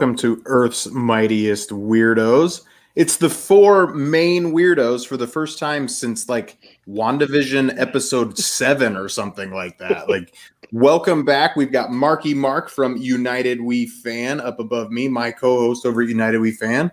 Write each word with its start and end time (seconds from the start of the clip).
Welcome 0.00 0.16
to 0.20 0.40
Earth's 0.46 0.86
Mightiest 0.86 1.68
Weirdos. 1.68 2.62
It's 2.94 3.18
the 3.18 3.28
four 3.28 3.88
main 3.88 4.54
weirdos 4.54 5.06
for 5.06 5.18
the 5.18 5.26
first 5.26 5.58
time 5.58 5.88
since 5.88 6.26
like 6.26 6.56
WandaVision 6.88 7.78
episode 7.78 8.38
seven 8.38 8.96
or 8.96 9.10
something 9.10 9.50
like 9.50 9.76
that. 9.76 10.08
Like, 10.08 10.34
welcome 10.72 11.26
back. 11.26 11.54
We've 11.54 11.70
got 11.70 11.92
Marky 11.92 12.32
Mark 12.32 12.70
from 12.70 12.96
United 12.96 13.60
We 13.60 13.88
Fan 13.88 14.40
up 14.40 14.58
above 14.58 14.90
me, 14.90 15.06
my 15.06 15.32
co 15.32 15.58
host 15.58 15.84
over 15.84 16.00
at 16.00 16.08
United 16.08 16.38
We 16.38 16.52
Fan. 16.52 16.90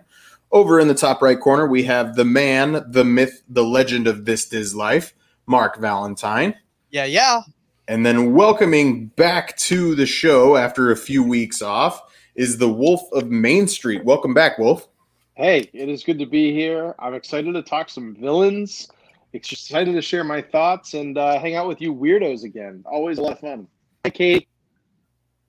Over 0.52 0.78
in 0.78 0.86
the 0.86 0.94
top 0.94 1.22
right 1.22 1.40
corner, 1.40 1.66
we 1.66 1.84
have 1.84 2.14
the 2.14 2.26
man, 2.26 2.84
the 2.88 3.06
myth, 3.06 3.42
the 3.48 3.64
legend 3.64 4.06
of 4.06 4.26
This 4.26 4.52
Is 4.52 4.74
Life, 4.74 5.14
Mark 5.46 5.78
Valentine. 5.78 6.54
Yeah, 6.90 7.06
yeah. 7.06 7.40
And 7.88 8.04
then 8.04 8.34
welcoming 8.34 9.06
back 9.06 9.56
to 9.56 9.94
the 9.94 10.04
show 10.04 10.58
after 10.58 10.90
a 10.90 10.96
few 10.96 11.22
weeks 11.22 11.62
off 11.62 12.02
is 12.38 12.56
the 12.56 12.68
Wolf 12.68 13.02
of 13.12 13.30
Main 13.30 13.66
Street. 13.66 14.04
Welcome 14.04 14.32
back, 14.32 14.58
Wolf. 14.58 14.86
Hey, 15.34 15.68
it 15.72 15.88
is 15.88 16.04
good 16.04 16.20
to 16.20 16.26
be 16.26 16.52
here. 16.52 16.94
I'm 17.00 17.12
excited 17.14 17.52
to 17.52 17.62
talk 17.62 17.90
some 17.90 18.14
villains. 18.14 18.88
Excited 19.32 19.92
to 19.92 20.00
share 20.00 20.22
my 20.22 20.40
thoughts 20.40 20.94
and 20.94 21.18
uh, 21.18 21.40
hang 21.40 21.56
out 21.56 21.66
with 21.66 21.80
you 21.80 21.92
weirdos 21.92 22.44
again. 22.44 22.84
Always 22.86 23.18
a 23.18 23.22
lot 23.22 23.32
of 23.32 23.40
fun. 23.40 23.66
Hi, 24.04 24.10
Kate. 24.10 24.48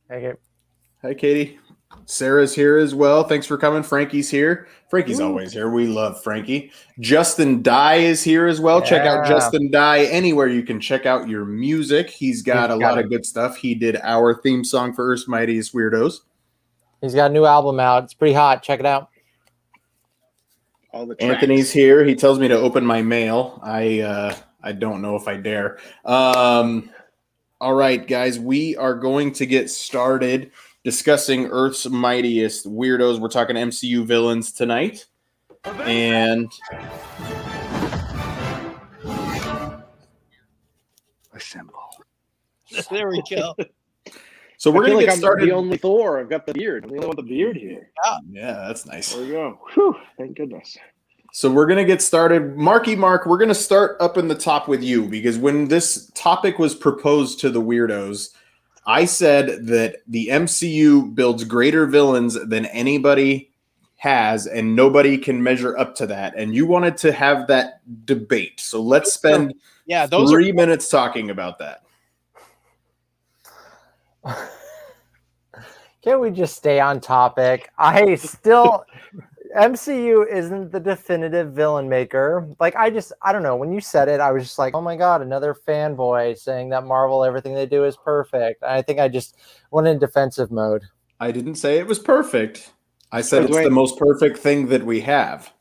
Hey, 0.10 0.22
Kate. 0.22 0.36
Hi, 1.04 1.14
Katie. 1.14 1.60
Sarah's 2.06 2.56
here 2.56 2.78
as 2.78 2.96
well. 2.96 3.24
Thanks 3.24 3.46
for 3.46 3.58
coming. 3.58 3.84
Frankie's 3.84 4.30
here. 4.30 4.68
Frankie's 4.90 5.20
always 5.20 5.54
here. 5.54 5.70
We 5.70 5.86
love 5.86 6.24
Frankie. 6.24 6.72
Justin 7.00 7.62
Dye 7.62 7.96
is 7.98 8.24
here 8.24 8.48
as 8.48 8.60
well. 8.60 8.82
Check 8.82 9.06
out 9.06 9.28
Justin 9.28 9.70
Dye 9.70 10.06
anywhere 10.06 10.48
you 10.48 10.64
can 10.64 10.80
check 10.80 11.06
out 11.06 11.30
your 11.30 11.46
music. 11.46 12.10
He's 12.10 12.42
got 12.42 12.72
He's 12.72 12.78
a 12.78 12.80
got 12.80 12.90
lot 12.90 12.98
it. 12.98 13.06
of 13.06 13.12
good 13.12 13.26
stuff. 13.26 13.58
He 13.58 13.76
did 13.76 13.98
our 14.04 14.42
theme 14.42 14.64
song 14.64 14.94
for 14.94 15.08
Earth's 15.08 15.28
Mightiest 15.28 15.74
Weirdos. 15.74 16.22
He's 17.02 17.16
got 17.16 17.32
a 17.32 17.34
new 17.34 17.46
album 17.46 17.80
out. 17.80 18.04
It's 18.04 18.14
pretty 18.14 18.34
hot. 18.34 18.62
Check 18.64 18.80
it 18.80 18.86
out. 18.86 19.10
All 20.92 21.06
the 21.06 21.16
tracks. 21.16 21.36
Anthony's 21.36 21.72
here. 21.72 22.04
He 22.04 22.16
tells 22.16 22.40
me 22.40 22.48
to 22.48 22.58
open 22.58 22.86
my 22.86 23.02
mail. 23.02 23.60
I 23.64 24.02
uh, 24.02 24.36
I 24.62 24.72
don't 24.74 25.02
know 25.02 25.16
if 25.16 25.28
I 25.28 25.38
dare. 25.38 25.78
Um, 26.04 26.90
all 27.62 27.74
right, 27.74 28.06
guys, 28.06 28.40
we 28.40 28.76
are 28.76 28.96
going 28.96 29.32
to 29.34 29.46
get 29.46 29.70
started 29.70 30.52
discussing 30.84 31.48
Earth's 31.48 31.88
mightiest 31.88 32.66
weirdos. 32.66 33.20
We're 33.20 33.30
talking 33.30 33.56
MCU 33.56 34.06
villains 34.06 34.52
tonight, 34.52 35.06
and 35.64 36.52
assemble. 41.34 41.90
There 42.90 43.10
we 43.10 43.24
go. 43.30 43.56
So 44.60 44.70
we're 44.70 44.82
gonna 44.84 44.96
like 44.96 45.06
get 45.06 45.14
I'm 45.14 45.20
started. 45.20 45.48
the 45.48 45.54
only 45.54 45.78
Thor. 45.78 46.20
I've 46.20 46.30
got 46.30 46.46
the 46.46 46.54
beard. 46.54 46.84
I'm 46.84 46.90
the 46.90 46.98
only 46.98 47.08
one 47.08 47.16
with 47.16 47.26
the 47.26 47.34
beard 47.34 47.56
here. 47.56 47.90
yeah, 48.06 48.18
yeah, 48.30 48.54
that's 48.68 48.86
nice. 48.86 49.14
There 49.14 49.24
we 49.24 49.32
go. 49.32 49.58
Whew, 49.74 49.96
thank 50.18 50.36
goodness. 50.36 50.78
So 51.32 51.50
we're 51.50 51.66
gonna 51.66 51.86
get 51.86 52.02
started. 52.02 52.58
Marky 52.58 52.94
Mark, 52.94 53.26
we're 53.26 53.38
gonna 53.38 53.56
start 53.56 53.96
up 54.02 54.18
in 54.18 54.28
the 54.28 54.36
top 54.36 54.68
with 54.68 54.84
you 54.84 55.08
because 55.08 55.38
when 55.38 55.70
this 55.70 56.12
topic 56.14 56.60
was 56.60 56.76
proposed 56.76 57.40
to 57.40 57.50
the 57.50 57.62
weirdos, 57.62 58.34
I 58.86 59.06
said 59.06 59.66
that 59.68 60.02
the 60.08 60.28
MCU 60.28 61.16
builds 61.16 61.46
greater 61.46 61.86
villains 61.86 62.38
than 62.50 62.66
anybody 62.66 63.52
has, 63.96 64.46
and 64.46 64.76
nobody 64.76 65.18
can 65.18 65.42
measure 65.42 65.78
up 65.78 65.96
to 65.96 66.08
that. 66.08 66.34
And 66.36 66.54
you 66.54 66.66
wanted 66.66 66.98
to 66.98 67.14
have 67.14 67.48
that 67.48 67.80
debate. 68.06 68.60
So 68.60 68.82
let's 68.82 69.14
spend 69.14 69.54
Yeah, 69.86 70.06
those 70.06 70.34
are 70.34 70.34
three 70.34 70.52
minutes 70.52 70.90
talking 70.90 71.30
about 71.30 71.60
that. 71.60 71.84
Can't 76.02 76.22
we 76.22 76.32
just 76.32 76.56
stay 76.56 76.80
on 76.80 77.02
topic? 77.02 77.70
I 77.78 78.16
still 78.16 78.86
MCU 79.56 80.32
isn't 80.32 80.72
the 80.72 80.80
definitive 80.80 81.54
villain 81.54 81.90
maker. 81.90 82.48
Like 82.60 82.76
I 82.76 82.90
just 82.90 83.12
I 83.22 83.34
don't 83.34 83.44
know. 83.44 83.56
When 83.56 83.72
you 83.72 83.82
said 83.82 84.08
it, 84.08 84.20
I 84.20 84.32
was 84.32 84.44
just 84.44 84.60
like, 84.60 84.76
oh 84.76 84.82
my 84.82 84.96
god, 84.96 85.22
another 85.22 85.56
fanboy 85.68 86.38
saying 86.38 86.70
that 86.70 86.86
Marvel 86.86 87.26
everything 87.26 87.54
they 87.54 87.66
do 87.66 87.84
is 87.84 87.98
perfect. 87.98 88.64
I 88.64 88.82
think 88.82 89.00
I 89.00 89.08
just 89.08 89.36
went 89.72 89.88
in 89.88 90.00
defensive 90.00 90.52
mode. 90.52 90.84
I 91.20 91.32
didn't 91.32 91.56
say 91.56 91.80
it 91.80 91.88
was 91.88 92.00
perfect. 92.00 92.74
I 93.12 93.22
said 93.22 93.46
it's 93.46 93.58
the 93.58 93.70
most 93.72 93.98
perfect 93.98 94.38
thing 94.38 94.68
that 94.68 94.86
we 94.86 95.02
have. 95.02 95.52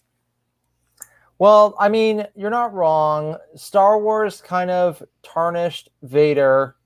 Well, 1.39 1.75
I 1.79 1.89
mean, 1.89 2.27
you're 2.37 2.51
not 2.51 2.75
wrong. 2.75 3.39
Star 3.55 3.99
Wars 3.99 4.43
kind 4.43 4.71
of 4.71 5.03
tarnished 5.23 5.89
Vader. 6.03 6.77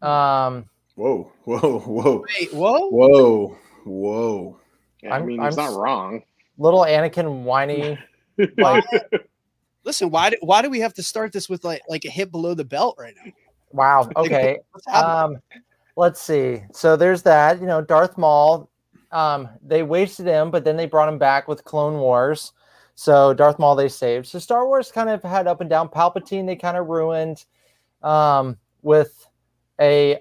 Um 0.00 0.70
Whoa, 0.96 1.32
whoa, 1.44 1.78
whoa, 1.80 2.24
wait, 2.38 2.52
whoa. 2.52 2.88
whoa, 2.90 3.56
whoa. 3.84 4.60
Yeah, 5.02 5.10
I 5.12 5.16
I'm- 5.18 5.26
mean, 5.26 5.40
I'm 5.40 5.46
he's 5.46 5.56
not 5.56 5.74
wrong. 5.74 6.22
little 6.58 6.80
Anakin 6.82 7.42
whiny. 7.42 7.98
Why- 8.56 8.82
Listen, 9.84 10.08
why 10.08 10.30
do, 10.30 10.36
why 10.40 10.62
do 10.62 10.70
we 10.70 10.80
have 10.80 10.94
to 10.94 11.02
start 11.02 11.30
this 11.30 11.46
with 11.48 11.62
like 11.62 11.82
like 11.90 12.06
a 12.06 12.10
hit 12.10 12.30
below 12.30 12.54
the 12.54 12.64
belt 12.64 12.96
right 12.98 13.12
now? 13.22 13.30
Wow. 13.72 14.08
Okay. 14.16 14.56
Um, 14.90 15.36
let's 15.96 16.22
see. 16.22 16.62
So 16.72 16.96
there's 16.96 17.20
that. 17.24 17.60
You 17.60 17.66
know, 17.66 17.82
Darth 17.82 18.16
Maul. 18.16 18.70
Um, 19.12 19.46
they 19.62 19.82
wasted 19.82 20.24
him, 20.26 20.50
but 20.50 20.64
then 20.64 20.78
they 20.78 20.86
brought 20.86 21.10
him 21.10 21.18
back 21.18 21.48
with 21.48 21.64
Clone 21.64 21.98
Wars. 22.00 22.54
So 22.94 23.34
Darth 23.34 23.58
Maul 23.58 23.76
they 23.76 23.88
saved. 23.90 24.26
So 24.26 24.38
Star 24.38 24.66
Wars 24.66 24.90
kind 24.90 25.10
of 25.10 25.22
had 25.22 25.46
up 25.46 25.60
and 25.60 25.68
down. 25.68 25.90
Palpatine 25.90 26.46
they 26.46 26.56
kind 26.56 26.78
of 26.78 26.86
ruined 26.86 27.44
um, 28.02 28.56
with 28.80 29.28
a 29.78 30.20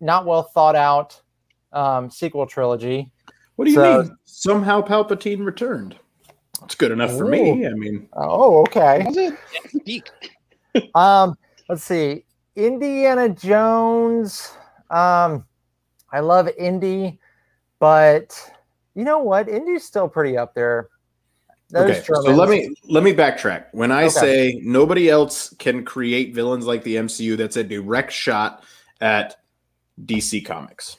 not 0.00 0.26
well 0.26 0.42
thought 0.42 0.76
out 0.76 1.20
um, 1.72 2.10
sequel 2.10 2.46
trilogy. 2.46 3.10
What 3.56 3.66
do 3.66 3.70
you 3.70 3.76
So- 3.76 4.02
mean? 4.02 4.16
Somehow 4.24 4.80
Palpatine 4.80 5.44
returned. 5.44 5.96
It's 6.64 6.74
good 6.74 6.90
enough 6.92 7.16
for 7.16 7.26
me. 7.26 7.66
I 7.66 7.70
mean, 7.70 8.08
Oh, 8.14 8.60
okay. 8.62 9.04
Was 9.06 9.16
it? 9.16 9.34
Speak. 9.68 10.08
Um, 10.94 11.36
let's 11.68 11.82
see. 11.82 12.24
Indiana 12.54 13.28
Jones. 13.28 14.52
Um, 14.88 15.44
I 16.12 16.20
love 16.20 16.48
Indy, 16.56 17.18
but 17.80 18.38
you 18.94 19.02
know 19.02 19.18
what? 19.18 19.48
Indy's 19.48 19.84
still 19.84 20.08
pretty 20.08 20.36
up 20.38 20.54
there. 20.54 20.90
Those 21.70 21.90
okay. 21.90 22.02
So 22.04 22.20
let 22.32 22.48
me 22.48 22.72
let 22.88 23.02
me 23.02 23.12
backtrack. 23.12 23.66
When 23.72 23.90
I 23.90 24.04
Okay. 24.04 24.10
say 24.10 24.60
nobody 24.62 25.08
else 25.10 25.52
can 25.58 25.84
create 25.84 26.34
villains 26.36 26.66
like 26.66 26.84
the 26.84 26.96
MCU, 26.96 27.36
that's 27.36 27.56
a 27.56 27.64
direct 27.64 28.12
shot 28.12 28.62
at 29.00 29.39
DC 30.06 30.44
Comics. 30.44 30.96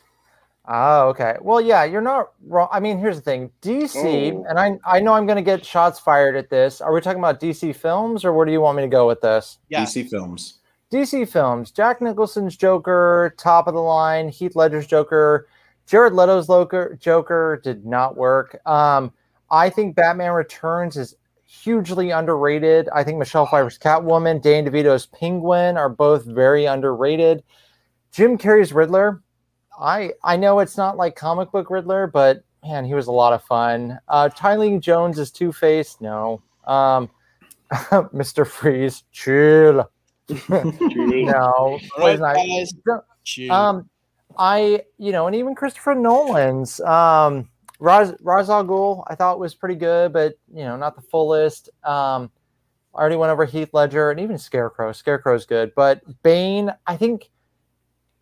Oh, 0.67 1.09
okay. 1.09 1.37
Well, 1.41 1.59
yeah, 1.59 1.83
you're 1.85 2.01
not 2.01 2.31
wrong. 2.45 2.67
I 2.71 2.79
mean, 2.79 2.99
here's 2.99 3.15
the 3.17 3.21
thing: 3.23 3.51
DC, 3.61 4.31
Oh. 4.33 4.45
and 4.47 4.59
I 4.59 4.77
I 4.85 4.99
know 4.99 5.13
I'm 5.13 5.25
going 5.25 5.37
to 5.37 5.41
get 5.41 5.65
shots 5.65 5.99
fired 5.99 6.35
at 6.35 6.49
this. 6.49 6.81
Are 6.81 6.93
we 6.93 7.01
talking 7.01 7.19
about 7.19 7.39
DC 7.39 7.75
films, 7.75 8.23
or 8.23 8.31
where 8.33 8.45
do 8.45 8.51
you 8.51 8.61
want 8.61 8.77
me 8.77 8.83
to 8.83 8.87
go 8.89 9.07
with 9.07 9.21
this? 9.21 9.57
Yeah. 9.69 9.83
DC 9.83 10.09
films. 10.09 10.59
DC 10.91 11.27
films, 11.29 11.71
Jack 11.71 12.01
Nicholson's 12.01 12.57
Joker, 12.57 13.33
top 13.37 13.67
of 13.67 13.73
the 13.73 13.79
line. 13.81 14.27
Heath 14.27 14.55
Ledger's 14.57 14.85
Joker, 14.85 15.47
Jared 15.87 16.13
Leto's 16.13 16.47
Joker, 16.47 16.97
Joker 16.99 17.61
did 17.63 17.85
not 17.85 18.17
work. 18.17 18.59
Um, 18.67 19.13
I 19.49 19.69
think 19.69 19.95
Batman 19.95 20.33
Returns 20.33 20.97
is 20.97 21.15
hugely 21.45 22.11
underrated. 22.11 22.89
I 22.93 23.03
think 23.05 23.17
Michelle 23.19 23.45
Pfeiffer's 23.45 23.79
Catwoman, 23.79 24.41
Dan 24.41 24.65
DeVito's 24.65 25.05
Penguin 25.07 25.77
are 25.77 25.89
both 25.89 26.25
very 26.25 26.65
underrated. 26.65 27.41
Jim 28.11 28.37
Carrey's 28.37 28.73
Riddler, 28.73 29.21
I 29.79 30.13
I 30.23 30.37
know 30.37 30.59
it's 30.59 30.77
not 30.77 30.97
like 30.97 31.15
comic 31.15 31.51
book 31.51 31.69
Riddler, 31.69 32.07
but 32.07 32.43
man, 32.63 32.85
he 32.85 32.93
was 32.93 33.07
a 33.07 33.11
lot 33.11 33.33
of 33.33 33.43
fun. 33.43 33.99
Uh, 34.07 34.29
Tommy 34.29 34.69
Lee 34.71 34.79
Jones 34.79 35.17
is 35.17 35.31
Two 35.31 35.51
Face, 35.51 35.97
no. 36.01 36.41
Um, 36.65 37.09
Mr. 37.71 38.45
Freeze, 38.45 39.03
chill. 39.11 39.89
No, 40.49 40.69
All 41.53 41.79
was 41.97 42.19
not. 42.19 42.35
guys. 42.35 42.71
No, 42.85 43.01
Um, 43.49 43.89
I 44.37 44.83
you 44.97 45.11
know, 45.11 45.27
and 45.27 45.35
even 45.35 45.55
Christopher 45.55 45.95
Nolan's 45.95 46.79
um, 46.81 47.49
Raz 47.79 48.13
Ra's 48.21 48.49
al 48.49 48.63
Ghul, 48.65 49.03
I 49.07 49.15
thought 49.15 49.39
was 49.39 49.55
pretty 49.55 49.75
good, 49.75 50.13
but 50.13 50.35
you 50.53 50.63
know, 50.63 50.75
not 50.77 50.95
the 50.95 51.01
fullest. 51.01 51.69
Um, 51.83 52.29
I 52.93 52.99
already 52.99 53.15
went 53.15 53.31
over 53.31 53.45
Heath 53.45 53.69
Ledger 53.73 54.11
and 54.11 54.19
even 54.19 54.37
Scarecrow. 54.37 54.91
Scarecrow's 54.91 55.45
good, 55.45 55.73
but 55.75 56.01
Bane, 56.23 56.71
I 56.85 56.97
think. 56.97 57.29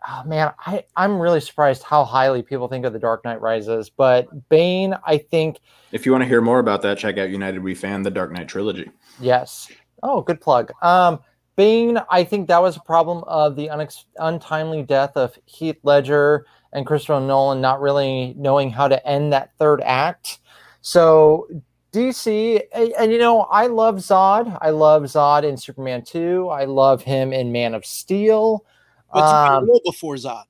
Oh 0.08 0.24
man, 0.26 0.54
I 0.66 0.86
I'm 0.96 1.20
really 1.20 1.42
surprised 1.42 1.84
how 1.84 2.04
highly 2.04 2.42
people 2.42 2.68
think 2.68 2.86
of 2.86 2.94
The 2.94 3.00
Dark 3.00 3.26
Knight 3.26 3.42
Rises, 3.42 3.90
but 3.90 4.50
Bane, 4.50 4.96
I 5.06 5.18
think 5.18 5.60
If 5.92 6.06
you 6.06 6.12
want 6.12 6.24
to 6.24 6.28
hear 6.28 6.42
more 6.42 6.60
about 6.60 6.82
that, 6.84 6.98
check 6.98 7.18
out 7.18 7.30
United 7.30 7.62
We 7.64 7.76
Fan, 7.76 8.04
the 8.04 8.12
Dark 8.12 8.32
Knight 8.32 8.48
trilogy. 8.48 8.90
Yes. 9.20 9.70
Oh, 10.02 10.22
good 10.22 10.40
plug. 10.40 10.72
Um, 10.82 11.20
Bane, 11.58 12.00
I 12.10 12.24
think 12.24 12.48
that 12.48 12.62
was 12.62 12.78
a 12.78 12.82
problem 12.82 13.24
of 13.28 13.58
the 13.58 13.68
unex- 13.68 14.06
untimely 14.18 14.84
death 14.84 15.18
of 15.18 15.38
Heath 15.46 15.78
Ledger 15.84 16.46
and 16.72 16.86
Christopher 16.86 17.20
Nolan 17.20 17.60
not 17.60 17.82
really 17.82 18.34
knowing 18.38 18.70
how 18.70 18.88
to 18.88 19.06
end 19.06 19.34
that 19.34 19.52
third 19.60 19.82
act. 19.82 20.40
So 20.82 21.50
DC, 21.92 22.62
and, 22.74 22.94
and, 22.98 23.12
you 23.12 23.18
know, 23.18 23.42
I 23.42 23.68
love 23.68 23.96
Zod. 23.96 24.58
I 24.62 24.70
love 24.70 25.04
Zod 25.04 25.44
in 25.44 25.58
Superman 25.58 26.04
2. 26.04 26.48
I 26.48 26.66
love 26.66 27.02
him 27.02 27.34
in 27.34 27.52
Man 27.52 27.74
of 27.74 27.86
Steel. 27.86 28.66
But 29.14 29.24
Um, 29.24 29.66
you 29.66 29.72
kneel 29.74 29.82
before 29.86 30.16
Zod? 30.16 30.44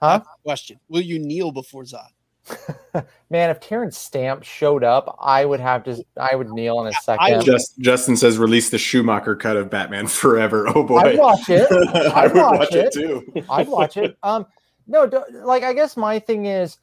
Huh? 0.00 0.20
Question: 0.42 0.78
Will 0.88 1.00
you 1.02 1.18
kneel 1.18 1.52
before 1.52 1.84
Zod? 1.84 2.08
Man, 3.30 3.48
if 3.48 3.58
Terence 3.60 3.96
Stamp 3.96 4.42
showed 4.42 4.84
up, 4.84 5.16
I 5.20 5.44
would 5.46 5.60
have 5.60 5.82
to. 5.84 6.04
I 6.20 6.34
would 6.34 6.50
kneel 6.50 6.80
in 6.82 6.88
a 6.88 6.92
second. 6.92 7.42
Just, 7.44 7.78
Justin 7.78 8.16
says 8.16 8.36
release 8.36 8.68
the 8.68 8.76
Schumacher 8.78 9.34
cut 9.34 9.56
of 9.56 9.70
Batman 9.70 10.06
Forever. 10.06 10.66
Oh 10.74 10.82
boy, 10.84 10.98
I'd 10.98 11.18
watch 11.18 11.48
it. 11.48 11.66
I 12.12 12.24
I'd 12.24 12.32
would 12.34 12.42
watch 12.42 12.58
watch 12.58 12.72
it 12.74 12.84
it. 12.86 12.92
too. 12.92 13.44
I'd 13.48 13.68
watch 13.68 13.96
it. 13.96 14.18
Um, 14.22 14.46
no, 14.86 15.06
do- 15.06 15.24
like 15.42 15.62
I 15.62 15.72
guess 15.72 15.96
my 15.96 16.18
thing 16.18 16.44
is, 16.46 16.76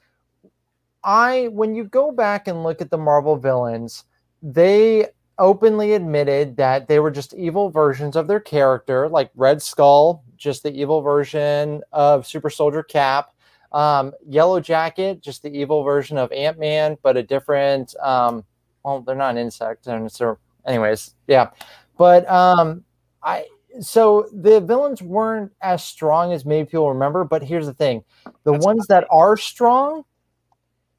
I 1.03 1.47
when 1.51 1.75
you 1.75 1.83
go 1.83 2.11
back 2.11 2.47
and 2.47 2.63
look 2.63 2.81
at 2.81 2.89
the 2.89 2.97
Marvel 2.97 3.35
villains, 3.37 4.05
they 4.41 5.07
openly 5.37 5.93
admitted 5.93 6.57
that 6.57 6.87
they 6.87 6.99
were 6.99 7.11
just 7.11 7.33
evil 7.35 7.69
versions 7.69 8.15
of 8.15 8.27
their 8.27 8.39
character, 8.39 9.07
like 9.09 9.29
Red 9.35 9.61
Skull, 9.61 10.23
just 10.41 10.63
the 10.63 10.73
evil 10.73 11.01
version 11.01 11.81
of 11.91 12.25
Super 12.25 12.49
Soldier 12.49 12.83
Cap. 12.83 13.33
Um, 13.71 14.11
Yellow 14.27 14.59
Jacket, 14.59 15.21
just 15.21 15.43
the 15.43 15.49
evil 15.49 15.83
version 15.83 16.17
of 16.17 16.31
Ant 16.33 16.59
Man, 16.59 16.97
but 17.03 17.15
a 17.15 17.23
different. 17.23 17.95
Um, 18.01 18.43
well, 18.83 19.01
they're 19.01 19.15
not 19.15 19.31
an 19.31 19.37
insect, 19.37 19.87
and 19.87 20.11
so, 20.11 20.37
anyways, 20.65 21.15
yeah. 21.27 21.51
But 21.97 22.29
um, 22.29 22.83
I 23.23 23.45
so 23.79 24.27
the 24.33 24.59
villains 24.59 25.01
weren't 25.01 25.53
as 25.61 25.83
strong 25.85 26.33
as 26.33 26.43
maybe 26.43 26.65
people 26.65 26.89
remember. 26.89 27.23
But 27.23 27.43
here's 27.43 27.67
the 27.67 27.73
thing: 27.73 28.03
the 28.43 28.51
That's 28.51 28.65
ones 28.65 28.87
that 28.87 29.07
are 29.09 29.37
strong 29.37 30.03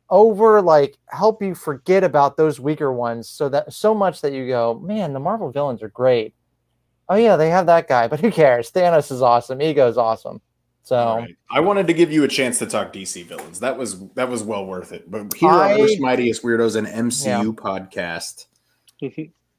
over 0.09 0.63
like 0.63 0.99
help 1.09 1.43
you 1.43 1.55
forget 1.55 2.05
about 2.05 2.37
those 2.37 2.61
weaker 2.61 2.93
ones 2.93 3.29
so 3.29 3.49
that 3.49 3.73
so 3.73 3.95
much 3.95 4.21
that 4.21 4.35
you 4.35 4.47
go 4.47 4.79
man 4.85 5.15
the 5.15 5.19
marvel 5.19 5.51
villains 5.51 5.83
are 5.83 5.89
great 5.89 6.35
oh 7.09 7.17
yeah 7.17 7.37
they 7.37 7.51
have 7.51 7.67
that 7.67 7.89
guy 7.89 8.07
but 8.09 8.21
who 8.21 8.31
cares 8.31 8.71
thanos 8.71 9.11
is 9.13 9.23
awesome 9.23 9.61
ego's 9.61 9.97
awesome 9.99 10.41
so 10.85 10.97
All 10.97 11.19
right. 11.19 11.37
I 11.51 11.61
wanted 11.61 11.87
to 11.87 11.93
give 11.93 12.11
you 12.11 12.25
a 12.25 12.29
chance 12.29 12.59
to 12.59 12.67
talk 12.67 12.93
DC 12.93 13.25
villains. 13.27 13.61
That 13.61 13.79
was 13.79 14.01
that 14.15 14.29
was 14.29 14.43
well 14.43 14.67
worth 14.67 14.91
it. 14.93 15.09
But 15.09 15.33
here 15.35 15.49
I- 15.49 15.75
on 15.75 15.81
Wish 15.81 16.01
Mightiest 16.01 16.43
Weirdos, 16.43 16.75
an 16.75 16.87
MCU 16.87 17.55
podcast. 17.55 18.47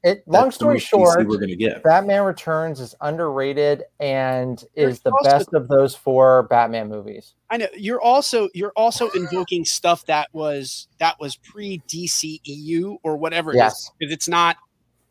it 0.02 0.22
long 0.26 0.50
story 0.50 0.78
short 0.78 1.26
we're 1.26 1.38
gonna 1.38 1.56
get. 1.56 1.82
batman 1.82 2.24
returns 2.24 2.78
is 2.78 2.94
underrated 3.00 3.84
and 4.00 4.62
is 4.74 5.00
the 5.00 5.10
also- 5.12 5.30
best 5.30 5.54
of 5.54 5.66
those 5.68 5.94
four 5.94 6.42
batman 6.44 6.88
movies 6.90 7.32
I 7.48 7.56
know 7.56 7.68
you're 7.74 8.02
also 8.02 8.50
you're 8.52 8.72
also 8.76 9.08
invoking 9.12 9.64
stuff 9.64 10.04
that 10.06 10.28
was 10.34 10.88
that 10.98 11.18
was 11.20 11.36
pre 11.36 11.80
DCEU 11.88 12.98
or 13.02 13.16
whatever 13.16 13.50
it 13.52 13.54
is 13.54 13.58
yes 13.60 13.90
because 13.98 14.12
it's 14.12 14.28
not 14.28 14.58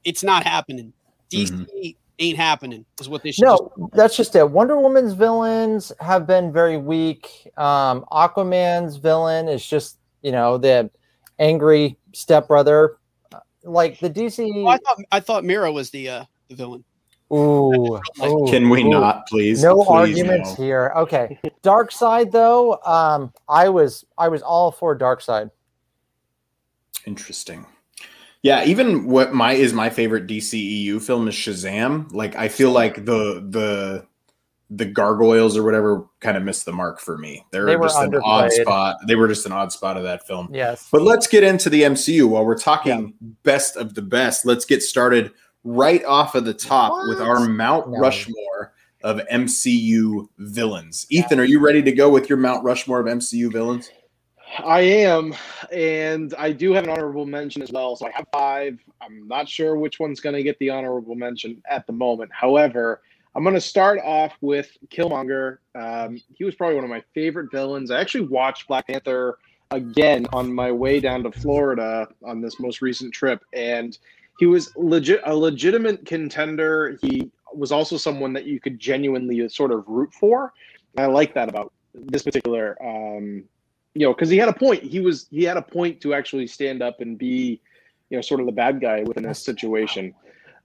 it's 0.04 0.24
not 0.24 0.44
happening. 0.44 0.94
DC 1.32 1.52
Mhm. 1.52 1.96
Ain't 2.20 2.38
happening 2.38 2.86
is 3.00 3.10
what 3.10 3.24
they 3.24 3.32
should. 3.32 3.44
just- 3.46 3.64
no 3.78 3.90
that's 3.94 4.16
just 4.16 4.36
it 4.36 4.50
wonder 4.50 4.80
woman's 4.80 5.14
villains 5.14 5.92
have 6.00 6.28
been 6.28 6.54
very 6.54 6.78
weak 6.78 7.50
um 7.58 8.06
aquaman's 8.12 8.98
villain 8.98 9.48
is 9.48 9.66
just 9.66 9.98
you 10.22 10.32
know 10.32 10.58
the 10.58 10.90
angry 11.40 11.98
stepbrother 12.14 12.98
like 13.64 14.00
the 14.00 14.10
dc 14.10 14.40
Oh, 14.64 14.68
I 14.68 14.78
thought 14.78 14.98
I 15.12 15.20
thought 15.20 15.44
Mera 15.44 15.72
was 15.72 15.90
the 15.90 16.08
uh 16.10 16.26
the 16.50 16.56
villain. 16.56 16.84
Ooh, 17.34 17.96
ooh, 18.24 18.46
Can 18.48 18.70
we 18.70 18.84
ooh. 18.84 18.90
not, 18.90 19.26
please? 19.28 19.64
No 19.64 19.78
Please, 19.78 19.88
arguments 19.88 20.60
no. 20.60 20.64
here. 20.64 20.94
Okay. 20.98 21.40
Darkseid 21.64 22.32
though, 22.32 22.76
um, 22.84 23.34
I 23.50 23.70
was 23.70 24.06
I 24.20 24.28
was 24.28 24.44
all 24.44 24.72
for 24.72 24.96
Darkseid. 24.96 25.50
Interesting. 27.08 27.66
Yeah, 28.44 28.66
even 28.66 29.06
what 29.06 29.34
my 29.34 29.54
is 29.54 29.74
my 29.74 29.90
favorite 29.90 30.28
DCEU 30.28 31.02
film 31.02 31.28
is 31.30 31.34
Shazam. 31.34 32.12
Like 32.14 32.36
I 32.36 32.50
feel 32.50 32.72
like 32.72 33.06
the 33.06 33.46
the 33.50 34.06
the 34.70 34.86
gargoyles 34.86 35.56
or 35.56 35.64
whatever 35.64 36.06
kind 36.20 36.36
of 36.36 36.44
missed 36.44 36.66
the 36.66 36.74
mark 36.74 37.00
for 37.00 37.18
me. 37.18 37.46
They're 37.52 37.66
They 37.66 37.76
were 37.76 37.88
just 37.88 38.02
an 38.02 38.16
odd 38.24 38.52
spot. 38.52 38.98
They 39.08 39.16
were 39.16 39.28
just 39.28 39.46
an 39.46 39.52
odd 39.52 39.72
spot 39.72 39.98
of 39.98 40.04
that 40.04 40.28
film. 40.28 40.50
Yes. 40.52 40.90
But 40.92 41.04
let's 41.04 41.28
get 41.28 41.44
into 41.44 41.70
the 41.70 41.84
MCU 41.84 42.28
while 42.28 42.46
we're 42.46 42.58
talking 42.58 43.14
best 43.44 43.78
of 43.78 43.94
the 43.94 44.02
best. 44.02 44.46
Let's 44.46 44.66
get 44.66 44.82
started 44.82 45.32
right 45.64 46.04
off 46.06 46.36
of 46.36 46.46
the 46.46 46.54
top 46.54 47.08
with 47.08 47.22
our 47.22 47.48
Mount 47.48 47.90
No. 47.90 47.98
Rushmore 48.00 48.74
of 49.04 49.22
MCU 49.32 50.28
villains. 50.38 51.06
Ethan, 51.10 51.40
are 51.40 51.46
you 51.46 51.60
ready 51.60 51.82
to 51.84 51.92
go 51.92 52.10
with 52.10 52.28
your 52.28 52.38
Mount 52.38 52.64
Rushmore 52.64 53.00
of 53.00 53.06
MCU 53.06 53.52
villains? 53.52 53.90
I 54.60 54.82
am, 54.82 55.34
and 55.72 56.34
I 56.38 56.52
do 56.52 56.74
have 56.74 56.84
an 56.84 56.90
honorable 56.90 57.26
mention 57.26 57.62
as 57.62 57.72
well. 57.72 57.96
So 57.96 58.08
I 58.08 58.12
have 58.12 58.28
five. 58.32 58.80
I'm 59.02 59.28
not 59.28 59.50
sure 59.50 59.78
which 59.78 60.00
one's 60.00 60.20
going 60.20 60.36
to 60.36 60.44
get 60.44 60.58
the 60.60 60.70
honorable 60.70 61.16
mention 61.16 61.62
at 61.70 61.88
the 61.88 61.94
moment. 61.94 62.32
However, 62.34 63.02
I'm 63.36 63.44
going 63.44 63.56
to 63.56 63.62
start 63.62 64.00
off 64.04 64.34
with 64.42 64.70
Killmonger. 64.90 65.58
Um, 65.76 66.22
he 66.36 66.44
was 66.44 66.56
probably 66.56 66.76
one 66.76 66.84
of 66.84 66.90
my 66.90 67.04
favorite 67.14 67.52
villains. 67.52 67.90
I 67.90 68.00
actually 68.00 68.28
watched 68.28 68.68
Black 68.68 68.88
Panther 68.88 69.40
again 69.72 70.28
on 70.34 70.54
my 70.54 70.72
way 70.72 71.00
down 71.00 71.24
to 71.24 71.32
Florida 71.32 72.08
on 72.24 72.42
this 72.42 72.60
most 72.60 72.82
recent 72.82 73.14
trip, 73.14 73.44
and 73.54 73.98
he 74.40 74.46
was 74.46 74.72
legit 74.76 75.22
a 75.26 75.36
legitimate 75.36 76.06
contender. 76.06 76.98
He 77.02 77.32
was 77.54 77.72
also 77.72 77.98
someone 77.98 78.34
that 78.34 78.46
you 78.46 78.60
could 78.60 78.80
genuinely 78.80 79.48
sort 79.50 79.72
of 79.72 79.84
root 79.88 80.14
for. 80.14 80.54
I 80.98 81.08
like 81.08 81.34
that 81.34 81.50
about 81.50 81.74
this 81.94 82.24
particular 82.24 82.78
um, 82.84 83.46
you 83.96 84.06
know, 84.06 84.14
because 84.14 84.30
he 84.30 84.38
had 84.38 84.50
a 84.50 84.54
point. 84.54 84.84
He 84.84 85.00
was 85.00 85.28
he 85.30 85.44
had 85.44 85.58
a 85.58 85.62
point 85.62 86.02
to 86.02 86.14
actually 86.14 86.48
stand 86.48 86.82
up 86.82 87.02
and 87.02 87.18
be, 87.18 87.62
you 88.10 88.18
know, 88.18 88.22
sort 88.22 88.40
of 88.40 88.46
the 88.46 88.52
bad 88.52 88.82
guy 88.82 89.04
within 89.04 89.24
this 89.24 89.44
situation. 89.44 90.14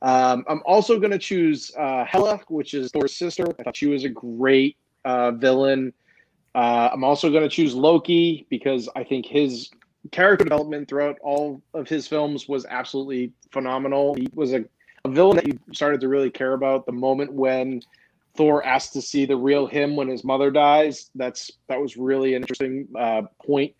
Um, 0.00 0.44
I'm 0.48 0.62
also 0.64 0.98
going 0.98 1.10
to 1.10 1.18
choose 1.18 1.72
uh, 1.76 2.04
Hela, 2.04 2.40
which 2.48 2.72
is 2.72 2.90
Thor's 2.92 3.16
sister. 3.16 3.46
I 3.58 3.62
thought 3.62 3.76
she 3.76 3.86
was 3.86 4.04
a 4.04 4.08
great 4.08 4.76
uh, 5.04 5.32
villain. 5.32 5.92
Uh, 6.54 6.90
I'm 6.92 7.04
also 7.04 7.30
going 7.30 7.42
to 7.42 7.48
choose 7.48 7.74
Loki 7.74 8.46
because 8.48 8.88
I 8.94 9.04
think 9.04 9.26
his 9.26 9.70
character 10.12 10.44
development 10.44 10.88
throughout 10.88 11.18
all 11.22 11.62
of 11.74 11.88
his 11.88 12.06
films 12.06 12.48
was 12.48 12.64
absolutely 12.66 13.32
phenomenal. 13.50 14.14
He 14.14 14.28
was 14.32 14.52
a, 14.52 14.64
a 15.04 15.10
villain 15.10 15.36
that 15.36 15.46
you 15.46 15.58
started 15.72 16.00
to 16.00 16.08
really 16.08 16.30
care 16.30 16.54
about 16.54 16.86
the 16.86 16.92
moment 16.92 17.32
when 17.32 17.82
Thor 18.38 18.64
asked 18.64 18.92
to 18.92 19.02
see 19.02 19.26
the 19.26 19.36
real 19.36 19.66
him 19.66 19.96
when 19.96 20.06
his 20.06 20.22
mother 20.22 20.50
dies. 20.52 21.10
That's 21.16 21.50
that 21.68 21.80
was 21.80 21.96
really 21.96 22.34
an 22.34 22.42
interesting 22.42 22.86
uh, 22.96 23.22
point. 23.44 23.74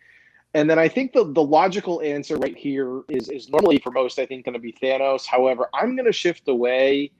And 0.54 0.68
then 0.68 0.78
I 0.80 0.88
think 0.88 1.12
the 1.12 1.32
the 1.32 1.42
logical 1.42 2.02
answer 2.02 2.36
right 2.36 2.56
here 2.56 3.02
is 3.08 3.28
is 3.30 3.48
normally 3.48 3.78
for 3.78 3.92
most 3.92 4.18
I 4.18 4.26
think 4.26 4.44
going 4.44 4.54
to 4.54 4.58
be 4.58 4.72
Thanos. 4.72 5.24
However, 5.26 5.68
I'm 5.72 5.94
going 5.94 6.06
to 6.06 6.12
shift 6.12 6.48
away 6.48 7.12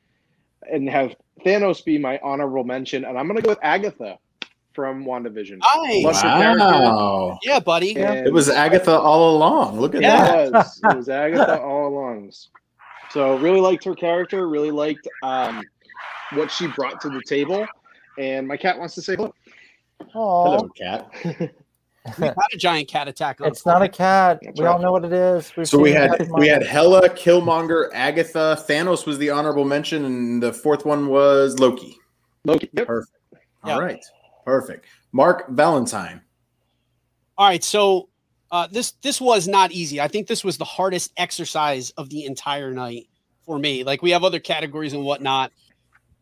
and 0.69 0.91
have 0.91 1.15
Thanos 1.47 1.85
be 1.85 1.97
my 1.97 2.19
honorable 2.25 2.65
mention, 2.65 3.05
and 3.05 3.17
I'm 3.17 3.27
going 3.29 3.37
to 3.37 3.43
go 3.43 3.51
with 3.51 3.61
Agatha 3.63 4.19
from 4.75 5.05
WandaVision. 5.05 5.59
Nice. 5.59 6.05
Love. 6.25 6.59
Wow. 6.59 7.39
Yeah, 7.45 7.61
buddy. 7.61 7.97
And- 7.97 8.27
It 8.27 8.33
was 8.33 8.49
Agatha 8.49 8.99
all 8.99 9.37
along. 9.37 9.79
Look 9.81 9.95
at 9.95 10.03
Yeah. 10.03 10.25
that. 10.25 10.47
It 10.49 10.53
was. 10.53 10.81
It 10.83 10.97
was 10.97 11.09
Agatha 11.09 11.61
all 11.63 11.87
along. 11.89 12.33
So 13.11 13.37
really 13.39 13.61
liked 13.61 13.85
her 13.85 13.95
character. 13.95 14.49
Really 14.49 14.71
liked 14.73 15.07
um, 15.23 15.63
what 16.33 16.51
she 16.51 16.67
brought 16.69 17.01
to 17.03 17.09
the 17.09 17.23
table. 17.27 17.67
And 18.19 18.47
my 18.47 18.57
cat 18.57 18.79
wants 18.79 18.95
to 18.97 19.03
say 19.03 19.17
hello. 19.17 19.35
Oh, 20.15 20.45
Hello, 20.45 20.69
cat. 20.77 21.53
We 22.19 22.27
had 22.27 22.37
a 22.55 22.57
giant 22.57 22.89
cat 22.89 23.07
attack. 23.07 23.39
It's 23.41 23.67
not 23.67 23.83
a 23.83 23.89
cat. 23.89 24.39
That's 24.43 24.59
we 24.59 24.67
all 24.67 24.79
know 24.79 24.93
what 24.93 25.05
it 25.05 25.13
is. 25.13 25.53
We've 25.57 25.69
So 25.69 25.79
we 25.79 25.93
had 25.93 26.11
happen 26.11 26.33
we 26.39 26.49
had 26.49 26.63
multiple- 26.63 27.01
Hela, 27.03 27.09
Killmonger, 27.11 27.91
Agatha, 27.93 28.57
Thanos 28.69 29.07
was 29.07 29.19
the 29.19 29.31
honorable 29.31 29.65
mention, 29.65 30.05
and 30.05 30.43
the 30.43 30.53
fourth 30.53 30.87
one 30.87 31.09
was 31.09 31.59
Loki. 31.59 31.99
Loki. 32.45 32.71
Yep. 32.73 32.87
Perfect. 32.87 33.13
Yeah. 33.67 33.75
All 33.75 33.81
right. 33.81 34.03
Perfect. 34.45 34.87
Mark 35.13 35.49
Valentine. 35.51 36.23
All 37.37 37.47
right, 37.47 37.63
so 37.63 38.09
uh, 38.51 38.67
this 38.69 38.93
this 39.03 39.21
was 39.21 39.47
not 39.47 39.71
easy. 39.73 40.01
I 40.01 40.09
think 40.09 40.27
this 40.29 40.43
was 40.43 40.57
the 40.57 40.65
hardest 40.65 41.13
exercise 41.19 41.91
of 41.91 42.09
the 42.09 42.25
entire 42.25 42.73
night 42.73 43.09
for 43.45 43.59
me. 43.59 43.85
Like 43.85 44.01
we 44.03 44.11
have 44.13 44.25
other 44.25 44.41
categories 44.41 44.93
and 44.95 45.05
whatnot. 45.05 45.53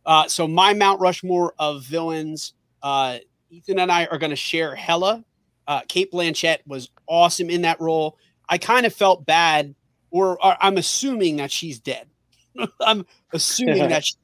Uh, 0.06 0.28
so 0.28 0.46
my 0.46 0.72
Mount 0.72 1.00
Rushmore 1.00 1.52
of 1.58 1.82
villains, 1.82 2.54
uh, 2.82 3.18
Ethan 3.50 3.80
and 3.80 3.90
I 3.90 4.06
are 4.06 4.18
going 4.18 4.30
to 4.30 4.36
share 4.36 4.75
Hela. 4.75 5.25
Uh, 5.66 5.80
Cate 5.88 6.12
Blanchett 6.12 6.58
was 6.66 6.90
awesome 7.08 7.50
in 7.50 7.62
that 7.62 7.80
role. 7.80 8.16
I 8.48 8.58
kind 8.58 8.86
of 8.86 8.94
felt 8.94 9.26
bad, 9.26 9.75
or, 10.12 10.42
or 10.44 10.56
I'm 10.60 10.76
assuming 10.76 11.36
that 11.36 11.50
she's 11.50 11.80
dead. 11.80 12.06
I'm 12.80 13.04
assuming 13.32 13.88
that 13.88 14.04
she, 14.04 14.14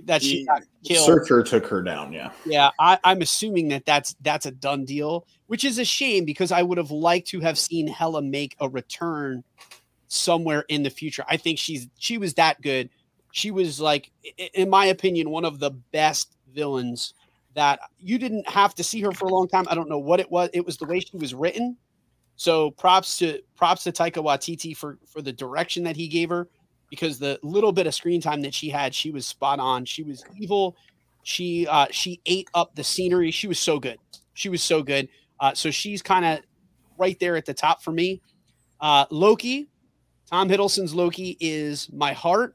that 0.06 0.22
she 0.22 0.44
got 0.44 0.62
killed. 0.84 1.06
Surtur 1.06 1.44
took 1.44 1.66
her 1.66 1.80
down. 1.80 2.12
Yeah. 2.12 2.32
Yeah, 2.44 2.70
I, 2.80 2.98
I'm 3.04 3.22
assuming 3.22 3.68
that 3.68 3.86
that's 3.86 4.16
that's 4.22 4.46
a 4.46 4.50
done 4.50 4.84
deal, 4.84 5.26
which 5.46 5.64
is 5.64 5.78
a 5.78 5.84
shame 5.84 6.24
because 6.24 6.50
I 6.50 6.62
would 6.62 6.78
have 6.78 6.90
liked 6.90 7.28
to 7.28 7.40
have 7.40 7.58
seen 7.58 7.86
Hela 7.86 8.22
make 8.22 8.56
a 8.58 8.68
return 8.68 9.44
somewhere 10.08 10.64
in 10.68 10.82
the 10.82 10.90
future. 10.90 11.24
I 11.28 11.36
think 11.36 11.58
she's 11.58 11.88
she 11.98 12.18
was 12.18 12.34
that 12.34 12.60
good. 12.60 12.90
She 13.32 13.50
was 13.50 13.80
like, 13.80 14.10
in 14.54 14.68
my 14.68 14.86
opinion, 14.86 15.30
one 15.30 15.44
of 15.44 15.58
the 15.58 15.70
best 15.70 16.36
villains 16.52 17.14
that 17.54 17.80
you 17.98 18.18
didn't 18.18 18.48
have 18.48 18.74
to 18.76 18.84
see 18.84 19.00
her 19.00 19.12
for 19.12 19.26
a 19.26 19.28
long 19.28 19.48
time. 19.48 19.66
I 19.70 19.74
don't 19.74 19.88
know 19.88 19.98
what 19.98 20.20
it 20.20 20.30
was. 20.30 20.50
It 20.52 20.64
was 20.64 20.76
the 20.76 20.86
way 20.86 21.00
she 21.00 21.16
was 21.16 21.34
written. 21.34 21.76
So 22.36 22.70
props 22.70 23.18
to 23.18 23.40
props 23.56 23.84
to 23.84 23.92
Taika 23.92 24.24
Waititi 24.24 24.76
for 24.76 24.98
for 25.06 25.20
the 25.20 25.32
direction 25.32 25.84
that 25.84 25.96
he 25.96 26.08
gave 26.08 26.30
her 26.30 26.48
because 26.88 27.18
the 27.18 27.38
little 27.42 27.72
bit 27.72 27.86
of 27.86 27.94
screen 27.94 28.20
time 28.20 28.40
that 28.42 28.54
she 28.54 28.68
had, 28.68 28.94
she 28.94 29.10
was 29.10 29.26
spot 29.26 29.60
on. 29.60 29.84
She 29.84 30.02
was 30.02 30.24
evil. 30.36 30.76
She 31.22 31.66
uh, 31.66 31.86
she 31.90 32.20
ate 32.26 32.48
up 32.54 32.74
the 32.74 32.84
scenery. 32.84 33.30
She 33.30 33.46
was 33.46 33.58
so 33.58 33.78
good. 33.78 33.98
She 34.34 34.48
was 34.48 34.62
so 34.62 34.82
good. 34.82 35.08
Uh, 35.38 35.54
so 35.54 35.70
she's 35.70 36.02
kind 36.02 36.24
of 36.24 36.40
right 36.98 37.18
there 37.20 37.36
at 37.36 37.46
the 37.46 37.54
top 37.54 37.82
for 37.82 37.92
me. 37.92 38.20
Uh, 38.80 39.04
Loki, 39.10 39.68
Tom 40.30 40.48
Hiddleston's 40.48 40.94
Loki 40.94 41.36
is 41.40 41.90
my 41.92 42.12
heart. 42.12 42.54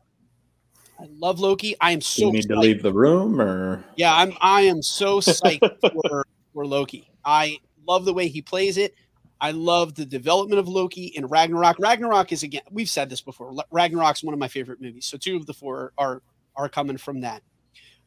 I 1.00 1.08
love 1.18 1.40
Loki. 1.40 1.76
I 1.82 1.92
am 1.92 2.02
so 2.02 2.28
you 2.28 2.32
need 2.32 2.48
to 2.48 2.60
leave 2.60 2.82
the 2.82 2.94
room, 2.94 3.42
or 3.42 3.84
Yeah, 3.96 4.16
I'm 4.16 4.34
I 4.42 4.62
am 4.62 4.82
so 4.82 5.20
psyched 5.20 5.80
for, 5.82 6.26
for 6.54 6.66
Loki. 6.66 7.10
I 7.24 7.58
love 7.88 8.06
the 8.06 8.14
way 8.14 8.28
he 8.28 8.42
plays 8.42 8.78
it. 8.78 8.94
I 9.42 9.52
love 9.52 9.96
the 9.96 10.06
development 10.06 10.60
of 10.60 10.68
Loki 10.68 11.06
in 11.08 11.26
Ragnarok. 11.26 11.78
Ragnarok 11.80 12.32
is 12.32 12.44
again, 12.44 12.62
we've 12.72 12.90
said 12.90 13.10
this 13.10 13.22
before. 13.22 13.54
Ragnarok's 13.72 14.24
one 14.24 14.34
of 14.34 14.40
my 14.40 14.48
favorite 14.48 14.82
movies. 14.82 15.06
So 15.06 15.18
two 15.18 15.36
of 15.36 15.46
the 15.46 15.54
four 15.54 15.92
are 15.98 16.22
are 16.56 16.70
coming 16.70 16.98
from 16.98 17.22
that. 17.22 17.42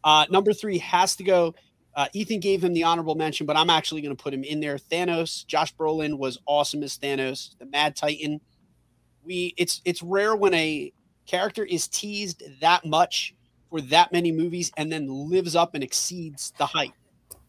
Uh, 0.02 0.24
number 0.30 0.52
three 0.52 0.78
has 0.78 1.16
to 1.16 1.24
go. 1.24 1.54
Uh, 1.94 2.06
Ethan 2.12 2.40
gave 2.40 2.62
him 2.62 2.72
the 2.72 2.84
honorable 2.84 3.14
mention, 3.14 3.46
but 3.46 3.56
I'm 3.56 3.70
actually 3.70 4.00
going 4.00 4.16
to 4.16 4.22
put 4.22 4.32
him 4.32 4.44
in 4.44 4.60
there. 4.60 4.76
Thanos. 4.76 5.44
Josh 5.46 5.74
Brolin 5.74 6.16
was 6.16 6.38
awesome 6.46 6.82
as 6.82 6.96
Thanos, 6.96 7.58
the 7.58 7.66
Mad 7.66 7.96
Titan. 7.96 8.40
We 9.22 9.52
it's 9.58 9.82
it's 9.84 10.02
rare 10.02 10.34
when 10.34 10.54
a 10.54 10.92
character 11.28 11.64
is 11.64 11.86
teased 11.86 12.42
that 12.60 12.84
much 12.84 13.34
for 13.70 13.80
that 13.82 14.12
many 14.12 14.32
movies 14.32 14.72
and 14.76 14.90
then 14.90 15.06
lives 15.06 15.54
up 15.54 15.74
and 15.74 15.84
exceeds 15.84 16.52
the 16.58 16.66
hype. 16.66 16.90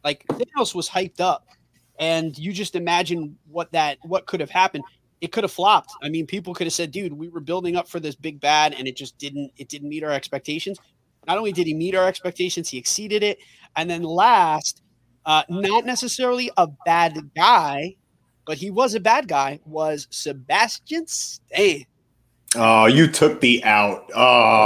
Like 0.03 0.25
Thanos 0.27 0.75
was 0.75 0.87
hyped 0.87 1.19
up, 1.19 1.47
and 1.99 2.37
you 2.37 2.53
just 2.53 2.75
imagine 2.75 3.37
what 3.49 3.71
that 3.71 3.97
what 4.03 4.27
could 4.27 4.39
have 4.39 4.49
happened. 4.49 4.83
It 5.21 5.31
could 5.31 5.43
have 5.43 5.51
flopped. 5.51 5.91
I 6.01 6.09
mean, 6.09 6.25
people 6.27 6.53
could 6.53 6.67
have 6.67 6.73
said, 6.73 6.91
"Dude, 6.91 7.13
we 7.13 7.27
were 7.27 7.41
building 7.41 7.75
up 7.75 7.87
for 7.87 7.99
this 7.99 8.15
big 8.15 8.39
bad, 8.39 8.73
and 8.73 8.87
it 8.87 8.95
just 8.95 9.17
didn't. 9.17 9.51
It 9.57 9.67
didn't 9.69 9.89
meet 9.89 10.03
our 10.03 10.11
expectations." 10.11 10.79
Not 11.27 11.37
only 11.37 11.51
did 11.51 11.67
he 11.67 11.73
meet 11.73 11.95
our 11.95 12.07
expectations, 12.07 12.69
he 12.69 12.77
exceeded 12.77 13.23
it. 13.23 13.39
And 13.75 13.89
then 13.89 14.03
last, 14.03 14.81
uh, 15.25 15.43
not 15.49 15.85
necessarily 15.85 16.49
a 16.57 16.67
bad 16.85 17.29
guy, 17.35 17.95
but 18.45 18.57
he 18.57 18.71
was 18.71 18.95
a 18.95 18.99
bad 18.99 19.27
guy. 19.27 19.59
Was 19.65 20.07
Sebastian 20.09 21.05
Stan? 21.07 21.85
Oh, 22.55 22.85
you 22.85 23.07
took 23.07 23.41
the 23.41 23.63
out. 23.63 24.09
Oh, 24.15 24.19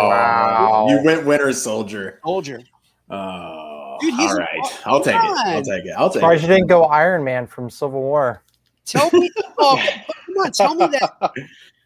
Wow. 0.10 0.88
you 0.90 1.02
went 1.04 1.26
Winter 1.26 1.52
Soldier. 1.54 2.20
Soldier. 2.26 2.62
Oh, 3.10 3.98
Dude, 4.02 4.14
he's 4.16 4.32
all 4.32 4.38
an- 4.38 4.38
right. 4.38 4.82
I'll 4.86 5.02
take 5.04 5.16
it. 5.16 5.22
I'll 5.22 5.62
take 5.64 5.86
it. 5.86 5.94
I'll 5.98 6.10
take 6.10 6.14
Surprised 6.22 6.42
you 6.44 6.48
didn't 6.48 6.68
go 6.68 6.86
Iron 6.86 7.24
Man 7.24 7.46
from 7.48 7.70
Civil 7.70 8.02
War. 8.02 8.44
Tell 8.86 9.10
me, 9.14 9.30
oh, 9.60 9.82
come 10.26 10.36
on, 10.38 10.52
tell 10.52 10.76
me 10.76 10.88
that. 10.88 11.34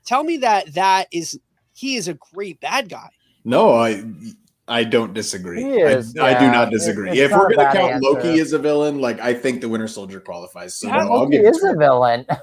Tell 0.05 0.23
me 0.23 0.37
that 0.37 0.73
that 0.73 1.07
is 1.11 1.39
he 1.73 1.95
is 1.95 2.07
a 2.07 2.13
great 2.15 2.59
bad 2.59 2.89
guy. 2.89 3.09
No, 3.43 3.73
I 3.75 4.03
I 4.67 4.83
don't 4.83 5.13
disagree. 5.13 5.61
He 5.63 5.69
is, 5.79 6.17
I, 6.17 6.35
I 6.35 6.39
do 6.39 6.47
not 6.51 6.71
disagree. 6.71 7.09
it's 7.11 7.19
if 7.19 7.31
not 7.31 7.39
we're 7.41 7.55
gonna 7.55 7.71
count 7.71 7.91
answer. 7.93 8.09
Loki 8.09 8.39
as 8.39 8.53
a 8.53 8.59
villain, 8.59 8.99
like 8.99 9.19
I 9.19 9.33
think 9.33 9.61
the 9.61 9.69
Winter 9.69 9.87
Soldier 9.87 10.19
qualifies. 10.19 10.73
So 10.75 10.87
Yeah, 10.87 10.97
no, 10.97 10.99
I'll 11.11 11.19
Loki 11.19 11.37
give 11.37 11.45
it 11.45 11.49
is 11.49 11.57
to 11.59 11.67
a 11.67 11.71
him. 11.71 11.79
villain. 11.79 12.25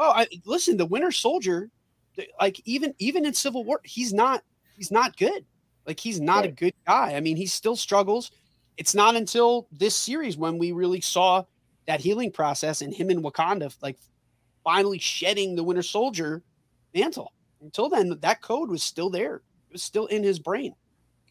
Oh, 0.00 0.12
I, 0.14 0.28
listen, 0.44 0.76
the 0.76 0.86
Winter 0.86 1.10
Soldier, 1.10 1.62
th- 1.62 1.70
like 2.40 2.60
even 2.64 2.94
even 2.98 3.24
in 3.26 3.34
Civil 3.34 3.64
War, 3.64 3.80
he's 3.84 4.12
not 4.12 4.42
he's 4.76 4.90
not 4.90 5.16
good. 5.16 5.44
Like 5.86 5.98
he's 6.00 6.20
not 6.20 6.44
a 6.44 6.48
good 6.48 6.74
guy. 6.86 7.14
I 7.14 7.20
mean, 7.20 7.36
he 7.36 7.46
still 7.46 7.76
struggles. 7.76 8.30
It's 8.76 8.94
not 8.94 9.16
until 9.16 9.66
this 9.72 9.96
series 9.96 10.36
when 10.36 10.58
we 10.58 10.72
really 10.72 11.00
saw 11.00 11.44
that 11.86 12.00
healing 12.00 12.30
process 12.30 12.82
and 12.82 12.92
him 12.92 13.10
in 13.10 13.22
Wakanda, 13.22 13.74
like 13.82 13.98
finally 14.62 14.98
shedding 14.98 15.56
the 15.56 15.64
Winter 15.64 15.82
Soldier 15.82 16.42
mantle. 16.94 17.32
Until 17.62 17.88
then, 17.88 18.18
that 18.20 18.42
code 18.42 18.70
was 18.70 18.82
still 18.82 19.10
there. 19.10 19.36
It 19.36 19.72
was 19.72 19.82
still 19.82 20.06
in 20.06 20.22
his 20.22 20.38
brain. 20.38 20.74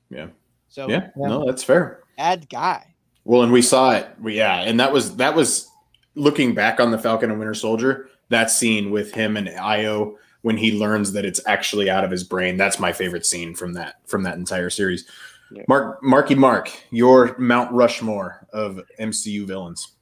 Yeah. 0.09 0.27
So 0.67 0.89
Yeah, 0.89 1.09
Yeah. 1.15 1.27
no, 1.27 1.45
that's 1.45 1.63
fair. 1.63 2.01
bad 2.17 2.49
guy. 2.49 2.95
Well, 3.23 3.43
and 3.43 3.51
we 3.51 3.61
saw 3.61 3.91
it. 3.91 4.07
We, 4.21 4.35
yeah, 4.37 4.61
and 4.61 4.79
that 4.79 4.91
was 4.91 5.15
that 5.17 5.35
was 5.35 5.69
looking 6.15 6.53
back 6.55 6.79
on 6.79 6.91
the 6.91 6.97
Falcon 6.97 7.29
and 7.29 7.37
Winter 7.39 7.53
Soldier. 7.53 8.09
That 8.29 8.49
scene 8.49 8.89
with 8.89 9.13
him 9.13 9.37
and 9.37 9.47
Ayo 9.47 10.15
when 10.41 10.57
he 10.57 10.77
learns 10.77 11.11
that 11.13 11.25
it's 11.25 11.41
actually 11.45 11.89
out 11.89 12.03
of 12.03 12.11
his 12.11 12.23
brain. 12.23 12.57
That's 12.57 12.79
my 12.79 12.91
favorite 12.91 13.25
scene 13.25 13.55
from 13.55 13.73
that 13.73 13.95
from 14.07 14.23
that 14.23 14.37
entire 14.37 14.69
series. 14.69 15.05
Yeah. 15.51 15.63
Mark, 15.67 16.03
Marky 16.03 16.35
Mark, 16.35 16.71
your 16.91 17.35
Mount 17.37 17.71
Rushmore 17.71 18.45
of 18.51 18.81
MCU 18.99 19.47
villains. 19.47 19.93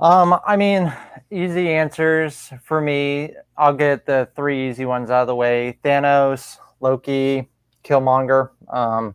Um, 0.00 0.38
I 0.46 0.56
mean, 0.56 0.92
easy 1.30 1.70
answers 1.70 2.50
for 2.62 2.80
me. 2.80 3.34
I'll 3.56 3.74
get 3.74 4.06
the 4.06 4.28
three 4.34 4.70
easy 4.70 4.86
ones 4.86 5.10
out 5.10 5.22
of 5.22 5.26
the 5.26 5.34
way: 5.34 5.78
Thanos, 5.84 6.56
Loki, 6.80 7.48
Killmonger. 7.84 8.50
Um, 8.72 9.14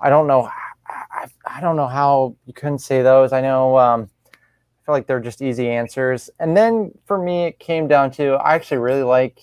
I 0.00 0.10
don't 0.10 0.26
know. 0.26 0.50
I, 0.88 1.26
I 1.46 1.60
don't 1.60 1.76
know 1.76 1.86
how 1.86 2.36
you 2.46 2.52
couldn't 2.52 2.80
say 2.80 3.02
those. 3.02 3.32
I 3.32 3.40
know. 3.40 3.78
Um, 3.78 4.10
I 4.26 4.84
feel 4.84 4.94
like 4.94 5.06
they're 5.06 5.20
just 5.20 5.40
easy 5.40 5.68
answers. 5.68 6.28
And 6.40 6.56
then 6.56 6.90
for 7.04 7.16
me, 7.16 7.44
it 7.44 7.60
came 7.60 7.86
down 7.86 8.10
to 8.12 8.32
I 8.34 8.54
actually 8.54 8.78
really 8.78 9.04
like 9.04 9.40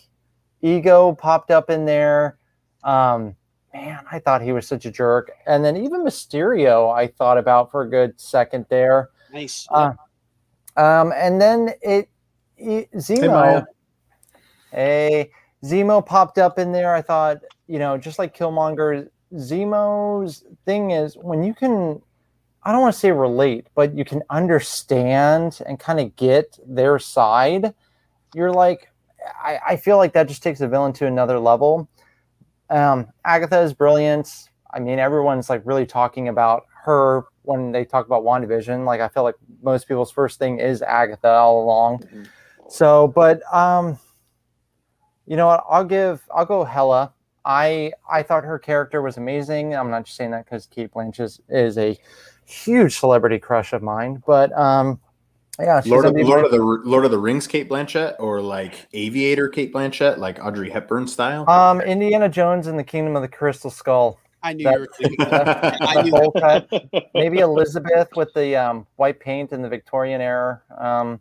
Ego 0.61 1.13
popped 1.13 1.51
up 1.51 1.69
in 1.69 1.85
there. 1.85 2.37
Um, 2.83 3.35
man, 3.73 3.99
I 4.11 4.19
thought 4.19 4.41
he 4.41 4.51
was 4.51 4.67
such 4.67 4.85
a 4.85 4.91
jerk. 4.91 5.31
And 5.45 5.63
then 5.63 5.77
even 5.77 6.03
Mysterio, 6.03 6.93
I 6.93 7.07
thought 7.07 7.37
about 7.37 7.71
for 7.71 7.81
a 7.81 7.89
good 7.89 8.19
second 8.19 8.65
there. 8.69 9.09
Nice. 9.31 9.67
Uh, 9.71 9.93
um, 10.75 11.13
and 11.15 11.41
then 11.41 11.71
it, 11.81 12.09
it 12.57 12.91
Zemo, 12.93 13.31
Maya. 13.31 13.63
hey, 14.71 15.31
Zemo 15.63 16.05
popped 16.05 16.37
up 16.37 16.59
in 16.59 16.71
there. 16.71 16.93
I 16.93 17.01
thought, 17.01 17.37
you 17.67 17.79
know, 17.79 17.97
just 17.97 18.19
like 18.19 18.35
Killmonger, 18.35 19.09
Zemo's 19.35 20.43
thing 20.65 20.91
is 20.91 21.15
when 21.15 21.43
you 21.43 21.53
can, 21.53 22.01
I 22.63 22.71
don't 22.71 22.81
want 22.81 22.93
to 22.93 22.99
say 22.99 23.11
relate, 23.11 23.67
but 23.75 23.93
you 23.93 24.03
can 24.03 24.21
understand 24.29 25.61
and 25.65 25.79
kind 25.79 25.99
of 25.99 26.15
get 26.15 26.59
their 26.65 26.99
side. 26.99 27.73
You're 28.33 28.51
like, 28.51 28.88
I, 29.43 29.59
I 29.69 29.75
feel 29.75 29.97
like 29.97 30.13
that 30.13 30.27
just 30.27 30.43
takes 30.43 30.59
the 30.59 30.67
villain 30.67 30.93
to 30.93 31.05
another 31.05 31.39
level. 31.39 31.89
Um, 32.69 33.07
Agatha 33.25 33.59
is 33.61 33.73
brilliant. 33.73 34.49
I 34.73 34.79
mean, 34.79 34.99
everyone's 34.99 35.49
like 35.49 35.61
really 35.65 35.85
talking 35.85 36.27
about 36.27 36.65
her 36.83 37.25
when 37.43 37.71
they 37.71 37.85
talk 37.85 38.05
about 38.05 38.23
WandaVision. 38.23 38.85
Like, 38.85 39.01
I 39.01 39.07
feel 39.07 39.23
like 39.23 39.35
most 39.61 39.87
people's 39.87 40.11
first 40.11 40.37
thing 40.39 40.59
is 40.59 40.81
Agatha 40.81 41.29
all 41.29 41.63
along. 41.63 41.99
Mhm. 41.99 42.27
So, 42.69 43.07
but 43.07 43.41
um, 43.53 43.97
you 45.25 45.35
know 45.35 45.47
what? 45.47 45.63
I'll 45.69 45.83
give. 45.83 46.21
I'll 46.33 46.45
go 46.45 46.63
Hela. 46.63 47.13
I 47.45 47.93
I 48.09 48.21
thought 48.21 48.43
her 48.43 48.59
character 48.59 49.01
was 49.01 49.17
amazing. 49.17 49.75
I'm 49.75 49.89
not 49.89 50.05
just 50.05 50.17
saying 50.17 50.31
that 50.31 50.45
because 50.45 50.67
Cate 50.67 50.91
Blanchett 50.93 51.21
is, 51.21 51.41
is 51.49 51.77
a 51.77 51.97
huge 52.45 52.99
celebrity 52.99 53.39
crush 53.39 53.73
of 53.73 53.81
mine. 53.81 54.21
But 54.25 54.55
um, 54.57 54.99
yeah, 55.59 55.81
she's 55.81 55.91
Lord 55.91 56.05
of. 56.05 56.13
Lord 56.15 56.45
of 56.45 56.51
the 56.51 56.57
Lord 56.59 57.05
of 57.05 57.11
the 57.11 57.17
Rings, 57.17 57.47
Cate 57.47 57.69
Blanchett, 57.69 58.15
or 58.19 58.41
like 58.41 58.87
Aviator, 58.93 59.49
Cate 59.49 59.73
Blanchett, 59.73 60.17
like 60.17 60.43
Audrey 60.43 60.69
Hepburn 60.69 61.07
style. 61.07 61.49
um, 61.49 61.81
Indiana 61.81 62.29
Jones 62.29 62.67
and 62.67 62.77
the 62.77 62.83
Kingdom 62.83 63.15
of 63.15 63.21
the 63.21 63.27
Crystal 63.27 63.69
Skull. 63.69 64.19
I 64.41 64.53
knew 64.53 64.63
that- 64.63 64.73
you 64.73 64.79
were 64.79 64.87
doing 64.99 65.15
that. 65.29 65.77
I 65.81 66.01
knew 66.01 66.11
Bowl. 66.11 67.03
Maybe 67.13 67.39
Elizabeth 67.39 68.09
with 68.15 68.33
the 68.33 68.55
um, 68.55 68.87
white 68.95 69.19
paint 69.19 69.51
in 69.51 69.61
the 69.61 69.69
Victorian 69.69 70.21
era. 70.21 70.61
Um, 70.77 71.19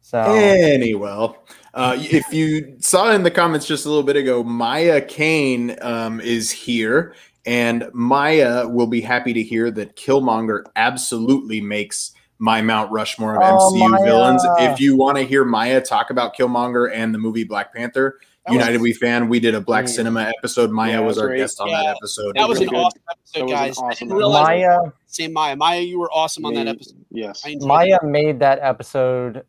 so 0.00 0.20
Anyway, 0.20 1.32
uh, 1.74 1.96
if 1.98 2.32
you 2.32 2.76
saw 2.80 3.12
in 3.12 3.22
the 3.22 3.30
comments 3.30 3.66
just 3.66 3.86
a 3.86 3.88
little 3.88 4.02
bit 4.02 4.16
ago, 4.16 4.42
Maya 4.42 5.00
Kane 5.00 5.76
um, 5.80 6.20
is 6.20 6.50
here, 6.50 7.14
and 7.46 7.88
Maya 7.92 8.66
will 8.68 8.88
be 8.88 9.00
happy 9.00 9.32
to 9.32 9.42
hear 9.42 9.70
that 9.70 9.96
Killmonger 9.96 10.64
absolutely 10.76 11.60
makes 11.60 12.12
my 12.42 12.60
Mount 12.60 12.90
Rushmore 12.90 13.36
of 13.36 13.42
Oh, 13.44 13.70
MCU 13.72 13.88
Maya. 13.88 14.04
villains. 14.04 14.44
If 14.58 14.80
you 14.80 14.96
want 14.96 15.16
to 15.16 15.22
hear 15.22 15.44
Maya 15.44 15.80
talk 15.80 16.10
about 16.10 16.34
Killmonger 16.36 16.90
and 16.92 17.14
the 17.14 17.18
movie 17.18 17.44
Black 17.44 17.72
Panther, 17.72 18.18
That 18.44 18.52
was- 18.52 18.58
United 18.58 18.80
We 18.80 18.92
Fan, 18.94 19.28
we 19.28 19.38
did 19.38 19.54
a 19.54 19.60
Black 19.60 19.84
Mm. 19.84 19.88
Cinema 19.90 20.22
episode. 20.36 20.72
Maya 20.72 20.94
Yeah, 20.94 21.00
was 21.00 21.14
that's 21.16 21.22
our 21.22 21.28
right. 21.28 21.36
guest 21.36 21.60
on 21.60 21.68
Yeah, 21.68 21.82
that 21.84 21.96
episode. 21.98 22.34
That 22.34 22.48
was 22.48 22.58
Really 22.58 22.66
an 22.66 22.72
good. 22.74 22.80
awesome 22.80 23.02
episode, 23.12 23.42
was 23.44 23.52
an 23.52 23.56
guys. 23.56 23.78
I 23.78 23.82
awesome 23.82 24.08
didn't 24.08 24.18
realize 24.18 24.46
Maya 24.48 24.78
say 25.06 25.28
Maya. 25.28 25.54
Maya, 25.56 25.80
you 25.80 26.00
were 26.00 26.10
awesome 26.10 26.44
on 26.44 26.54
that 26.54 26.66
episode. 26.66 26.96
Yes. 27.12 27.44
Maya 27.60 27.98
it. 28.02 28.06
made 28.06 28.40
that 28.40 28.58
episode 28.60 29.44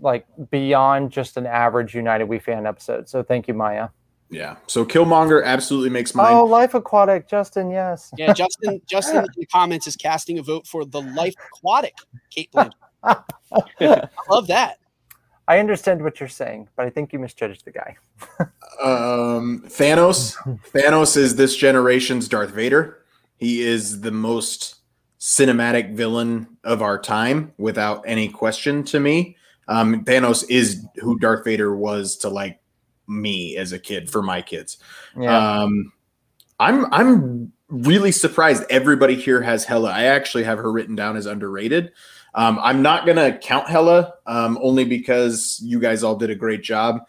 like 0.00 0.24
beyond 0.52 1.10
just 1.10 1.36
an 1.36 1.46
average 1.46 1.96
United 1.96 2.26
We 2.26 2.38
fan 2.38 2.64
episode. 2.64 3.08
So 3.08 3.24
thank 3.24 3.48
you, 3.48 3.54
Maya. 3.54 3.88
Yeah. 4.30 4.56
So 4.66 4.84
Killmonger 4.84 5.44
absolutely 5.44 5.90
makes 5.90 6.14
mine. 6.14 6.32
Oh, 6.32 6.44
Life 6.44 6.74
Aquatic, 6.74 7.28
Justin, 7.28 7.70
yes. 7.70 8.12
Yeah, 8.16 8.32
Justin. 8.32 8.80
Justin 8.86 9.18
in 9.18 9.26
the 9.36 9.46
comments 9.46 9.86
is 9.86 9.96
casting 9.96 10.38
a 10.38 10.42
vote 10.42 10.66
for 10.66 10.84
the 10.84 11.02
Life 11.02 11.34
Aquatic 11.56 11.96
Cate 12.30 12.50
Blanchett. 12.52 12.72
I 13.02 14.08
love 14.28 14.46
that. 14.46 14.78
I 15.48 15.58
understand 15.58 16.04
what 16.04 16.20
you're 16.20 16.28
saying, 16.28 16.68
but 16.76 16.86
I 16.86 16.90
think 16.90 17.12
you 17.12 17.18
misjudged 17.18 17.64
the 17.64 17.72
guy. 17.72 17.96
Um, 18.80 19.64
Thanos. 19.66 20.36
Thanos 20.72 21.16
is 21.16 21.34
this 21.34 21.56
generation's 21.56 22.28
Darth 22.28 22.50
Vader. 22.50 23.02
He 23.36 23.62
is 23.62 24.00
the 24.00 24.12
most 24.12 24.76
cinematic 25.18 25.94
villain 25.94 26.46
of 26.62 26.82
our 26.82 27.00
time, 27.00 27.52
without 27.58 28.04
any 28.06 28.28
question. 28.28 28.84
To 28.84 29.00
me, 29.00 29.36
um, 29.66 30.04
Thanos 30.04 30.44
is 30.48 30.86
who 30.96 31.18
Darth 31.18 31.44
Vader 31.44 31.74
was 31.74 32.16
to 32.18 32.28
like 32.28 32.59
me 33.10 33.56
as 33.56 33.72
a 33.72 33.78
kid 33.78 34.08
for 34.08 34.22
my 34.22 34.40
kids. 34.40 34.78
Yeah. 35.18 35.60
Um, 35.62 35.92
I'm 36.58 36.92
I'm 36.92 37.52
really 37.68 38.12
surprised 38.12 38.64
everybody 38.70 39.14
here 39.14 39.40
has 39.42 39.64
Hela. 39.64 39.90
I 39.90 40.04
actually 40.04 40.44
have 40.44 40.58
her 40.58 40.70
written 40.70 40.94
down 40.94 41.16
as 41.16 41.26
underrated. 41.26 41.92
Um, 42.34 42.58
I'm 42.62 42.80
not 42.82 43.06
gonna 43.06 43.36
count 43.38 43.68
Hela 43.68 44.14
um, 44.26 44.58
only 44.62 44.84
because 44.84 45.60
you 45.64 45.80
guys 45.80 46.02
all 46.04 46.16
did 46.16 46.30
a 46.30 46.34
great 46.34 46.62
job. 46.62 47.00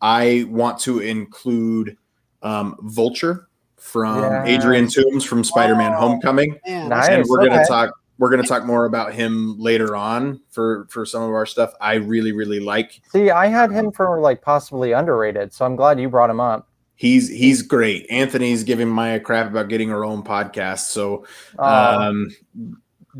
I 0.00 0.46
want 0.48 0.78
to 0.80 1.00
include 1.00 1.96
um, 2.42 2.76
Vulture 2.82 3.48
from 3.76 4.20
Yeah. 4.22 4.44
Adrian 4.44 4.86
Toomes 4.86 5.26
from 5.26 5.42
Spider-Man: 5.42 5.92
Oh. 5.94 6.00
Homecoming, 6.00 6.58
Nice. 6.66 7.08
and 7.08 7.24
we're 7.28 7.38
gonna 7.46 7.56
okay. 7.62 7.64
talk. 7.68 7.90
We're 8.18 8.30
gonna 8.30 8.42
talk 8.42 8.64
more 8.64 8.84
about 8.84 9.14
him 9.14 9.58
later 9.58 9.94
on 9.96 10.40
for 10.50 10.86
for 10.90 11.06
some 11.06 11.22
of 11.22 11.30
our 11.30 11.46
stuff. 11.46 11.72
I 11.80 11.94
really 11.94 12.32
really 12.32 12.60
like. 12.60 13.00
See, 13.12 13.30
I 13.30 13.46
had 13.46 13.70
him 13.70 13.92
for 13.92 14.20
like 14.20 14.42
possibly 14.42 14.92
underrated, 14.92 15.52
so 15.52 15.64
I'm 15.64 15.76
glad 15.76 16.00
you 16.00 16.08
brought 16.08 16.30
him 16.30 16.40
up. 16.40 16.68
He's 16.96 17.28
he's 17.28 17.62
great. 17.62 18.06
Anthony's 18.10 18.64
giving 18.64 18.88
Maya 18.88 19.20
crap 19.20 19.46
about 19.46 19.68
getting 19.68 19.88
her 19.90 20.04
own 20.04 20.24
podcast, 20.24 20.88
so 20.90 21.24
Uh, 21.58 22.08
um, 22.10 22.28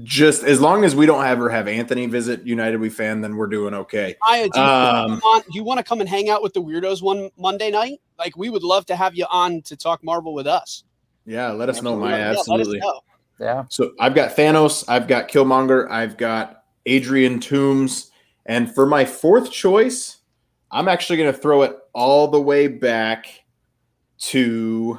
just 0.03 0.43
as 0.45 0.61
long 0.61 0.85
as 0.85 0.95
we 0.95 1.07
don't 1.07 1.25
ever 1.25 1.49
have 1.49 1.67
Anthony 1.69 2.07
visit 2.07 2.45
United 2.47 2.79
We 2.81 2.89
Fan, 2.89 3.21
then 3.21 3.37
we're 3.37 3.47
doing 3.47 3.75
okay. 3.75 4.17
Maya, 4.27 4.49
do 4.49 4.59
you, 4.61 4.67
Um, 4.67 5.21
want, 5.23 5.45
do 5.47 5.51
you 5.55 5.65
want 5.65 5.79
to 5.79 5.85
come 5.85 6.01
and 6.01 6.09
hang 6.09 6.29
out 6.29 6.43
with 6.43 6.53
the 6.55 6.63
weirdos 6.63 7.03
one 7.03 7.31
Monday 7.37 7.71
night? 7.71 8.01
Like, 8.19 8.37
we 8.37 8.49
would 8.51 8.63
love 8.63 8.85
to 8.87 8.97
have 8.97 9.15
you 9.17 9.27
on 9.31 9.63
to 9.63 9.77
talk 9.77 10.05
Marvel 10.05 10.35
with 10.35 10.47
us. 10.47 10.85
Yeah, 11.25 11.51
let 11.53 11.69
us 11.69 11.83
know, 11.83 11.93
Yeah, 11.93 11.97
Maya. 11.99 12.19
let 12.29 12.31
us 12.33 12.39
Absolutely. 12.41 12.79
know. 12.81 13.01
Yeah. 13.41 13.65
So 13.69 13.93
I've 14.01 14.15
got 14.15 14.37
Thanos, 14.37 14.85
I've 14.89 15.09
got 15.09 15.29
Killmonger, 15.29 15.91
I've 15.91 16.17
got 16.17 16.65
Adrian 16.87 17.39
Toomes, 17.41 18.11
and 18.47 18.73
for 18.75 18.87
my 18.87 19.05
fourth 19.05 19.51
choice, 19.51 20.17
I'm 20.71 20.89
actually 20.89 21.17
going 21.19 21.33
to 21.33 21.39
throw 21.39 21.63
it 21.63 21.77
all 21.93 22.29
the 22.29 22.41
way 22.41 22.67
back 22.69 23.27
to. 24.19 24.99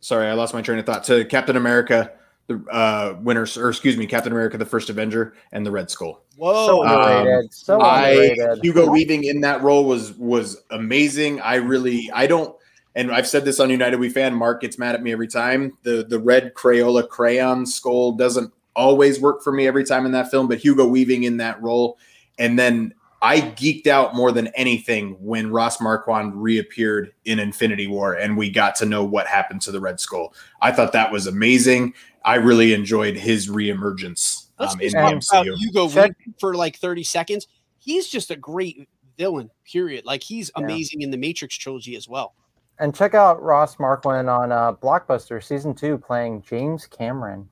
Sorry, 0.00 0.26
I 0.26 0.32
lost 0.32 0.54
my 0.54 0.62
train 0.62 0.78
of 0.78 0.86
thought. 0.86 1.04
To 1.04 1.24
Captain 1.24 1.56
America, 1.56 2.12
the 2.46 2.64
uh, 2.70 3.18
winners, 3.20 3.58
or 3.58 3.68
excuse 3.68 3.96
me, 3.96 4.06
Captain 4.06 4.32
America, 4.32 4.56
the 4.56 4.64
First 4.64 4.88
Avenger, 4.90 5.34
and 5.52 5.66
the 5.66 5.70
Red 5.70 5.90
Skull. 5.90 6.24
Whoa. 6.36 6.66
So 6.66 6.86
Um, 6.86 7.18
underrated. 7.18 7.52
so 7.52 7.80
I 7.80 8.10
underrated. 8.10 8.64
Hugo 8.64 8.88
Weaving 8.90 9.24
in 9.24 9.40
that 9.42 9.62
role 9.62 9.84
was 9.84 10.12
was 10.14 10.62
amazing. 10.70 11.40
I 11.40 11.56
really 11.56 12.10
I 12.14 12.26
don't 12.26 12.56
and 12.98 13.12
I've 13.12 13.28
said 13.28 13.44
this 13.44 13.60
on 13.60 13.70
United 13.70 13.98
We 14.00 14.08
Fan. 14.08 14.34
Mark 14.34 14.60
gets 14.60 14.76
mad 14.78 14.94
at 14.96 15.02
me 15.02 15.12
every 15.12 15.28
time. 15.28 15.78
The 15.84 16.04
the 16.06 16.18
red 16.18 16.52
Crayola 16.54 17.08
crayon 17.08 17.64
skull 17.64 18.12
doesn't 18.12 18.52
always 18.74 19.20
work 19.20 19.42
for 19.42 19.52
me 19.52 19.66
every 19.66 19.84
time 19.84 20.04
in 20.04 20.12
that 20.12 20.30
film, 20.30 20.48
but 20.48 20.58
Hugo 20.58 20.86
Weaving 20.86 21.22
in 21.22 21.36
that 21.38 21.62
role, 21.62 21.96
and 22.38 22.58
then 22.58 22.92
I 23.22 23.40
geeked 23.40 23.86
out 23.86 24.14
more 24.14 24.30
than 24.32 24.48
anything 24.48 25.16
when 25.20 25.50
Ross 25.50 25.80
Marquand 25.80 26.40
reappeared 26.40 27.12
in 27.24 27.38
Infinity 27.38 27.86
War 27.88 28.14
and 28.14 28.36
we 28.36 28.50
got 28.50 28.76
to 28.76 28.86
know 28.86 29.04
what 29.04 29.26
happened 29.26 29.60
to 29.62 29.72
the 29.72 29.80
Red 29.80 29.98
Skull. 29.98 30.32
I 30.60 30.70
thought 30.70 30.92
that 30.92 31.10
was 31.10 31.26
amazing. 31.26 31.94
I 32.24 32.36
really 32.36 32.72
enjoyed 32.74 33.16
his 33.16 33.48
reemergence 33.48 34.46
Let's 34.60 34.74
um, 34.74 34.80
in 34.80 34.92
the 34.92 34.98
MCU. 34.98 35.56
Hugo 35.56 35.88
Check- 35.88 36.16
Weaving 36.18 36.34
for 36.38 36.54
like 36.54 36.76
30 36.76 37.02
seconds. 37.02 37.48
He's 37.80 38.06
just 38.06 38.30
a 38.30 38.36
great 38.36 38.88
villain, 39.16 39.50
period. 39.64 40.04
Like, 40.04 40.22
he's 40.22 40.50
Yeah. 40.56 40.64
amazing 40.64 41.00
in 41.02 41.10
the 41.10 41.16
Matrix 41.16 41.56
trilogy 41.56 41.96
as 41.96 42.08
well. 42.08 42.34
And 42.80 42.94
check 42.94 43.14
out 43.14 43.42
Ross 43.42 43.78
Marquand 43.78 44.28
on 44.30 44.52
uh, 44.52 44.72
Blockbuster 44.74 45.42
season 45.42 45.74
two, 45.74 45.98
playing 45.98 46.42
James 46.42 46.86
Cameron. 46.86 47.48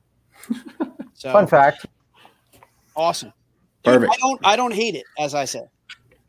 So, 1.17 1.31
Fun 1.31 1.47
fact. 1.47 1.87
awesome. 2.95 3.33
Dude, 3.83 3.95
Perfect. 3.95 4.13
I 4.13 4.17
don't, 4.19 4.45
I 4.45 4.55
don't 4.55 4.73
hate 4.73 4.93
it, 4.93 5.03
as 5.17 5.33
I 5.33 5.45
said. 5.45 5.67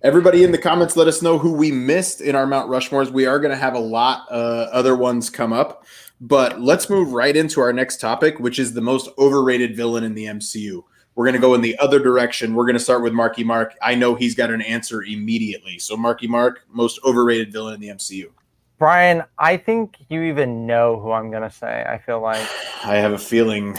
Everybody 0.02 0.44
in 0.44 0.50
the 0.50 0.56
comments, 0.56 0.96
let 0.96 1.08
us 1.08 1.20
know 1.20 1.36
who 1.36 1.52
we 1.52 1.70
missed 1.70 2.22
in 2.22 2.34
our 2.34 2.46
Mount 2.46 2.70
Rushmores. 2.70 3.10
We 3.10 3.26
are 3.26 3.38
going 3.38 3.50
to 3.50 3.56
have 3.56 3.74
a 3.74 3.78
lot 3.78 4.26
uh, 4.30 4.68
other 4.72 4.96
ones 4.96 5.28
come 5.28 5.52
up, 5.52 5.84
but 6.22 6.58
let's 6.58 6.88
move 6.88 7.12
right 7.12 7.36
into 7.36 7.60
our 7.60 7.70
next 7.70 8.00
topic, 8.00 8.40
which 8.40 8.58
is 8.58 8.72
the 8.72 8.80
most 8.80 9.10
overrated 9.18 9.76
villain 9.76 10.04
in 10.04 10.14
the 10.14 10.24
MCU. 10.24 10.82
We're 11.14 11.26
going 11.26 11.34
to 11.34 11.40
go 11.40 11.52
in 11.52 11.60
the 11.60 11.76
other 11.80 11.98
direction. 11.98 12.54
We're 12.54 12.64
going 12.64 12.76
to 12.76 12.80
start 12.80 13.02
with 13.02 13.12
Marky 13.12 13.44
Mark. 13.44 13.74
I 13.82 13.94
know 13.94 14.14
he's 14.14 14.34
got 14.34 14.50
an 14.50 14.62
answer 14.62 15.02
immediately. 15.02 15.78
So, 15.78 15.98
Marky 15.98 16.28
Mark, 16.28 16.64
most 16.70 16.98
overrated 17.04 17.52
villain 17.52 17.74
in 17.74 17.80
the 17.80 17.88
MCU. 17.88 18.30
Brian, 18.78 19.24
I 19.38 19.56
think 19.56 19.96
you 20.08 20.22
even 20.22 20.66
know 20.66 20.98
who 21.00 21.10
I'm 21.12 21.30
gonna 21.30 21.50
say. 21.50 21.84
I 21.88 21.98
feel 21.98 22.20
like 22.20 22.46
I 22.84 22.94
have 22.96 23.12
a 23.12 23.18
feeling 23.18 23.76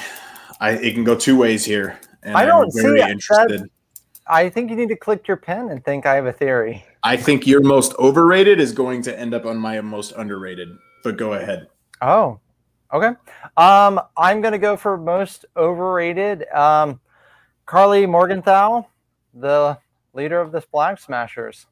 I, 0.60 0.72
it 0.72 0.94
can 0.94 1.04
go 1.06 1.16
two 1.16 1.38
ways 1.38 1.64
here, 1.64 2.00
and 2.24 2.36
I 2.36 2.42
I'm 2.42 2.48
don't 2.48 2.72
see 2.72 2.82
very 2.82 3.00
that- 3.00 3.12
interested. 3.12 3.70
I 4.28 4.48
think 4.48 4.70
you 4.70 4.76
need 4.76 4.90
to 4.90 4.96
click 4.96 5.28
your 5.28 5.38
pen 5.38 5.70
and 5.70 5.84
think 5.84 6.06
I 6.06 6.14
have 6.14 6.28
a 6.28 6.32
theory. 6.34 6.86
I 7.02 7.18
think 7.18 7.48
your 7.48 7.62
most 7.62 7.96
overrated 7.98 8.60
is 8.60 8.74
going 8.74 9.02
to 9.04 9.20
end 9.20 9.34
up 9.34 9.46
on 9.48 9.58
my 9.58 9.82
most 9.82 10.12
underrated. 10.12 10.70
But 11.04 11.18
go 11.18 11.34
ahead. 11.34 11.68
Oh, 12.04 12.40
okay. 12.94 13.14
Um, 13.58 14.00
I'm 14.16 14.42
gonna 14.42 14.60
go 14.60 14.78
for 14.78 14.98
most 14.98 15.46
overrated. 15.58 16.48
Um, 16.50 17.00
Karli 17.66 18.06
Morgenthau, 18.06 18.86
the 19.34 19.80
leader 20.14 20.40
of 20.42 20.52
the 20.52 20.62
Flag 20.62 21.00
Smashers. 21.00 21.66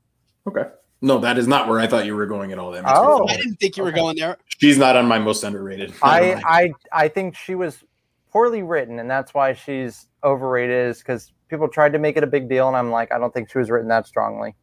Okay. 0.47 0.63
No, 1.01 1.19
that 1.19 1.37
is 1.37 1.47
not 1.47 1.67
where 1.67 1.79
I 1.79 1.85
thought 1.87 2.05
you 2.05 2.15
were 2.15 2.25
going 2.25 2.51
at 2.51 2.57
all. 2.59 2.71
That 2.71 2.83
makes 2.83 2.97
Oh. 2.97 3.17
feel 3.17 3.27
I 3.29 3.37
didn't 3.37 3.55
think 3.57 3.77
you 3.77 3.83
were 3.83 3.89
Okay. 3.89 3.99
going 3.99 4.17
there. 4.17 4.37
She's 4.47 4.77
not 4.77 4.95
on 4.95 5.07
my 5.07 5.19
most 5.19 5.43
underrated. 5.43 5.93
I, 6.01 6.41
I 6.45 6.71
I 6.91 7.07
think 7.07 7.35
she 7.35 7.53
was 7.55 7.83
poorly 8.31 8.63
written, 8.63 8.99
and 8.99 9.09
that's 9.09 9.33
why 9.33 9.53
she's 9.53 10.07
overrated. 10.23 10.89
Is 10.89 10.97
because 10.99 11.31
people 11.49 11.67
tried 11.67 11.93
to 11.93 11.99
make 11.99 12.17
it 12.17 12.23
a 12.23 12.27
big 12.27 12.49
deal, 12.49 12.67
and 12.67 12.75
I'm 12.75 12.89
like, 12.89 13.11
I 13.11 13.19
don't 13.19 13.31
think 13.33 13.51
she 13.51 13.59
was 13.59 13.69
written 13.69 13.87
that 13.89 14.07
strongly. 14.07 14.55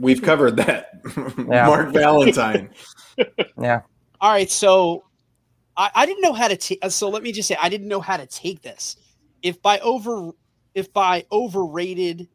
We've 0.00 0.22
covered 0.22 0.56
that. 0.56 0.90
Yeah. 1.48 1.66
Mark 1.66 1.92
Valentine. 1.92 2.70
Yeah. 3.60 3.80
All 4.20 4.30
right, 4.30 4.48
so 4.50 5.02
I, 5.76 5.90
I 5.94 6.06
didn't 6.06 6.22
know 6.22 6.32
how 6.32 6.46
to 6.48 6.56
take. 6.56 6.78
So 6.90 7.08
let 7.08 7.22
me 7.24 7.32
just 7.32 7.48
say, 7.48 7.56
I 7.60 7.68
didn't 7.68 7.88
know 7.88 8.00
how 8.00 8.16
to 8.16 8.26
take 8.26 8.62
this. 8.62 8.96
If 9.42 9.60
by 9.60 9.78
over, 9.80 10.30
if 10.74 10.92
by 10.92 11.24
overrated, 11.32 12.28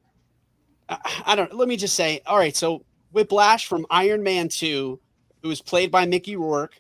I, 0.89 1.36
don't. 1.36 1.54
Let 1.54 1.67
me 1.67 1.78
just 1.78 1.96
say, 1.96 2.22
all 2.26 2.38
right. 2.38 2.56
So 2.56 2.84
Whiplash 3.12 3.67
from 3.67 3.86
Iron 3.89 4.24
Man 4.24 4.50
Two, 4.50 5.00
who 5.41 5.50
was 5.50 5.62
played 5.62 5.91
by 5.91 6.06
Mickey 6.06 6.36
Rourke. 6.36 6.80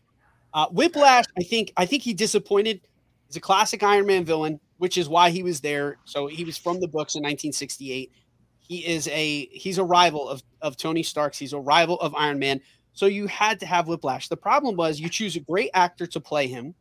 Uh, 0.53 0.67
Whiplash, 0.67 1.25
I 1.37 1.43
think, 1.43 1.73
I 1.77 1.85
think 1.85 2.03
he 2.03 2.13
disappointed. 2.13 2.81
He's 3.27 3.37
a 3.37 3.41
classic 3.41 3.81
Iron 3.81 4.05
Man 4.05 4.23
villain, 4.23 4.59
which 4.77 4.97
is 4.97 5.09
why 5.09 5.29
he 5.31 5.43
was 5.43 5.61
there. 5.61 5.97
So 6.05 6.27
he 6.27 6.43
was 6.43 6.57
from 6.57 6.79
the 6.79 6.87
books 6.87 7.15
in 7.15 7.19
1968. 7.19 8.11
He 8.59 8.85
is 8.85 9.07
a 9.09 9.47
he's 9.47 9.77
a 9.77 9.83
rival 9.83 10.29
of 10.29 10.43
of 10.61 10.77
Tony 10.77 11.03
Stark's. 11.03 11.37
He's 11.37 11.53
a 11.53 11.59
rival 11.59 11.99
of 11.99 12.13
Iron 12.15 12.39
Man. 12.39 12.61
So 12.93 13.07
you 13.07 13.27
had 13.27 13.59
to 13.61 13.65
have 13.65 13.87
Whiplash. 13.87 14.27
The 14.27 14.37
problem 14.37 14.75
was 14.75 14.99
you 14.99 15.09
choose 15.09 15.35
a 15.35 15.39
great 15.39 15.71
actor 15.73 16.05
to 16.07 16.19
play 16.19 16.47
him, 16.47 16.75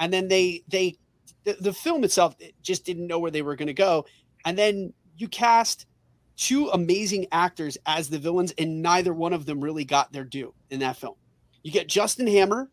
and 0.00 0.12
then 0.12 0.28
they 0.28 0.62
they 0.68 0.96
the, 1.44 1.56
the 1.60 1.72
film 1.72 2.02
itself 2.04 2.34
just 2.62 2.84
didn't 2.84 3.06
know 3.06 3.18
where 3.18 3.30
they 3.30 3.42
were 3.42 3.56
going 3.56 3.68
to 3.68 3.74
go, 3.74 4.06
and 4.44 4.56
then 4.56 4.92
you 5.16 5.28
cast 5.28 5.86
two 6.38 6.68
amazing 6.68 7.26
actors 7.32 7.76
as 7.84 8.08
the 8.08 8.18
villains, 8.18 8.54
and 8.56 8.80
neither 8.80 9.12
one 9.12 9.34
of 9.34 9.44
them 9.44 9.60
really 9.60 9.84
got 9.84 10.12
their 10.12 10.24
due 10.24 10.54
in 10.70 10.80
that 10.80 10.96
film. 10.96 11.16
You 11.62 11.72
get 11.72 11.88
Justin 11.88 12.26
Hammer, 12.26 12.70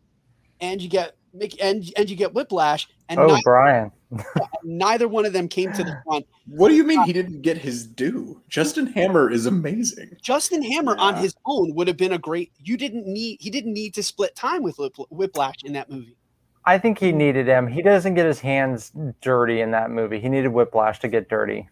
and 0.60 0.80
you 0.80 0.88
get 0.88 1.16
Mick, 1.36 1.56
and 1.60 1.84
and 1.98 2.08
you 2.08 2.16
get 2.16 2.32
Whiplash, 2.32 2.88
and 3.08 3.20
Oh, 3.20 3.26
neither, 3.26 3.40
Brian. 3.44 3.92
neither 4.64 5.08
one 5.08 5.26
of 5.26 5.32
them 5.32 5.48
came 5.48 5.72
to 5.72 5.84
the 5.84 6.00
front. 6.06 6.26
What 6.46 6.68
do 6.68 6.76
you 6.76 6.84
mean 6.84 7.02
he 7.02 7.12
didn't 7.12 7.42
get 7.42 7.58
his 7.58 7.86
due? 7.86 8.40
Justin 8.48 8.86
Hammer 8.86 9.30
is 9.30 9.44
amazing. 9.44 10.16
Justin 10.22 10.62
Hammer 10.62 10.96
on 10.96 11.16
his 11.16 11.34
own 11.44 11.74
would 11.74 11.88
have 11.88 11.96
been 11.96 12.12
a 12.12 12.18
great. 12.18 12.52
You 12.62 12.76
didn't 12.76 13.06
need. 13.06 13.38
He 13.40 13.50
didn't 13.50 13.74
need 13.74 13.94
to 13.94 14.02
split 14.02 14.34
time 14.36 14.62
with 14.62 14.78
Whiplash 15.10 15.56
in 15.64 15.72
that 15.74 15.90
movie. 15.90 16.16
I 16.64 16.78
think 16.78 16.98
he 16.98 17.12
needed 17.12 17.46
him. 17.46 17.68
He 17.68 17.80
doesn't 17.80 18.14
get 18.14 18.26
his 18.26 18.40
hands 18.40 18.90
dirty 19.20 19.60
in 19.60 19.70
that 19.72 19.90
movie. 19.90 20.18
He 20.18 20.28
needed 20.28 20.48
Whiplash 20.48 20.98
to 21.00 21.08
get 21.08 21.28
dirty. 21.28 21.68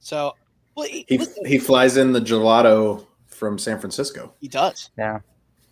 So, 0.00 0.34
well, 0.76 0.86
he, 0.88 1.04
He 1.08 1.18
listen, 1.18 1.44
he 1.44 1.58
flies 1.58 1.96
in 1.96 2.12
the 2.12 2.20
gelato 2.20 3.06
from 3.26 3.58
San 3.58 3.78
Francisco. 3.78 4.32
he 4.40 4.48
does. 4.48 4.90
Yeah, 4.98 5.20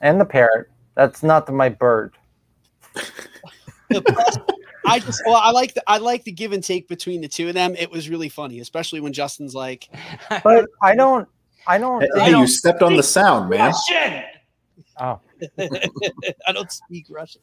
and 0.01 0.21
the 0.21 0.25
parrot. 0.25 0.69
That's 0.95 1.23
not 1.23 1.47
the, 1.47 1.53
my 1.53 1.69
bird. 1.69 2.15
The 3.89 4.03
press- 4.03 4.39
I 4.85 4.99
just, 4.99 5.23
well, 5.25 5.37
I 5.37 5.51
like 5.53 5.75
the, 5.75 5.83
I 5.87 5.99
like 5.99 6.25
the 6.25 6.33
give 6.33 6.53
and 6.53 6.63
take 6.63 6.89
between 6.89 7.21
the 7.21 7.29
two 7.29 7.49
of 7.49 7.55
them. 7.55 7.75
It 7.79 7.91
was 7.91 8.11
really 8.11 8.29
funny, 8.29 8.61
especially 8.61 9.01
when 9.01 9.13
Justin's 9.13 9.55
like, 9.55 9.89
But 10.43 10.67
I 10.83 10.95
don't. 10.95 11.29
I 11.67 11.79
don't. 11.79 12.03
Hey, 12.03 12.09
I 12.21 12.27
you 12.27 12.33
don't 12.33 12.49
stepped 12.49 12.83
on 12.83 12.97
the 12.97 13.03
sound, 13.03 13.49
man. 13.49 13.73
oh, 14.99 15.21
I 15.59 16.53
don't 16.53 16.71
speak 16.73 17.07
Russian. 17.09 17.41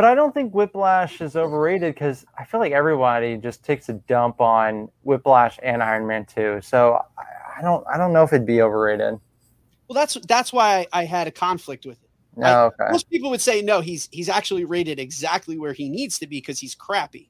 But 0.00 0.06
I 0.06 0.14
don't 0.14 0.32
think 0.32 0.54
Whiplash 0.54 1.20
is 1.20 1.36
overrated 1.36 1.92
because 1.92 2.24
I 2.38 2.46
feel 2.46 2.58
like 2.58 2.72
everybody 2.72 3.36
just 3.36 3.62
takes 3.62 3.90
a 3.90 3.92
dump 3.92 4.40
on 4.40 4.88
Whiplash 5.02 5.58
and 5.62 5.82
Iron 5.82 6.06
Man 6.06 6.24
2. 6.24 6.60
So 6.62 7.02
I, 7.18 7.58
I 7.58 7.60
don't. 7.60 7.86
I 7.86 7.98
don't 7.98 8.14
know 8.14 8.22
if 8.22 8.32
it'd 8.32 8.46
be 8.46 8.62
overrated. 8.62 9.20
Well, 9.88 9.94
that's 9.94 10.14
that's 10.26 10.54
why 10.54 10.86
I, 10.90 11.00
I 11.00 11.04
had 11.04 11.26
a 11.26 11.30
conflict 11.30 11.84
with 11.84 12.02
it. 12.02 12.08
Oh, 12.38 12.40
no. 12.40 12.64
Okay. 12.68 12.92
Most 12.92 13.10
people 13.10 13.28
would 13.28 13.42
say 13.42 13.60
no, 13.60 13.82
he's 13.82 14.08
he's 14.10 14.30
actually 14.30 14.64
rated 14.64 14.98
exactly 14.98 15.58
where 15.58 15.74
he 15.74 15.90
needs 15.90 16.18
to 16.20 16.26
be 16.26 16.38
because 16.38 16.58
he's 16.58 16.74
crappy. 16.74 17.28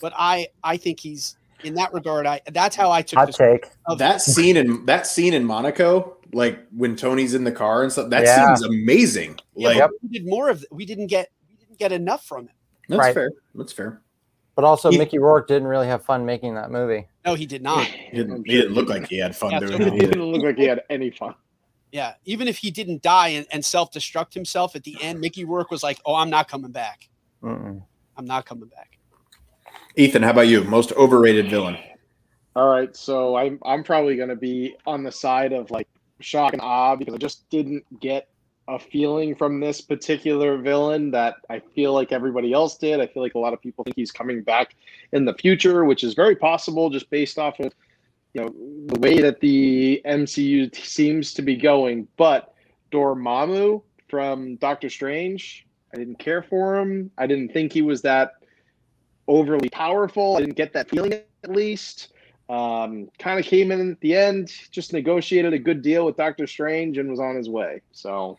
But 0.00 0.14
I 0.16 0.48
I 0.64 0.78
think 0.78 1.00
he's 1.00 1.36
in 1.64 1.74
that 1.74 1.92
regard. 1.92 2.24
I 2.24 2.40
that's 2.50 2.76
how 2.76 2.90
I 2.90 3.02
took 3.02 3.18
Hot 3.18 3.34
take. 3.34 3.66
Of, 3.88 3.98
That 3.98 4.22
scene 4.22 4.56
in 4.56 4.86
that 4.86 5.06
scene 5.06 5.34
in 5.34 5.44
Monaco, 5.44 6.16
like 6.32 6.66
when 6.74 6.96
Tony's 6.96 7.34
in 7.34 7.44
the 7.44 7.52
car 7.52 7.82
and 7.82 7.92
stuff, 7.92 8.08
that 8.08 8.24
Yeah. 8.24 8.54
scene's 8.54 8.62
amazing. 8.62 9.38
Yeah, 9.54 9.68
Like 9.68 9.78
but 9.80 9.90
we 10.02 10.08
did 10.18 10.26
more 10.26 10.48
of. 10.48 10.64
We 10.70 10.86
didn't 10.86 11.08
get 11.08 11.08
we 11.10 11.12
didn't 11.16 11.34
get 11.78 11.92
enough 11.92 12.24
from 12.24 12.46
it. 12.48 12.54
that's 12.88 12.98
Right. 13.00 13.14
fair. 13.14 13.30
That's 13.54 13.72
fair. 13.72 14.02
But 14.54 14.64
also, 14.64 14.90
He- 14.90 14.98
Mickey 14.98 15.18
Rourke 15.18 15.48
didn't 15.48 15.68
really 15.68 15.86
have 15.86 16.04
fun 16.04 16.24
making 16.24 16.54
that 16.54 16.70
movie. 16.70 17.06
No, 17.26 17.34
he 17.34 17.44
did 17.46 17.62
not. 17.62 17.84
He 17.86 18.16
didn't, 18.16 18.46
he 18.46 18.52
didn't 18.54 18.72
look 18.74 18.88
like 18.88 19.06
he 19.08 19.18
had 19.18 19.36
fun 19.36 19.50
Yeah, 19.52 19.60
doing 19.60 19.72
so 19.72 19.86
it. 19.88 19.92
He 19.92 19.98
didn't 19.98 20.24
look 20.24 20.42
like 20.42 20.56
he 20.56 20.64
had 20.64 20.82
any 20.88 21.10
fun. 21.10 21.34
Yeah, 21.92 22.14
even 22.24 22.48
if 22.48 22.58
he 22.58 22.70
didn't 22.70 23.02
die 23.02 23.28
and, 23.28 23.46
and 23.52 23.64
self 23.64 23.90
destruct 23.92 24.34
himself 24.34 24.74
at 24.76 24.84
the 24.84 24.96
end, 25.00 25.20
Mickey 25.20 25.44
Rourke 25.44 25.70
was 25.70 25.82
like, 25.82 26.00
"Oh, 26.04 26.14
I'm 26.14 26.30
not 26.30 26.48
coming 26.48 26.72
back. 26.72 27.08
Mm-mm. 27.42 27.82
I'm 28.16 28.24
not 28.24 28.44
coming 28.46 28.68
back." 28.68 28.98
Ethan, 29.96 30.22
how 30.22 30.30
about 30.30 30.48
you? 30.48 30.62
Most 30.64 30.92
overrated 30.92 31.48
villain? 31.48 31.76
All 32.54 32.68
right, 32.68 32.94
so 32.96 33.36
I'm 33.36 33.58
I'm 33.64 33.82
probably 33.84 34.16
gonna 34.16 34.36
be 34.36 34.74
on 34.86 35.02
the 35.04 35.12
side 35.12 35.52
of 35.52 35.70
like 35.70 35.86
shock 36.20 36.52
and 36.54 36.62
awe 36.62 36.96
because 36.96 37.14
I 37.14 37.18
just 37.18 37.48
didn't 37.50 37.84
get 38.00 38.28
a 38.68 38.78
feeling 38.78 39.34
from 39.34 39.60
this 39.60 39.80
particular 39.80 40.58
villain 40.58 41.10
that 41.12 41.36
I 41.48 41.60
feel 41.60 41.92
like 41.92 42.10
everybody 42.10 42.52
else 42.52 42.76
did. 42.76 43.00
I 43.00 43.06
feel 43.06 43.22
like 43.22 43.34
a 43.34 43.38
lot 43.38 43.52
of 43.52 43.60
people 43.60 43.84
think 43.84 43.94
he's 43.96 44.10
coming 44.10 44.42
back 44.42 44.74
in 45.12 45.24
the 45.24 45.34
future, 45.34 45.84
which 45.84 46.02
is 46.02 46.14
very 46.14 46.34
possible 46.34 46.90
just 46.90 47.08
based 47.10 47.38
off 47.38 47.60
of 47.60 47.72
you 48.34 48.42
know 48.42 48.48
the 48.86 48.98
way 48.98 49.20
that 49.20 49.40
the 49.40 50.02
MCU 50.04 50.74
seems 50.74 51.32
to 51.34 51.42
be 51.42 51.56
going. 51.56 52.08
But 52.16 52.54
Dormammu 52.90 53.82
from 54.08 54.56
Doctor 54.56 54.90
Strange, 54.90 55.66
I 55.94 55.98
didn't 55.98 56.18
care 56.18 56.42
for 56.42 56.76
him. 56.76 57.10
I 57.18 57.26
didn't 57.26 57.52
think 57.52 57.72
he 57.72 57.82
was 57.82 58.02
that 58.02 58.32
overly 59.28 59.68
powerful. 59.70 60.36
I 60.36 60.40
didn't 60.40 60.56
get 60.56 60.72
that 60.72 60.90
feeling 60.90 61.12
at 61.12 61.50
least. 61.50 62.12
Um, 62.48 63.08
kind 63.18 63.40
of 63.40 63.44
came 63.44 63.72
in 63.72 63.92
at 63.92 64.00
the 64.00 64.14
end, 64.14 64.52
just 64.70 64.92
negotiated 64.92 65.52
a 65.52 65.58
good 65.58 65.82
deal 65.82 66.06
with 66.06 66.16
Doctor 66.16 66.46
Strange 66.46 66.96
and 66.98 67.10
was 67.10 67.18
on 67.18 67.34
his 67.34 67.48
way. 67.48 67.80
So 67.90 68.38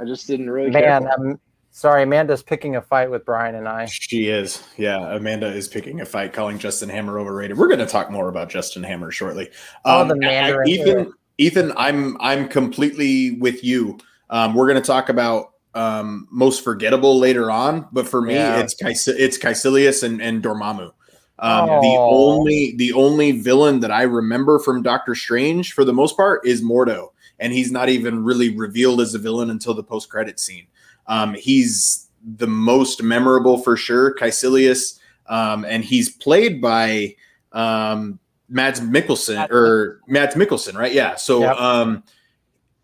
I 0.00 0.04
just 0.04 0.26
didn't 0.26 0.50
really. 0.50 0.70
Man, 0.70 1.02
for 1.02 1.08
him. 1.08 1.30
I'm 1.30 1.40
sorry. 1.70 2.02
Amanda's 2.02 2.42
picking 2.42 2.76
a 2.76 2.82
fight 2.82 3.10
with 3.10 3.24
Brian 3.24 3.54
and 3.54 3.68
I. 3.68 3.86
She 3.86 4.28
is. 4.28 4.62
Yeah, 4.76 5.14
Amanda 5.14 5.46
is 5.46 5.68
picking 5.68 6.00
a 6.00 6.04
fight, 6.06 6.32
calling 6.32 6.58
Justin 6.58 6.88
Hammer 6.88 7.18
overrated. 7.18 7.56
We're 7.56 7.68
going 7.68 7.80
to 7.80 7.86
talk 7.86 8.10
more 8.10 8.28
about 8.28 8.48
Justin 8.48 8.82
Hammer 8.82 9.10
shortly. 9.10 9.50
Oh, 9.84 10.02
Um, 10.02 10.08
the 10.08 10.16
Mandarin. 10.16 10.68
Ethan, 10.68 11.12
Ethan, 11.38 11.72
I'm 11.76 12.16
I'm 12.20 12.48
completely 12.48 13.32
with 13.32 13.62
you. 13.64 13.98
Um, 14.30 14.54
we're 14.54 14.66
going 14.68 14.80
to 14.80 14.86
talk 14.86 15.08
about 15.08 15.52
um, 15.74 16.26
most 16.30 16.64
forgettable 16.64 17.18
later 17.18 17.50
on, 17.50 17.86
but 17.92 18.08
for 18.08 18.22
me, 18.22 18.34
Yeah. 18.34 18.60
it's 18.60 18.74
Kais- 18.74 19.08
it's 19.08 19.38
Kaecilius 19.38 20.02
and, 20.02 20.20
and 20.22 20.42
Dormammu. 20.42 20.90
Um, 21.38 21.66
the 21.66 21.96
only 21.98 22.74
the 22.76 22.94
only 22.94 23.32
villain 23.32 23.80
that 23.80 23.90
I 23.90 24.02
remember 24.04 24.58
from 24.58 24.82
Doctor 24.82 25.14
Strange, 25.14 25.74
for 25.74 25.84
the 25.84 25.92
most 25.92 26.16
part, 26.16 26.46
is 26.46 26.62
Mordo, 26.62 27.08
and 27.38 27.52
he's 27.52 27.70
not 27.70 27.88
even 27.88 28.24
really 28.24 28.56
revealed 28.56 29.00
as 29.00 29.14
a 29.14 29.18
villain 29.18 29.50
until 29.50 29.74
the 29.74 29.82
post 29.82 30.08
credit 30.08 30.38
scene. 30.40 30.66
Um, 31.06 31.34
he's 31.34 32.08
the 32.36 32.46
most 32.46 33.02
memorable 33.02 33.58
for 33.58 33.76
sure, 33.76 34.14
Kaecilius, 34.14 34.98
um, 35.28 35.64
and 35.64 35.84
he's 35.84 36.08
played 36.10 36.60
by 36.60 37.14
um, 37.52 38.18
Mads 38.48 38.80
Mikkelsen 38.80 39.36
Mads 39.36 39.52
or 39.52 40.00
Mads 40.08 40.34
Mikkelsen, 40.34 40.74
right? 40.76 40.92
Yeah. 40.92 41.14
So 41.16 41.40
Yep. 41.40 41.56
um, 41.56 42.02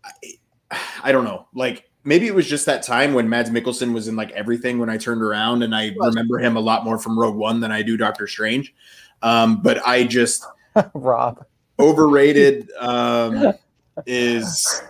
I, 0.03 0.79
I 1.03 1.11
don't 1.11 1.23
know, 1.25 1.47
like 1.53 1.89
maybe 2.03 2.27
it 2.27 2.35
was 2.35 2.47
just 2.47 2.65
that 2.65 2.83
time 2.83 3.13
when 3.13 3.29
Mads 3.29 3.49
Mikkelsen 3.49 3.93
was 3.93 4.07
in 4.07 4.15
like 4.15 4.31
everything 4.31 4.79
when 4.79 4.89
I 4.89 4.97
turned 4.97 5.21
around, 5.21 5.63
and 5.63 5.75
I 5.75 5.93
remember 5.97 6.37
him 6.39 6.57
a 6.57 6.59
lot 6.61 6.83
more 6.83 6.97
from 6.97 7.17
Rogue 7.17 7.35
One 7.35 7.59
than 7.59 7.71
I 7.71 7.81
do 7.81 7.97
Doctor 7.97 8.27
Strange. 8.27 8.73
Um, 9.21 9.61
but 9.61 9.85
I 9.87 10.03
just 10.03 10.45
Rob. 10.93 11.45
overrated 11.79 12.69
um, 12.79 13.53
is 14.05 14.81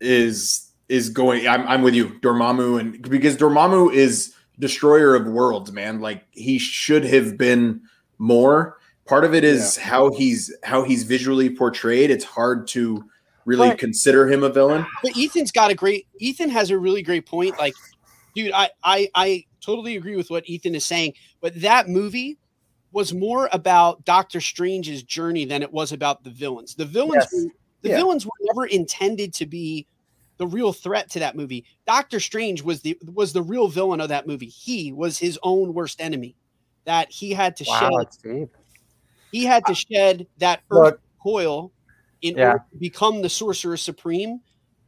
is 0.00 0.70
is 0.88 1.08
going. 1.10 1.46
I'm 1.48 1.66
I'm 1.66 1.82
with 1.82 1.94
you, 1.94 2.10
Dormammu, 2.20 2.80
and 2.80 3.08
because 3.10 3.36
Dormammu 3.36 3.92
is 3.92 4.34
destroyer 4.58 5.14
of 5.14 5.26
worlds, 5.26 5.72
man. 5.72 6.00
Like 6.00 6.24
he 6.30 6.58
should 6.58 7.04
have 7.04 7.36
been 7.36 7.82
more. 8.18 8.78
Part 9.06 9.24
of 9.24 9.34
it 9.34 9.44
is 9.44 9.76
how 9.76 10.12
he's 10.12 10.54
how 10.62 10.82
he's 10.84 11.02
visually 11.04 11.50
portrayed. 11.50 12.10
It's 12.10 12.24
hard 12.24 12.66
to 12.68 13.04
really 13.44 13.68
But- 13.70 13.78
consider 13.78 14.30
him 14.30 14.42
a 14.42 14.48
villain. 14.48 14.86
But 15.02 15.16
Ethan's 15.18 15.52
got 15.52 15.70
a 15.70 15.74
great. 15.74 16.06
Ethan 16.18 16.48
has 16.50 16.70
a 16.70 16.78
really 16.78 17.02
great 17.02 17.26
point. 17.26 17.58
Like, 17.58 17.74
dude, 18.34 18.52
I 18.54 18.70
I 18.82 19.10
I 19.14 19.44
totally 19.60 19.96
agree 19.96 20.16
with 20.16 20.30
what 20.30 20.48
Ethan 20.48 20.74
is 20.74 20.84
saying. 20.86 21.14
But 21.42 21.60
that 21.60 21.88
movie 21.88 22.38
was 22.92 23.12
more 23.12 23.48
about 23.52 24.04
Doctor 24.04 24.40
Strange's 24.40 25.02
journey 25.02 25.44
than 25.44 25.62
it 25.62 25.72
was 25.72 25.92
about 25.92 26.22
the 26.24 26.30
villains. 26.30 26.74
The 26.74 26.84
villains, 26.86 27.26
Yes. 27.32 27.46
The 27.84 27.90
Yeah. 27.90 27.96
villains 27.98 28.26
were 28.26 28.32
never 28.40 28.64
intended 28.66 29.32
to 29.34 29.46
be 29.46 29.86
the 30.38 30.46
real 30.46 30.72
threat 30.72 31.08
to 31.10 31.20
that 31.20 31.36
movie. 31.36 31.64
Doctor 31.86 32.18
Strange 32.18 32.62
was 32.62 32.80
the 32.80 32.98
was 33.12 33.32
the 33.32 33.42
real 33.42 33.68
villain 33.68 34.00
of 34.00 34.08
that 34.08 34.26
movie. 34.26 34.48
He 34.48 34.90
was 34.92 35.18
his 35.18 35.38
own 35.44 35.74
worst 35.74 36.00
enemy. 36.00 36.34
That 36.86 37.10
he 37.10 37.32
had 37.32 37.56
to 37.58 37.64
Wow, 37.68 38.06
shed. 38.24 38.48
He 39.30 39.44
had 39.44 39.64
to 39.66 39.74
shed 39.74 40.26
that 40.38 40.62
earth 40.70 40.98
coil 41.22 41.72
in 42.22 42.36
Yeah. 42.36 42.48
order 42.48 42.64
to 42.72 42.78
become 42.78 43.22
the 43.22 43.28
sorcerer 43.28 43.76
supreme. 43.76 44.40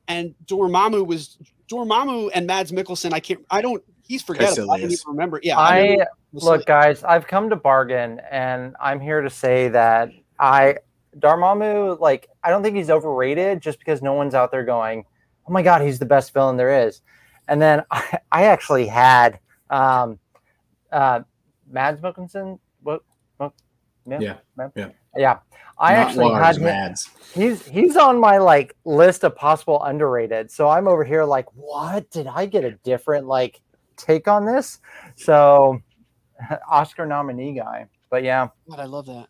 And 0.09 0.35
Dormammu 0.47 1.07
was 1.07 1.39
Dormammu 1.71 2.31
and 2.35 2.47
Mads 2.47 2.73
Mikkelsen. 2.73 3.13
I 3.13 3.21
can't. 3.21 3.45
I 3.51 3.61
don't. 3.63 3.83
He's 4.03 4.23
forgettable. 4.23 4.71
I 4.73 4.81
don't 4.81 4.91
even 4.91 5.05
remember. 5.09 5.41
Yeah. 5.43 5.59
I 5.59 5.81
remember 5.81 6.07
look, 6.33 6.67
guys. 6.67 7.03
I've 7.05 7.27
come 7.27 7.51
to 7.51 7.57
bargain, 7.57 8.21
and 8.31 8.75
I'm 8.81 9.01
here 9.01 9.21
to 9.21 9.31
say 9.31 9.69
that 9.69 10.11
I 10.39 10.77
Dormammu, 11.19 11.99
like, 12.01 12.29
I 12.43 12.51
don't 12.51 12.63
think 12.63 12.77
he's 12.77 12.91
overrated 12.91 13.61
just 13.61 13.79
because 13.79 14.03
no 14.03 14.13
one's 14.13 14.35
out 14.35 14.51
there 14.51 14.65
going, 14.65 15.05
"Oh 15.49 15.53
my 15.53 15.63
god, 15.63 15.83
he's 15.83 15.99
the 15.99 16.07
best 16.07 16.33
villain 16.33 16.57
there 16.57 16.87
is." 16.87 17.01
And 17.49 17.61
then 17.61 17.85
I, 17.91 18.19
I 18.31 18.45
actually 18.45 18.87
had 18.87 19.39
um, 19.71 20.19
uh, 20.93 21.21
Mads 21.71 22.01
Mikkelsen. 22.01 22.59
What? 22.83 23.03
what 23.39 23.53
yeah, 24.07 24.21
Yeah, 24.21 24.37
Ma- 24.57 24.69
yeah. 24.77 24.89
yeah. 25.17 25.39
I 25.79 25.95
Not 25.95 26.07
actually 26.07 26.27
Lars 26.27 26.57
had 26.57 26.63
Mads. 26.63 27.11
he's 27.35 27.67
he's 27.67 27.97
on 27.97 28.19
my 28.19 28.39
like 28.39 28.75
list 28.85 29.25
of 29.25 29.37
possible 29.37 29.83
underrated. 29.83 30.51
So 30.51 30.69
I'm 30.69 30.89
over 30.89 31.05
here 31.05 31.25
like, 31.25 31.47
what 31.55 32.11
did 32.11 32.27
I 32.27 32.47
get 32.47 32.65
a 32.65 32.73
different 32.85 33.27
like 33.27 33.61
take 33.97 34.29
on 34.29 34.47
this? 34.47 34.79
So 35.17 35.81
Oscar 36.71 37.07
nominee 37.07 37.53
guy. 37.55 37.87
But 38.11 38.23
yeah, 38.23 38.49
God, 38.71 38.81
I 38.81 38.85
love 38.85 39.07
that. 39.07 39.29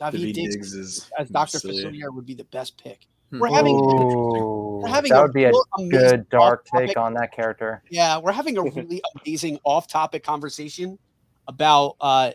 David 0.00 0.18
David 0.18 0.34
Diggs, 0.34 0.54
Diggs 0.54 0.74
is 0.74 1.10
as 1.18 1.28
Doctor. 1.28 1.58
Facilier 1.58 2.12
would 2.12 2.26
be 2.26 2.34
the 2.34 2.44
best 2.44 2.82
pick. 2.82 3.06
Hmm. 3.30 3.38
We're 3.38 3.52
having 3.52 3.76
Ooh, 3.76 4.80
we're 4.82 4.88
having 4.88 5.12
that 5.12 5.20
a 5.20 5.22
would 5.22 5.32
be 5.32 5.44
a 5.44 5.52
good 5.90 6.28
dark 6.30 6.66
take 6.74 6.96
on 6.96 7.14
that 7.14 7.32
character. 7.32 7.82
Yeah, 7.90 8.18
we're 8.18 8.32
having 8.32 8.56
a 8.58 8.62
really 8.74 9.02
amazing 9.16 9.58
off-topic 9.64 10.24
conversation 10.24 10.98
about 11.46 11.96
uh, 12.00 12.32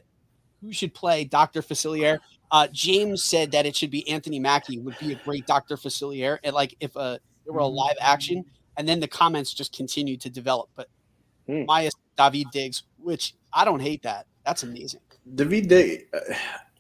who 0.62 0.72
should 0.72 0.94
play 0.94 1.26
Doctor 1.26 1.62
Facilier. 1.62 2.20
Uh, 2.52 2.68
James 2.72 3.24
said 3.24 3.52
that 3.52 3.66
it 3.66 3.76
should 3.76 3.92
be 3.92 4.08
Anthony 4.08 4.40
Mackie 4.40 4.80
would 4.80 4.98
be 5.00 5.12
a 5.12 5.16
great 5.16 5.48
Doctor 5.48 5.76
Facilier, 5.76 6.38
and 6.44 6.54
like 6.54 6.76
if 6.80 6.96
uh, 6.96 7.18
there 7.44 7.54
were 7.54 7.60
a 7.60 7.68
live 7.68 7.98
action, 8.00 8.46
and 8.78 8.88
then 8.88 9.00
the 9.00 9.08
comments 9.08 9.54
just 9.54 9.76
continued 9.76 10.22
to 10.22 10.30
develop. 10.30 10.70
But 10.76 10.88
Hmm. 11.48 11.66
Maya 11.66 11.92
David 12.18 12.48
Diggs, 12.52 12.84
which 12.98 13.36
I 13.54 13.66
don't 13.66 13.80
hate 13.80 14.04
that. 14.04 14.26
That's 14.46 14.64
amazing. 14.64 15.02
David 15.34 15.68
Diggs. 15.70 16.04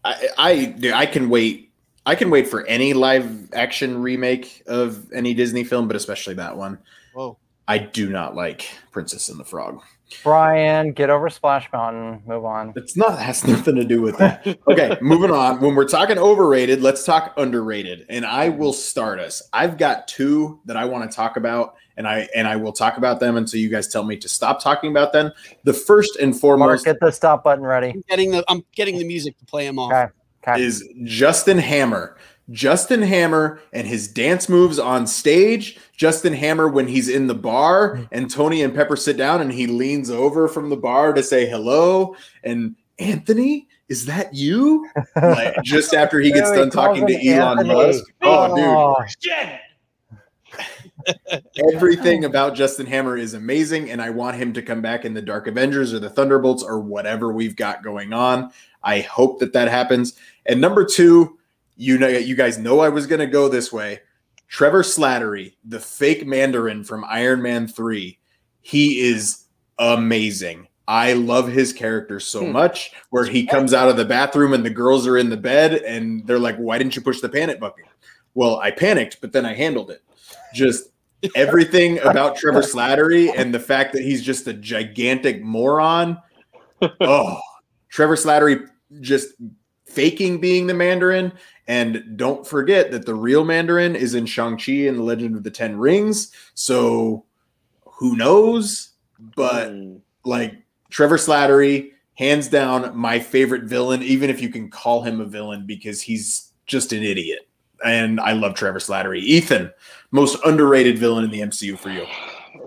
I, 0.05 0.27
I 0.37 0.65
dude, 0.65 0.93
I 0.93 1.05
can 1.05 1.29
wait. 1.29 1.71
I 2.05 2.13
can 2.13 2.29
wait 2.29 2.47
for 2.47 2.65
any 2.67 2.93
live 2.93 3.51
action 3.53 4.01
remake 4.01 4.61
of 4.67 5.11
any 5.11 5.33
Disney 5.33 5.63
film, 5.63 5.87
but 5.87 5.97
especially 5.97 6.35
that 6.35 6.55
one. 6.55 6.77
Whoa. 7.13 7.37
I 7.67 7.79
do 7.79 8.09
not 8.09 8.35
like 8.35 8.69
Princess 8.91 9.27
and 9.27 9.39
the 9.39 9.43
Frog. 9.43 9.81
Brian, 10.23 10.91
get 10.91 11.09
over 11.09 11.29
Splash 11.29 11.71
Mountain. 11.73 12.21
Move 12.25 12.45
on. 12.45 12.73
It's 12.75 12.95
not 12.95 13.17
has 13.19 13.45
nothing 13.45 13.75
to 13.75 13.83
do 13.83 14.01
with 14.01 14.17
that. 14.17 14.45
Okay, 14.67 14.97
moving 15.01 15.31
on. 15.31 15.59
When 15.59 15.75
we're 15.75 15.87
talking 15.87 16.17
overrated, 16.17 16.81
let's 16.81 17.03
talk 17.03 17.33
underrated. 17.37 18.05
And 18.09 18.25
I 18.25 18.49
will 18.49 18.73
start 18.73 19.19
us. 19.19 19.41
I've 19.51 19.77
got 19.77 20.07
two 20.07 20.59
that 20.65 20.77
I 20.77 20.85
want 20.85 21.09
to 21.09 21.15
talk 21.15 21.37
about, 21.37 21.75
and 21.97 22.07
I 22.07 22.29
and 22.35 22.47
I 22.47 22.55
will 22.55 22.71
talk 22.71 22.97
about 22.97 23.19
them 23.19 23.35
until 23.35 23.59
you 23.59 23.69
guys 23.69 23.87
tell 23.87 24.03
me 24.03 24.17
to 24.17 24.29
stop 24.29 24.61
talking 24.61 24.91
about 24.91 25.11
them. 25.11 25.31
The 25.63 25.73
first 25.73 26.17
and 26.17 26.31
Mark, 26.31 26.39
foremost 26.39 26.85
get 26.85 26.99
the 26.99 27.11
stop 27.11 27.43
button 27.43 27.63
ready. 27.63 27.89
I'm 27.89 28.03
getting 28.07 28.31
the 28.31 28.43
I'm 28.47 28.63
getting 28.75 28.99
the 28.99 29.05
music 29.05 29.37
to 29.39 29.45
play 29.45 29.65
him 29.65 29.79
off. 29.79 29.91
Okay. 29.91 30.11
Okay. 30.47 30.61
is 30.61 30.87
Justin 31.03 31.57
Hammer. 31.57 32.17
Justin 32.51 33.01
Hammer 33.01 33.59
and 33.73 33.87
his 33.87 34.07
dance 34.07 34.47
moves 34.47 34.77
on 34.77 35.07
stage. 35.07 35.79
Justin 35.95 36.33
Hammer 36.33 36.67
when 36.67 36.87
he's 36.87 37.09
in 37.09 37.27
the 37.27 37.35
bar 37.35 37.97
hmm. 37.97 38.03
and 38.11 38.29
Tony 38.29 38.61
and 38.61 38.73
Pepper 38.73 38.95
sit 38.95 39.17
down 39.17 39.41
and 39.41 39.51
he 39.51 39.67
leans 39.67 40.09
over 40.09 40.47
from 40.47 40.69
the 40.69 40.77
bar 40.77 41.13
to 41.13 41.23
say 41.23 41.47
hello. 41.47 42.15
And 42.43 42.75
Anthony, 42.99 43.67
is 43.89 44.05
that 44.05 44.33
you? 44.33 44.89
Like, 45.15 45.55
just 45.63 45.93
after 45.93 46.19
he 46.19 46.31
gets 46.31 46.51
done 46.51 46.69
talking 46.69 47.07
to 47.07 47.13
Elon 47.13 47.59
Anthony. 47.59 47.73
Musk. 47.73 48.03
Oh, 48.21 48.51
oh. 48.51 49.03
dude. 49.21 49.33
Oh, 49.35 49.57
Everything 51.73 52.25
about 52.25 52.55
Justin 52.55 52.87
Hammer 52.87 53.17
is 53.17 53.33
amazing, 53.33 53.91
and 53.91 54.01
I 54.01 54.09
want 54.09 54.37
him 54.37 54.53
to 54.53 54.61
come 54.61 54.81
back 54.81 55.05
in 55.05 55.13
the 55.13 55.21
Dark 55.21 55.45
Avengers 55.47 55.93
or 55.93 55.99
the 55.99 56.09
Thunderbolts 56.09 56.63
or 56.63 56.79
whatever 56.79 57.31
we've 57.31 57.55
got 57.55 57.83
going 57.83 58.13
on. 58.13 58.51
I 58.83 59.01
hope 59.01 59.39
that 59.39 59.53
that 59.53 59.67
happens. 59.67 60.17
And 60.45 60.59
number 60.59 60.83
two, 60.83 61.37
you 61.77 61.97
know, 61.97 62.07
you 62.07 62.35
guys 62.35 62.57
know 62.57 62.79
I 62.79 62.89
was 62.89 63.07
going 63.07 63.19
to 63.19 63.27
go 63.27 63.47
this 63.49 63.71
way. 63.73 63.99
Trevor 64.47 64.83
Slattery, 64.83 65.55
the 65.65 65.79
fake 65.79 66.25
Mandarin 66.25 66.83
from 66.83 67.03
Iron 67.07 67.41
Man 67.41 67.67
Three, 67.67 68.19
he 68.61 68.99
is 69.01 69.45
amazing. 69.79 70.67
I 70.87 71.13
love 71.13 71.47
his 71.47 71.73
character 71.73 72.19
so 72.19 72.45
Hmm. 72.45 72.51
much. 72.51 72.91
Where 73.09 73.25
he 73.25 73.45
comes 73.47 73.73
out 73.73 73.89
of 73.89 73.97
the 73.97 74.05
bathroom 74.05 74.53
and 74.53 74.63
the 74.63 74.69
girls 74.69 75.07
are 75.07 75.17
in 75.17 75.29
the 75.29 75.37
bed 75.37 75.73
and 75.73 76.25
they're 76.27 76.37
like, 76.39 76.57
"Why 76.57 76.77
didn't 76.77 76.95
you 76.95 77.01
push 77.01 77.21
the 77.21 77.29
panic 77.29 77.59
button?" 77.59 77.83
Well, 78.35 78.57
I 78.59 78.69
panicked, 78.71 79.19
but 79.21 79.31
then 79.31 79.45
I 79.45 79.53
handled 79.53 79.89
it. 79.89 80.01
Just 80.53 80.89
everything 81.35 81.97
about 81.99 82.35
Trevor 82.37 82.61
Slattery 82.61 83.31
and 83.35 83.51
the 83.53 83.59
fact 83.59 83.93
that 83.93 84.03
he's 84.03 84.21
just 84.21 84.47
a 84.47 84.53
gigantic 84.53 85.41
moron. 85.41 86.17
Oh, 87.01 87.39
Trevor 87.89 88.15
Slattery 88.17 88.67
just 89.01 89.29
faking 89.87 90.39
being 90.39 90.67
the 90.67 90.73
Mandarin. 90.73 91.31
And 91.67 92.15
don't 92.15 92.45
forget 92.45 92.91
that 92.91 93.05
the 93.05 93.15
real 93.15 93.43
Mandarin 93.43 93.95
is 93.95 94.13
in 94.13 94.25
Shang-Chi 94.25 94.71
and 94.87 94.97
the 94.99 95.03
Legend 95.03 95.35
of 95.35 95.43
the 95.43 95.51
Ten 95.51 95.77
Rings. 95.77 96.31
So 96.53 97.25
who 97.85 98.15
knows? 98.15 98.89
But 99.35 99.69
Mm. 99.71 100.01
like 100.25 100.55
Trevor 100.89 101.17
Slattery, 101.17 101.91
hands 102.15 102.47
down, 102.47 102.95
my 102.95 103.19
favorite 103.19 103.63
villain, 103.63 104.03
even 104.03 104.29
if 104.29 104.41
you 104.41 104.49
can 104.49 104.69
call 104.69 105.01
him 105.01 105.21
a 105.21 105.25
villain 105.25 105.65
because 105.65 106.01
he's 106.01 106.51
just 106.67 106.93
an 106.93 107.01
idiot. 107.03 107.47
And 107.83 108.19
I 108.19 108.33
love 108.33 108.53
Trevor 108.55 108.79
Slattery. 108.79 109.19
Ethan, 109.19 109.71
most 110.11 110.37
underrated 110.45 110.97
villain 110.97 111.23
in 111.25 111.31
the 111.31 111.41
MCU 111.41 111.77
for 111.77 111.89
you. 111.89 112.05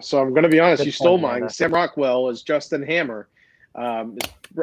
So 0.01 0.21
I'm 0.21 0.31
going 0.31 0.43
to 0.43 0.49
be 0.49 0.61
honest. 0.61 0.81
Good 0.81 0.87
you 0.87 0.93
stole 0.93 1.13
point, 1.19 1.23
mine. 1.23 1.37
Amanda. 1.39 1.55
Sam 1.55 1.73
Rockwell 1.73 2.29
is 2.29 2.43
Justin 2.43 2.83
Hammer. 2.83 3.29
Um, 3.75 4.19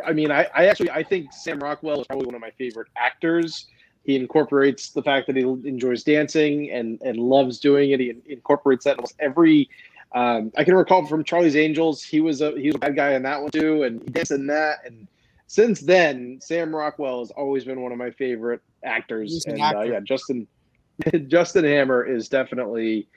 I 0.06 0.14
mean, 0.14 0.32
I, 0.32 0.48
I 0.56 0.66
actually 0.68 0.92
I 0.92 1.04
think 1.04 1.32
Sam 1.34 1.60
Rockwell 1.60 2.02
is 2.02 2.08
probably 2.08 2.26
one 2.26 2.36
of 2.36 2.42
my 2.42 2.52
favorite 2.52 2.88
actors. 2.98 3.68
He 4.06 4.16
incorporates 4.16 4.90
the 4.90 5.02
fact 5.02 5.28
that 5.28 5.36
he 5.36 5.42
enjoys 5.42 6.04
dancing 6.04 6.70
and 6.72 7.02
and 7.02 7.18
loves 7.18 7.60
doing 7.60 7.92
it. 7.92 8.00
He 8.00 8.14
incorporates 8.28 8.86
that 8.86 8.98
almost 8.98 9.16
every. 9.20 9.70
Um, 10.14 10.54
I 10.56 10.64
can 10.64 10.76
recall 10.76 11.06
from 11.06 11.24
Charlie's 11.26 11.58
Angels, 11.58 12.02
he 12.02 12.22
was 12.22 12.42
a 12.42 12.52
he 12.52 12.68
was 12.68 12.76
a 12.76 12.80
bad 12.80 12.96
guy 12.96 13.14
in 13.14 13.24
that 13.24 13.42
one 13.42 13.52
too, 13.52 13.84
and 13.84 14.02
he 14.04 14.10
danced 14.10 14.32
in 14.32 14.48
that. 14.48 14.78
And 14.86 15.08
since 15.48 15.82
then, 15.82 16.40
Sam 16.42 16.74
Rockwell 16.74 17.20
has 17.20 17.32
always 17.32 17.66
been 17.66 17.82
one 17.82 17.92
of 17.92 17.98
my 17.98 18.12
favorite 18.12 18.62
actors. 18.84 19.34
He's 19.34 19.46
an 19.46 19.60
and 19.60 19.76
Uh, 19.76 19.82
yeah, 19.82 20.00
Justin 20.00 20.48
Justin 21.28 21.66
Hammer 21.66 22.06
is 22.06 22.30
definitely 22.30 23.08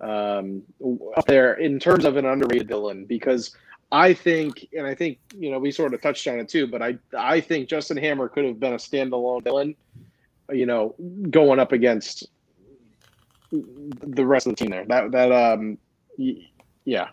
um, 0.00 0.62
up 1.16 1.26
there 1.26 1.54
in 1.54 1.78
terms 1.78 2.04
of 2.04 2.16
an 2.16 2.24
underrated 2.24 2.68
villain 2.68 3.04
because 3.04 3.56
I 3.92 4.12
think, 4.14 4.66
and 4.76 4.86
I 4.86 4.94
think 4.94 5.18
you 5.36 5.50
know 5.50 5.58
we 5.58 5.70
sort 5.70 5.94
of 5.94 6.02
touched 6.02 6.26
on 6.26 6.38
it 6.38 6.48
too, 6.48 6.66
but 6.66 6.82
I 6.82 6.98
I 7.16 7.40
think 7.40 7.68
Justin 7.68 7.96
Hammer 7.96 8.28
could 8.28 8.44
have 8.44 8.58
been 8.58 8.72
a 8.72 8.76
standalone 8.76 9.44
villain, 9.44 9.76
you 10.52 10.66
know, 10.66 10.94
going 11.30 11.58
up 11.58 11.72
against 11.72 12.28
the 13.50 14.26
rest 14.26 14.46
of 14.46 14.52
the 14.52 14.56
team 14.56 14.70
there. 14.70 14.84
That 14.86 15.12
that 15.12 15.32
um, 15.32 15.78
y- 16.18 16.46
yeah, 16.84 17.08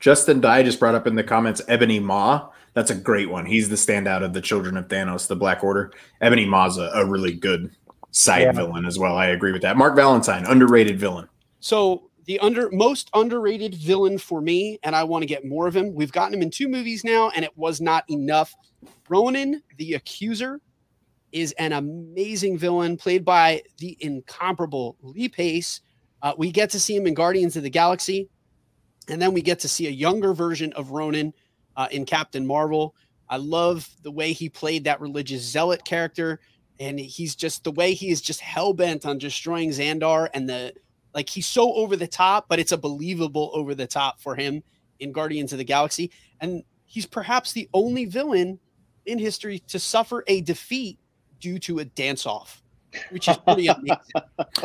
Justin 0.00 0.40
Dye 0.40 0.62
just 0.62 0.78
brought 0.80 0.94
up 0.94 1.06
in 1.06 1.14
the 1.14 1.24
comments 1.24 1.62
Ebony 1.68 2.00
Maw. 2.00 2.50
That's 2.74 2.90
a 2.90 2.94
great 2.94 3.30
one. 3.30 3.44
He's 3.46 3.68
the 3.68 3.76
standout 3.76 4.22
of 4.22 4.32
the 4.32 4.40
Children 4.40 4.76
of 4.76 4.88
Thanos, 4.88 5.26
the 5.26 5.36
Black 5.36 5.64
Order. 5.64 5.92
Ebony 6.20 6.46
Maw's 6.46 6.78
a, 6.78 6.90
a 6.94 7.04
really 7.04 7.32
good 7.34 7.70
side 8.10 8.42
Yeah. 8.42 8.52
villain 8.52 8.84
as 8.84 8.98
well. 8.98 9.16
I 9.16 9.26
agree 9.26 9.52
with 9.52 9.62
that. 9.62 9.76
Mark 9.76 9.96
Valentine, 9.96 10.44
underrated 10.46 10.98
villain. 10.98 11.28
So 11.60 12.10
the 12.26 12.38
under 12.40 12.70
most 12.70 13.10
underrated 13.14 13.74
villain 13.74 14.18
for 14.18 14.40
me, 14.40 14.78
and 14.82 14.94
I 14.94 15.02
want 15.02 15.22
to 15.22 15.26
get 15.26 15.44
more 15.46 15.66
of 15.66 15.74
him. 15.74 15.94
We've 15.94 16.12
gotten 16.12 16.34
him 16.34 16.42
in 16.42 16.50
two 16.50 16.68
movies 16.68 17.02
now, 17.04 17.30
and 17.34 17.44
it 17.44 17.56
was 17.56 17.80
not 17.80 18.04
enough. 18.10 18.54
Ronan 19.08 19.62
the 19.78 19.94
Accuser 19.94 20.60
is 21.32 21.52
an 21.52 21.72
amazing 21.72 22.58
villain 22.58 22.96
played 22.96 23.24
by 23.24 23.62
the 23.78 23.96
incomparable 24.00 24.96
Lee 25.02 25.28
Pace. 25.28 25.80
Uh, 26.22 26.34
we 26.36 26.50
get 26.50 26.70
to 26.70 26.80
see 26.80 26.96
him 26.96 27.06
in 27.06 27.14
Guardians 27.14 27.56
of 27.56 27.62
the 27.62 27.70
Galaxy, 27.70 28.28
and 29.08 29.20
then 29.20 29.32
we 29.32 29.42
get 29.42 29.60
to 29.60 29.68
see 29.68 29.86
a 29.86 29.90
younger 29.90 30.32
version 30.32 30.72
of 30.72 30.90
Ronan 30.90 31.32
uh, 31.76 31.88
in 31.90 32.04
Captain 32.04 32.46
Marvel. 32.46 32.94
I 33.28 33.36
love 33.36 33.88
the 34.02 34.10
way 34.10 34.32
he 34.32 34.48
played 34.48 34.84
that 34.84 35.00
religious 35.00 35.42
zealot 35.42 35.84
character, 35.84 36.40
and 36.80 36.98
he's 36.98 37.34
just 37.34 37.64
the 37.64 37.72
way 37.72 37.94
he 37.94 38.10
is 38.10 38.20
just 38.20 38.40
hell 38.40 38.72
bent 38.72 39.04
on 39.04 39.18
destroying 39.18 39.70
Xandar 39.70 40.28
and 40.34 40.48
the 40.48 40.72
like 41.14 41.28
he's 41.28 41.46
so 41.46 41.72
over 41.74 41.96
the 41.96 42.06
top, 42.06 42.46
but 42.48 42.58
it's 42.58 42.72
a 42.72 42.78
believable 42.78 43.50
over 43.54 43.74
the 43.74 43.86
top 43.86 44.20
for 44.20 44.34
him 44.34 44.62
in 45.00 45.12
Guardians 45.12 45.52
of 45.52 45.58
the 45.58 45.64
Galaxy. 45.64 46.10
And 46.40 46.62
he's 46.84 47.06
perhaps 47.06 47.52
the 47.52 47.68
only 47.72 48.04
villain 48.04 48.58
in 49.06 49.18
history 49.18 49.58
to 49.68 49.78
suffer 49.78 50.22
a 50.26 50.42
defeat 50.42 50.98
due 51.40 51.58
to 51.60 51.80
a 51.80 51.84
dance 51.84 52.26
off, 52.26 52.62
which 53.10 53.28
is 53.28 53.36
pretty 53.38 53.66
amazing. 53.68 53.98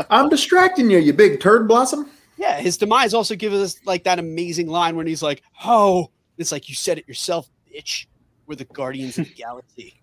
I'm 0.09 0.29
distracting 0.29 0.89
you, 0.89 0.99
you 0.99 1.13
big 1.13 1.39
turd 1.39 1.67
blossom. 1.67 2.09
Yeah, 2.37 2.59
his 2.59 2.77
demise 2.77 3.13
also 3.13 3.35
gives 3.35 3.55
us 3.55 3.79
like 3.85 4.03
that 4.03 4.19
amazing 4.19 4.67
line 4.67 4.95
when 4.95 5.07
he's 5.07 5.23
like, 5.23 5.43
Oh, 5.63 6.09
it's 6.37 6.51
like 6.51 6.69
you 6.69 6.75
said 6.75 6.97
it 6.97 7.07
yourself, 7.07 7.49
bitch. 7.73 8.07
We're 8.47 8.55
the 8.55 8.65
Guardians 8.65 9.17
of 9.17 9.27
the 9.27 9.33
Galaxy. 9.35 10.01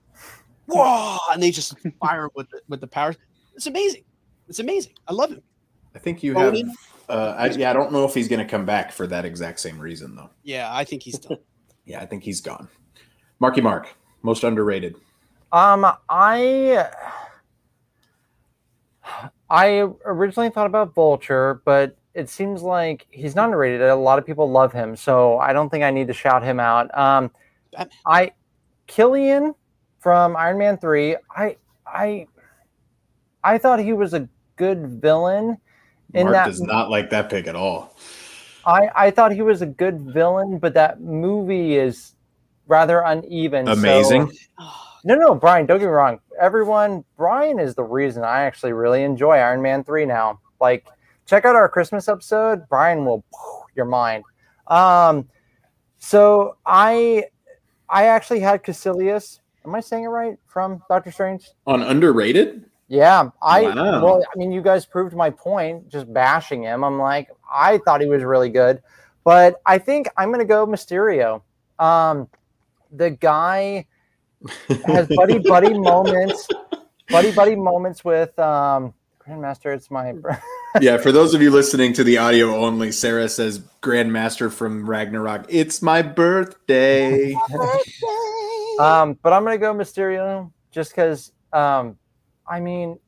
Whoa! 0.67 1.19
And 1.33 1.43
they 1.43 1.51
just 1.51 1.75
fire 2.01 2.25
him 2.25 2.31
with 2.35 2.49
the 2.51 2.61
with 2.69 2.81
the 2.81 2.87
powers. 2.87 3.17
It's 3.55 3.67
amazing. 3.67 4.05
It's 4.49 4.61
amazing. 4.61 4.93
I 5.09 5.13
love 5.13 5.31
him. 5.31 5.43
I 5.95 5.99
think 5.99 6.23
you 6.23 6.35
have. 6.35 6.57
Uh, 7.09 7.35
I, 7.37 7.47
yeah, 7.51 7.71
I 7.71 7.73
don't 7.73 7.93
know 7.93 8.05
if 8.05 8.15
he's 8.15 8.29
going 8.29 8.39
to 8.39 8.49
come 8.49 8.65
back 8.65 8.93
for 8.93 9.07
that 9.09 9.25
exact 9.25 9.59
same 9.59 9.81
reason, 9.81 10.15
though. 10.15 10.31
Yeah, 10.45 10.69
I 10.73 10.85
think 10.85 11.03
he's 11.03 11.19
done. 11.19 11.39
Yeah, 11.87 12.01
I 12.01 12.07
think 12.07 12.23
he's 12.23 12.41
gone. 12.41 12.69
Marky 13.41 13.61
Mark, 13.61 13.89
most 14.23 14.45
underrated. 14.45 14.95
Um, 15.53 15.87
I 16.09 16.89
I 19.49 19.89
originally 20.05 20.51
thought 20.51 20.67
about 20.67 20.95
Vulture, 20.95 21.61
but 21.65 21.97
it 22.15 22.29
seems 22.29 22.63
like 22.63 23.07
he's 23.11 23.35
not 23.35 23.47
underrated. 23.47 23.83
A 23.83 23.95
lot 23.95 24.19
of 24.19 24.27
people 24.27 24.51
love 24.51 24.73
him, 24.73 24.95
so 24.97 25.39
I 25.39 25.53
don't 25.53 25.69
think 25.71 25.83
I 25.85 25.91
need 25.91 26.07
to 26.09 26.13
shout 26.15 26.43
him 26.43 26.61
out. 26.61 26.97
Um, 26.97 27.31
I 28.07 28.33
Killian 28.87 29.55
from 29.99 30.37
Iron 30.37 30.59
Man 30.59 30.79
three. 30.79 31.17
I 31.37 31.57
I 31.87 32.27
I 33.43 33.59
thought 33.59 33.81
he 33.81 33.93
was 33.93 34.15
a 34.15 34.29
good 34.57 34.87
villain. 35.01 35.57
In 36.15 36.25
Mark 36.25 36.35
that 36.35 36.47
does 36.47 36.61
not 36.61 36.91
like 36.91 37.11
that 37.11 37.31
pick 37.31 37.47
at 37.47 37.57
all. 37.57 37.97
I 38.67 38.89
I 38.95 39.11
thought 39.11 39.33
he 39.33 39.43
was 39.43 39.63
a 39.63 39.67
good 39.67 40.01
villain, 40.01 40.59
but 40.59 40.75
that 40.75 41.01
movie 41.01 41.77
is 41.77 42.15
rather 42.67 43.01
uneven. 43.01 43.67
so- 43.67 43.73
Amazing. 43.73 44.31
No, 45.05 45.15
no, 45.15 45.35
Brian, 45.35 45.67
don't 45.67 45.79
get 45.79 45.87
me 45.87 45.91
wrong. 45.93 46.21
Everyone, 46.39 47.05
Brian 47.17 47.59
is 47.59 47.75
the 47.75 47.83
reason 47.83 48.23
I 48.23 48.43
actually 48.43 48.73
really 48.73 49.03
enjoy 49.03 49.37
Iron 49.37 49.63
Man 49.63 49.83
3 49.83 50.05
now. 50.05 50.41
Like, 50.61 50.87
check 51.27 51.45
out 51.45 51.57
our 51.57 51.69
Christmas 51.69 52.09
episode. 52.09 52.69
Brian 52.69 53.05
will 53.05 53.25
your 53.75 53.87
mind. 53.87 54.25
Um, 54.67 55.29
so 55.99 56.57
I 56.65 57.25
I 57.89 58.07
actually 58.07 58.41
had 58.41 58.63
Kaecilius. 58.63 59.41
Am 59.65 59.75
I 59.75 59.81
saying 59.81 60.05
it 60.05 60.09
right 60.09 60.39
from 60.47 60.83
Doctor 60.89 61.11
Strange? 61.11 61.51
On 61.67 61.83
underrated? 61.83 62.65
Yeah, 62.89 63.31
I 63.43 63.63
Wow. 63.63 64.03
well, 64.03 64.23
I 64.23 64.39
mean, 64.39 64.51
you 64.53 64.63
guys 64.63 64.85
proved 64.85 65.15
my 65.15 65.31
point 65.31 65.89
just 65.89 66.13
bashing 66.13 66.63
him. 66.63 66.83
I'm 66.83 66.99
like, 66.99 67.29
I 67.51 67.79
thought 67.79 68.01
he 68.01 68.07
was 68.09 68.25
really 68.25 68.49
good, 68.49 68.83
but 69.25 69.61
I 69.67 69.79
think 69.79 70.09
I'm 70.17 70.31
gonna 70.31 70.45
go 70.45 70.67
Mysterio. 70.67 71.43
Um, 71.79 72.29
the 72.93 73.11
guy 73.11 73.87
has 74.87 75.09
buddy 75.09 75.39
buddy 75.49 75.79
moments, 75.79 76.49
buddy 77.09 77.33
buddy 77.33 77.57
moments 77.57 78.05
with 78.05 78.39
um, 78.39 78.95
Grandmaster. 79.19 79.75
It's 79.75 79.91
my 79.91 80.15
yeah, 80.81 80.97
for 80.97 81.13
those 81.13 81.35
of 81.35 81.43
you 81.43 81.51
listening 81.51 81.93
to 81.95 82.05
the 82.05 82.19
audio 82.19 82.55
only, 82.57 82.93
Sarah 82.93 83.29
says 83.29 83.61
Grandmaster 83.83 84.53
from 84.53 84.89
Ragnarok. 84.89 85.47
It's 85.49 85.83
my 85.83 86.03
birthday. 86.03 87.35
um, 88.79 89.19
but 89.23 89.33
I'm 89.33 89.45
gonna 89.45 89.59
go 89.59 89.75
Mysterio 89.75 90.51
just 90.71 90.93
because. 90.93 91.33
Um, 91.53 91.97
I 92.47 92.61
mean, 92.61 92.99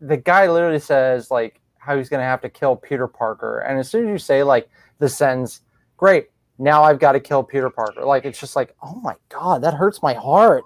the 0.00 0.16
guy 0.16 0.48
literally 0.48 0.78
says 0.78 1.30
like 1.30 1.60
how 1.78 1.96
he's 1.96 2.08
gonna 2.08 2.24
have 2.24 2.40
to 2.42 2.48
kill 2.48 2.76
Peter 2.76 3.06
Parker, 3.06 3.60
and 3.60 3.78
as 3.78 3.88
soon 3.88 4.06
as 4.06 4.10
you 4.10 4.18
say 4.18 4.42
like 4.42 4.68
the 4.98 5.08
sentence, 5.08 5.60
"Great, 5.96 6.30
now 6.58 6.82
I've 6.82 6.98
got 6.98 7.12
to 7.12 7.20
kill 7.20 7.42
Peter 7.42 7.70
Parker," 7.70 8.04
like 8.04 8.24
it's 8.24 8.38
just 8.38 8.56
like, 8.56 8.74
oh 8.82 9.00
my 9.02 9.14
god, 9.28 9.62
that 9.62 9.74
hurts 9.74 10.02
my 10.02 10.14
heart. 10.14 10.64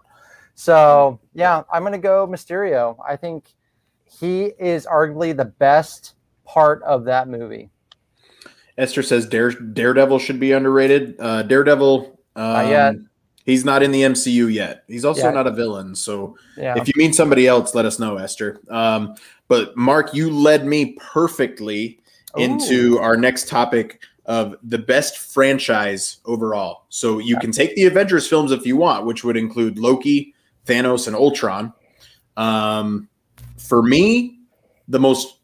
So 0.54 1.18
yeah, 1.34 1.62
I'm 1.72 1.82
gonna 1.82 1.98
go 1.98 2.26
Mysterio. 2.26 2.96
I 3.06 3.16
think 3.16 3.54
he 4.04 4.52
is 4.58 4.86
arguably 4.86 5.36
the 5.36 5.46
best 5.46 6.14
part 6.44 6.82
of 6.82 7.04
that 7.04 7.28
movie. 7.28 7.70
Esther 8.76 9.02
says 9.02 9.26
Dare, 9.26 9.50
Daredevil 9.50 10.18
should 10.18 10.40
be 10.40 10.52
underrated. 10.52 11.16
Uh, 11.18 11.42
Daredevil, 11.42 12.18
um, 12.36 13.08
he's 13.44 13.64
not 13.64 13.82
in 13.82 13.90
the 13.90 14.02
MCU 14.02 14.52
yet. 14.52 14.84
He's 14.88 15.04
also 15.04 15.26
Yeah. 15.26 15.30
not 15.30 15.46
a 15.46 15.50
villain. 15.50 15.94
So 15.94 16.36
Yeah. 16.56 16.76
if 16.78 16.88
you 16.88 16.94
mean 16.96 17.12
somebody 17.12 17.46
else, 17.46 17.74
let 17.74 17.84
us 17.84 17.98
know, 17.98 18.16
Esther. 18.16 18.60
Um, 18.70 19.16
but 19.48 19.76
Mark, 19.76 20.14
you 20.14 20.30
led 20.30 20.66
me 20.66 20.96
perfectly 21.12 22.00
into 22.36 22.98
our 23.00 23.16
next 23.16 23.48
topic 23.48 24.02
of 24.30 24.54
the 24.62 24.78
best 24.78 25.18
franchise 25.18 26.18
overall. 26.24 26.84
So 26.88 27.18
you 27.18 27.36
can 27.38 27.50
take 27.50 27.74
the 27.74 27.86
Avengers 27.86 28.28
films 28.28 28.52
if 28.52 28.64
you 28.64 28.76
want, 28.76 29.04
which 29.04 29.24
would 29.24 29.36
include 29.36 29.76
Loki, 29.76 30.36
Thanos, 30.66 31.08
and 31.08 31.16
Ultron. 31.16 31.72
Um, 32.36 33.08
for 33.58 33.82
me, 33.82 34.38
the 34.86 35.00
most 35.00 35.38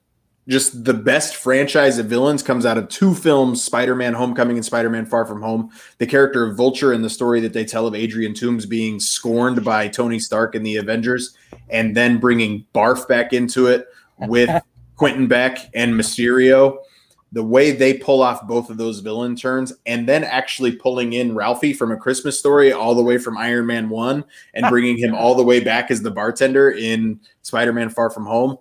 just 0.49 0.85
the 0.85 0.94
best 0.94 1.35
franchise 1.35 1.99
of 1.99 2.07
villains 2.07 2.44
comes 2.44 2.64
out 2.64 2.79
of 2.79 2.88
two 2.88 3.12
films 3.12 3.61
Spider-Man 3.61 4.14
Homecoming 4.14 4.57
and 4.57 4.64
Spider-Man 4.64 5.05
Far 5.07 5.27
From 5.27 5.42
Home. 5.42 5.72
The 5.99 6.07
character 6.07 6.44
of 6.44 6.57
Vulture 6.57 6.92
and 6.92 7.05
the 7.05 7.11
story 7.11 7.40
that 7.40 7.53
they 7.53 7.64
tell 7.64 7.88
of 7.88 7.96
Adrian 7.96 8.35
Toomes 8.35 8.68
being 8.68 9.01
scorned 9.01 9.64
by 9.64 9.88
Tony 9.88 10.20
Stark 10.20 10.55
in 10.55 10.62
the 10.62 10.77
Avengers 10.77 11.37
and 11.68 11.96
then 11.96 12.18
bringing 12.18 12.64
Barf 12.72 13.09
back 13.09 13.33
into 13.33 13.66
it 13.66 13.88
with 14.18 14.49
Quentin 14.94 15.27
Beck 15.27 15.59
and 15.75 15.94
Mysterio. 15.94 16.79
The 17.32 17.42
way 17.42 17.72
they 17.72 17.94
pull 17.94 18.22
off 18.22 18.46
both 18.46 18.70
of 18.70 18.76
those 18.76 19.00
villain 19.00 19.36
turns 19.36 19.72
and 19.84 20.08
then 20.08 20.24
actually 20.24 20.76
pulling 20.76 21.12
in 21.12 21.34
Ralphie 21.34 21.72
from 21.72 21.90
A 21.90 21.96
Christmas 21.96 22.38
Story 22.38 22.72
all 22.72 22.94
the 22.94 23.02
way 23.02 23.18
from 23.18 23.36
Iron 23.36 23.66
Man 23.66 23.88
1 23.88 24.24
and 24.54 24.66
bringing 24.70 24.96
him 24.96 25.14
all 25.14 25.34
the 25.34 25.42
way 25.42 25.60
back 25.60 25.90
as 25.90 26.02
the 26.02 26.10
bartender 26.10 26.70
in 26.70 27.20
Spider-Man 27.42 27.90
Far 27.90 28.10
From 28.10 28.26
Home 28.26 28.58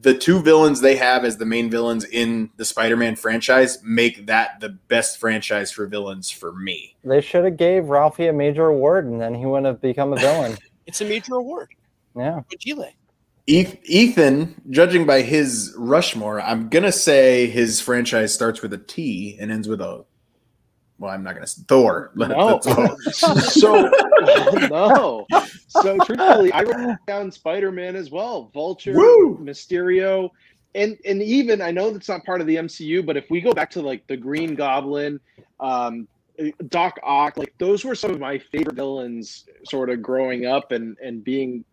the 0.00 0.16
two 0.16 0.40
villains 0.40 0.80
they 0.80 0.96
have 0.96 1.24
as 1.24 1.36
the 1.36 1.44
main 1.44 1.68
villains 1.68 2.04
in 2.04 2.50
the 2.56 2.64
Spider-Man 2.64 3.16
franchise 3.16 3.82
make 3.82 4.26
that 4.26 4.60
the 4.60 4.70
best 4.70 5.18
franchise 5.18 5.72
for 5.72 5.86
villains 5.86 6.30
for 6.30 6.52
me. 6.52 6.96
They 7.04 7.20
should 7.20 7.44
have 7.44 7.56
gave 7.56 7.86
Ralphie 7.88 8.28
a 8.28 8.32
major 8.32 8.66
award, 8.66 9.06
and 9.06 9.20
then 9.20 9.34
he 9.34 9.46
wouldn't 9.46 9.66
have 9.66 9.80
become 9.80 10.12
a 10.12 10.16
villain. 10.16 10.56
It's 10.86 11.00
a 11.00 11.06
major 11.06 11.36
award. 11.36 11.70
yeah. 12.14 12.42
Chile. 12.58 12.94
Eth- 13.46 13.78
Ethan, 13.84 14.60
judging 14.70 15.04
by 15.04 15.20
his 15.22 15.74
Rushmore, 15.76 16.40
I'm 16.40 16.68
gonna 16.68 16.92
say 16.92 17.46
his 17.46 17.80
franchise 17.80 18.32
starts 18.32 18.62
with 18.62 18.72
a 18.72 18.78
T 18.78 19.36
and 19.40 19.52
ends 19.52 19.68
with 19.68 19.80
a. 19.80 20.04
Well, 20.98 21.10
I'm 21.10 21.22
not 21.22 21.34
gonna 21.34 21.46
say 21.46 21.62
Thor. 21.68 22.12
No. 22.16 22.60
So 23.12 23.90
no. 24.70 25.26
So 25.68 25.98
truthfully, 25.98 26.52
I 26.52 26.62
wrote 26.62 26.96
down 27.06 27.30
Spider-Man 27.30 27.96
as 27.96 28.10
well. 28.10 28.50
Vulture, 28.54 28.94
Woo! 28.94 29.38
Mysterio, 29.42 30.30
and 30.74 30.96
and 31.04 31.20
even 31.22 31.60
I 31.60 31.70
know 31.70 31.90
that's 31.90 32.08
not 32.08 32.24
part 32.24 32.40
of 32.40 32.46
the 32.46 32.56
MCU, 32.56 33.04
but 33.04 33.16
if 33.18 33.28
we 33.28 33.42
go 33.42 33.52
back 33.52 33.70
to 33.72 33.82
like 33.82 34.06
the 34.06 34.16
Green 34.16 34.54
Goblin, 34.54 35.20
um, 35.60 36.08
Doc 36.68 36.98
Ock, 37.02 37.36
like 37.36 37.52
those 37.58 37.84
were 37.84 37.94
some 37.94 38.12
of 38.12 38.20
my 38.20 38.38
favorite 38.38 38.76
villains, 38.76 39.44
sort 39.64 39.90
of 39.90 40.00
growing 40.00 40.46
up 40.46 40.72
and 40.72 40.96
and 41.02 41.22
being 41.22 41.64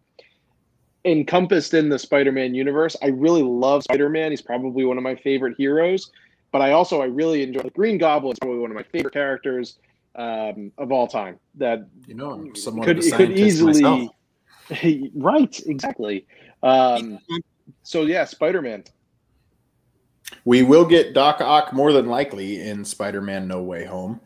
encompassed 1.06 1.74
in 1.74 1.90
the 1.90 2.00
Spider-Man 2.00 2.54
universe. 2.54 2.96
I 3.02 3.08
really 3.08 3.44
love 3.44 3.84
Spider-Man. 3.84 4.32
He's 4.32 4.42
probably 4.42 4.86
one 4.86 4.98
of 4.98 5.04
my 5.04 5.16
favorite 5.16 5.56
heroes. 5.58 6.12
But 6.52 6.62
I 6.62 6.72
also 6.72 7.02
I 7.02 7.06
really 7.06 7.44
enjoy 7.44 7.62
the 7.62 7.70
Green 7.70 7.98
Goblin. 7.98 8.34
Is 8.34 8.40
probably 8.40 8.60
one 8.60 8.72
of 8.72 8.76
my 8.76 8.84
favorite 8.84 9.14
characters 9.14 9.78
um, 10.16 10.72
of 10.78 10.92
all 10.92 11.08
time. 11.08 11.40
That 11.56 11.88
You 12.08 12.16
know, 12.16 12.32
I'm 12.32 12.52
could 12.52 13.00
of 13.00 13.06
a 13.06 13.12
could 13.12 13.32
easily 13.32 14.10
right 15.16 15.60
exactly. 15.66 16.26
Um, 16.62 17.20
so 17.84 18.04
yeah, 18.04 18.26
Spider-Man. 18.26 18.84
We 20.46 20.64
will 20.64 20.86
get 20.86 21.14
Doc 21.14 21.42
Ock 21.42 21.74
more 21.74 21.92
than 21.92 22.08
likely 22.08 22.62
in 22.62 22.86
Spider-Man 22.86 23.48
No 23.48 23.62
Way 23.62 23.86
Home. 23.86 24.20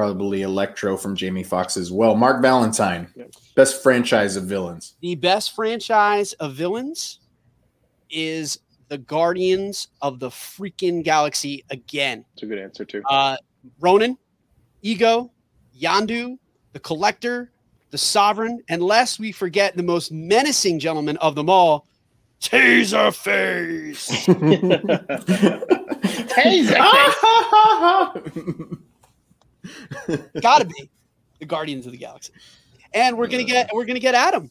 Probably 0.00 0.42
Electro 0.42 0.94
from 0.94 1.16
Jamie 1.16 1.42
Foxx 1.42 1.78
as 1.78 1.90
well. 1.90 2.14
Mark 2.14 2.42
Valentine, 2.42 3.08
Yep. 3.16 3.30
best 3.54 3.82
franchise 3.82 4.36
of 4.36 4.44
villains. 4.44 4.94
The 5.00 5.14
best 5.14 5.56
franchise 5.56 6.34
of 6.34 6.52
villains 6.52 7.20
is 8.10 8.58
the 8.88 8.98
Guardians 8.98 9.88
of 10.02 10.18
the 10.20 10.28
freaking 10.28 11.02
Galaxy 11.02 11.64
again. 11.70 12.26
It's 12.34 12.42
a 12.42 12.46
good 12.46 12.58
answer 12.58 12.84
too. 12.84 13.02
Uh, 13.08 13.38
Ronan, 13.80 14.18
Ego, 14.82 15.30
Yondu, 15.80 16.36
the 16.74 16.80
Collector, 16.80 17.50
the 17.90 17.96
Sovereign, 17.96 18.62
and 18.68 18.82
lest 18.82 19.18
we 19.18 19.32
forget 19.32 19.78
the 19.78 19.82
most 19.82 20.12
menacing 20.12 20.78
gentleman 20.78 21.16
of 21.16 21.34
them 21.34 21.48
all, 21.48 21.86
Taserface. 22.42 24.12
Gotta 30.40 30.64
be 30.64 30.90
the 31.38 31.46
Guardians 31.46 31.86
of 31.86 31.92
the 31.92 31.98
Galaxy. 31.98 32.32
And 32.94 33.16
we're 33.18 33.26
gonna 33.28 33.44
get 33.44 33.70
we're 33.72 33.84
gonna 33.84 34.00
get 34.00 34.14
Adam. 34.14 34.50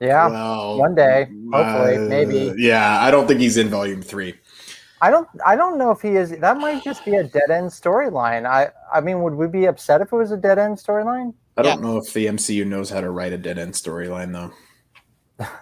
Yeah. 0.00 0.28
Well, 0.28 0.78
one 0.78 0.94
day, 0.94 1.28
hopefully, 1.52 1.98
maybe. 1.98 2.54
Yeah, 2.56 3.00
I 3.02 3.10
don't 3.10 3.26
think 3.26 3.40
he's 3.40 3.56
in 3.56 3.68
volume 3.68 4.02
three. 4.02 4.34
I 5.02 5.10
don't 5.10 5.28
I 5.44 5.56
don't 5.56 5.78
know 5.78 5.90
if 5.90 6.00
he 6.00 6.16
is 6.16 6.30
that 6.38 6.58
might 6.58 6.82
just 6.84 7.04
be 7.04 7.14
a 7.16 7.24
dead 7.24 7.50
end 7.50 7.70
storyline. 7.70 8.46
I 8.46 8.70
I 8.92 9.00
mean, 9.00 9.22
would 9.22 9.34
we 9.34 9.46
be 9.46 9.66
upset 9.66 10.00
if 10.00 10.12
it 10.12 10.16
was 10.16 10.32
a 10.32 10.36
dead 10.36 10.58
end 10.58 10.76
storyline? 10.76 11.34
I 11.56 11.62
don't 11.62 11.82
know 11.82 11.98
if 11.98 12.12
the 12.12 12.26
MCU 12.26 12.66
knows 12.66 12.88
how 12.90 13.00
to 13.00 13.10
write 13.10 13.32
a 13.32 13.38
dead 13.38 13.58
end 13.58 13.74
storyline, 13.74 14.32
though. 14.32 14.52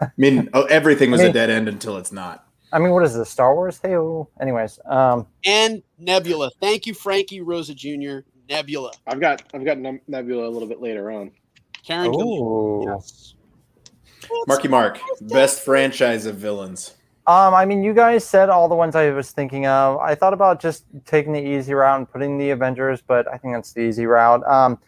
I 0.01 0.11
mean, 0.16 0.49
oh, 0.55 0.64
everything 0.64 1.11
was 1.11 1.21
I 1.21 1.25
mean- 1.25 1.31
a 1.31 1.35
dead 1.35 1.51
end 1.51 1.68
until 1.68 1.97
it's 1.97 2.12
not. 2.12 2.44
I 2.71 2.79
mean, 2.79 2.90
what 2.90 3.03
is 3.03 3.14
this? 3.14 3.31
Star 3.31 3.55
Wars? 3.55 3.81
Hey, 3.83 3.97
anyways, 4.42 4.79
um, 4.85 5.27
And 5.47 5.83
Nebula. 5.99 6.51
Thank 6.61 6.87
you, 6.87 6.92
Frankie 6.92 7.40
Rosa 7.40 7.75
Jr. 7.75 8.18
Nebula. 8.48 8.92
I've 9.06 9.20
got 9.20 9.42
I've 9.54 9.64
got 9.64 9.78
Nebula 9.78 10.48
a 10.48 10.50
little 10.50 10.68
bit 10.68 10.80
later 10.80 11.11
on. 11.11 11.30
Karen 11.84 12.12
Gillan. 12.12 12.40
ooh. 12.40 12.84
Yes. 12.87 13.34
Marky 14.46 14.68
Mark, 14.68 15.00
best 15.22 15.64
franchise 15.64 16.26
of 16.26 16.37
villains. 16.37 16.94
Um, 17.26 17.54
I 17.54 17.64
mean, 17.64 17.82
you 17.84 17.92
guys 17.92 18.24
said 18.26 18.48
all 18.48 18.68
the 18.68 18.74
ones 18.74 18.96
I 18.96 19.11
was 19.11 19.30
thinking 19.30 19.66
of. 19.66 19.98
I 19.98 20.14
thought 20.14 20.32
about 20.32 20.61
just 20.61 20.84
taking 21.04 21.32
the 21.32 21.40
easy 21.40 21.74
route 21.74 21.98
and 21.98 22.11
putting 22.11 22.38
the 22.38 22.50
Avengers, 22.50 23.02
but 23.06 23.28
I 23.28 23.37
think 23.37 23.54
that's 23.54 23.72
the 23.72 23.82
easy 23.82 24.06
route. 24.06 24.42
Um, 24.46 24.78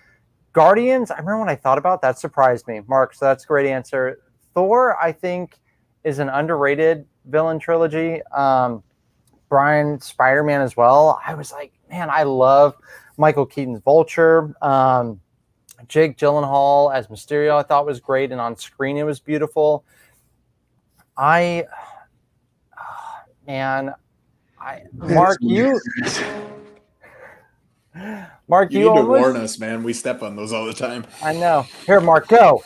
Guardians, 0.52 1.10
I 1.10 1.18
remember 1.18 1.40
when 1.40 1.48
I 1.48 1.54
thought 1.54 1.78
about 1.78 2.02
that, 2.02 2.18
surprised 2.18 2.66
me. 2.66 2.80
Mark, 2.88 3.14
so 3.14 3.26
that's 3.26 3.44
a 3.44 3.46
great 3.46 3.66
answer. 3.66 4.20
Thor, 4.54 4.96
I 5.02 5.12
think, 5.12 5.58
is 6.02 6.18
an 6.18 6.28
underrated 6.28 7.06
villain 7.26 7.58
trilogy. 7.58 8.22
Um, 8.32 8.82
Brian, 9.48 10.00
Spider 10.00 10.42
Man 10.42 10.60
as 10.60 10.76
well. 10.76 11.20
I 11.24 11.34
was 11.34 11.52
like, 11.52 11.72
man, 11.90 12.08
I 12.10 12.22
love 12.22 12.76
Michael 13.16 13.46
Keaton's 13.46 13.80
Vulture. 13.80 14.54
Um, 14.62 15.20
Jake 15.88 16.16
Gyllenhaal 16.16 16.94
as 16.94 17.08
Mysterio, 17.08 17.56
I 17.56 17.62
thought 17.62 17.86
was 17.86 18.00
great, 18.00 18.32
and 18.32 18.40
on 18.40 18.56
screen 18.56 18.96
it 18.96 19.04
was 19.04 19.20
beautiful. 19.20 19.84
I, 21.16 21.64
man, 23.46 23.94
I 24.60 24.82
Mark, 24.92 25.38
you, 25.40 25.80
Mark, 28.48 28.72
You, 28.72 28.80
you, 28.80 28.94
need 28.94 29.00
to 29.00 29.06
warn 29.06 29.36
us, 29.36 29.58
man. 29.58 29.82
We 29.82 29.92
step 29.92 30.22
on 30.22 30.36
those 30.36 30.52
all 30.52 30.64
the 30.64 30.74
time. 30.74 31.04
I 31.22 31.32
know. 31.32 31.66
Here, 31.86 32.00
Mark, 32.00 32.28
go. 32.28 32.62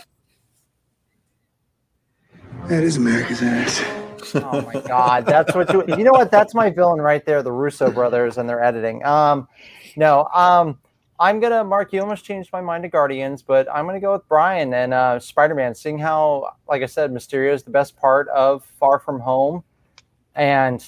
That 2.66 2.82
is 2.82 2.96
America's 2.96 3.42
ass. 3.42 4.03
Oh 4.34 4.62
my 4.62 4.80
God, 4.80 5.26
that's 5.26 5.54
what 5.54 5.72
you. 5.72 5.84
You 5.88 6.04
know 6.04 6.12
what? 6.12 6.30
That's 6.30 6.54
my 6.54 6.70
villain 6.70 7.00
right 7.00 7.24
there, 7.24 7.42
the 7.42 7.52
Russo 7.52 7.90
brothers 7.90 8.38
and 8.38 8.48
their 8.48 8.62
editing. 8.62 9.04
Um, 9.04 9.48
no, 9.96 10.28
um, 10.34 10.78
I'm 11.20 11.40
gonna 11.40 11.64
Mark. 11.64 11.92
You 11.92 12.00
almost 12.00 12.24
changed 12.24 12.50
my 12.52 12.60
mind 12.60 12.82
to 12.84 12.88
Guardians, 12.88 13.42
but 13.42 13.68
I'm 13.72 13.86
gonna 13.86 14.00
go 14.00 14.12
with 14.12 14.26
Brian 14.28 14.74
and 14.74 14.92
uh, 14.94 15.18
Spider-Man. 15.18 15.74
Seeing 15.74 15.98
how, 15.98 16.54
like 16.68 16.82
I 16.82 16.86
said, 16.86 17.12
Mysterio 17.12 17.52
is 17.52 17.62
the 17.62 17.70
best 17.70 17.96
part 17.96 18.28
of 18.28 18.64
Far 18.78 18.98
From 18.98 19.20
Home, 19.20 19.64
and 20.34 20.84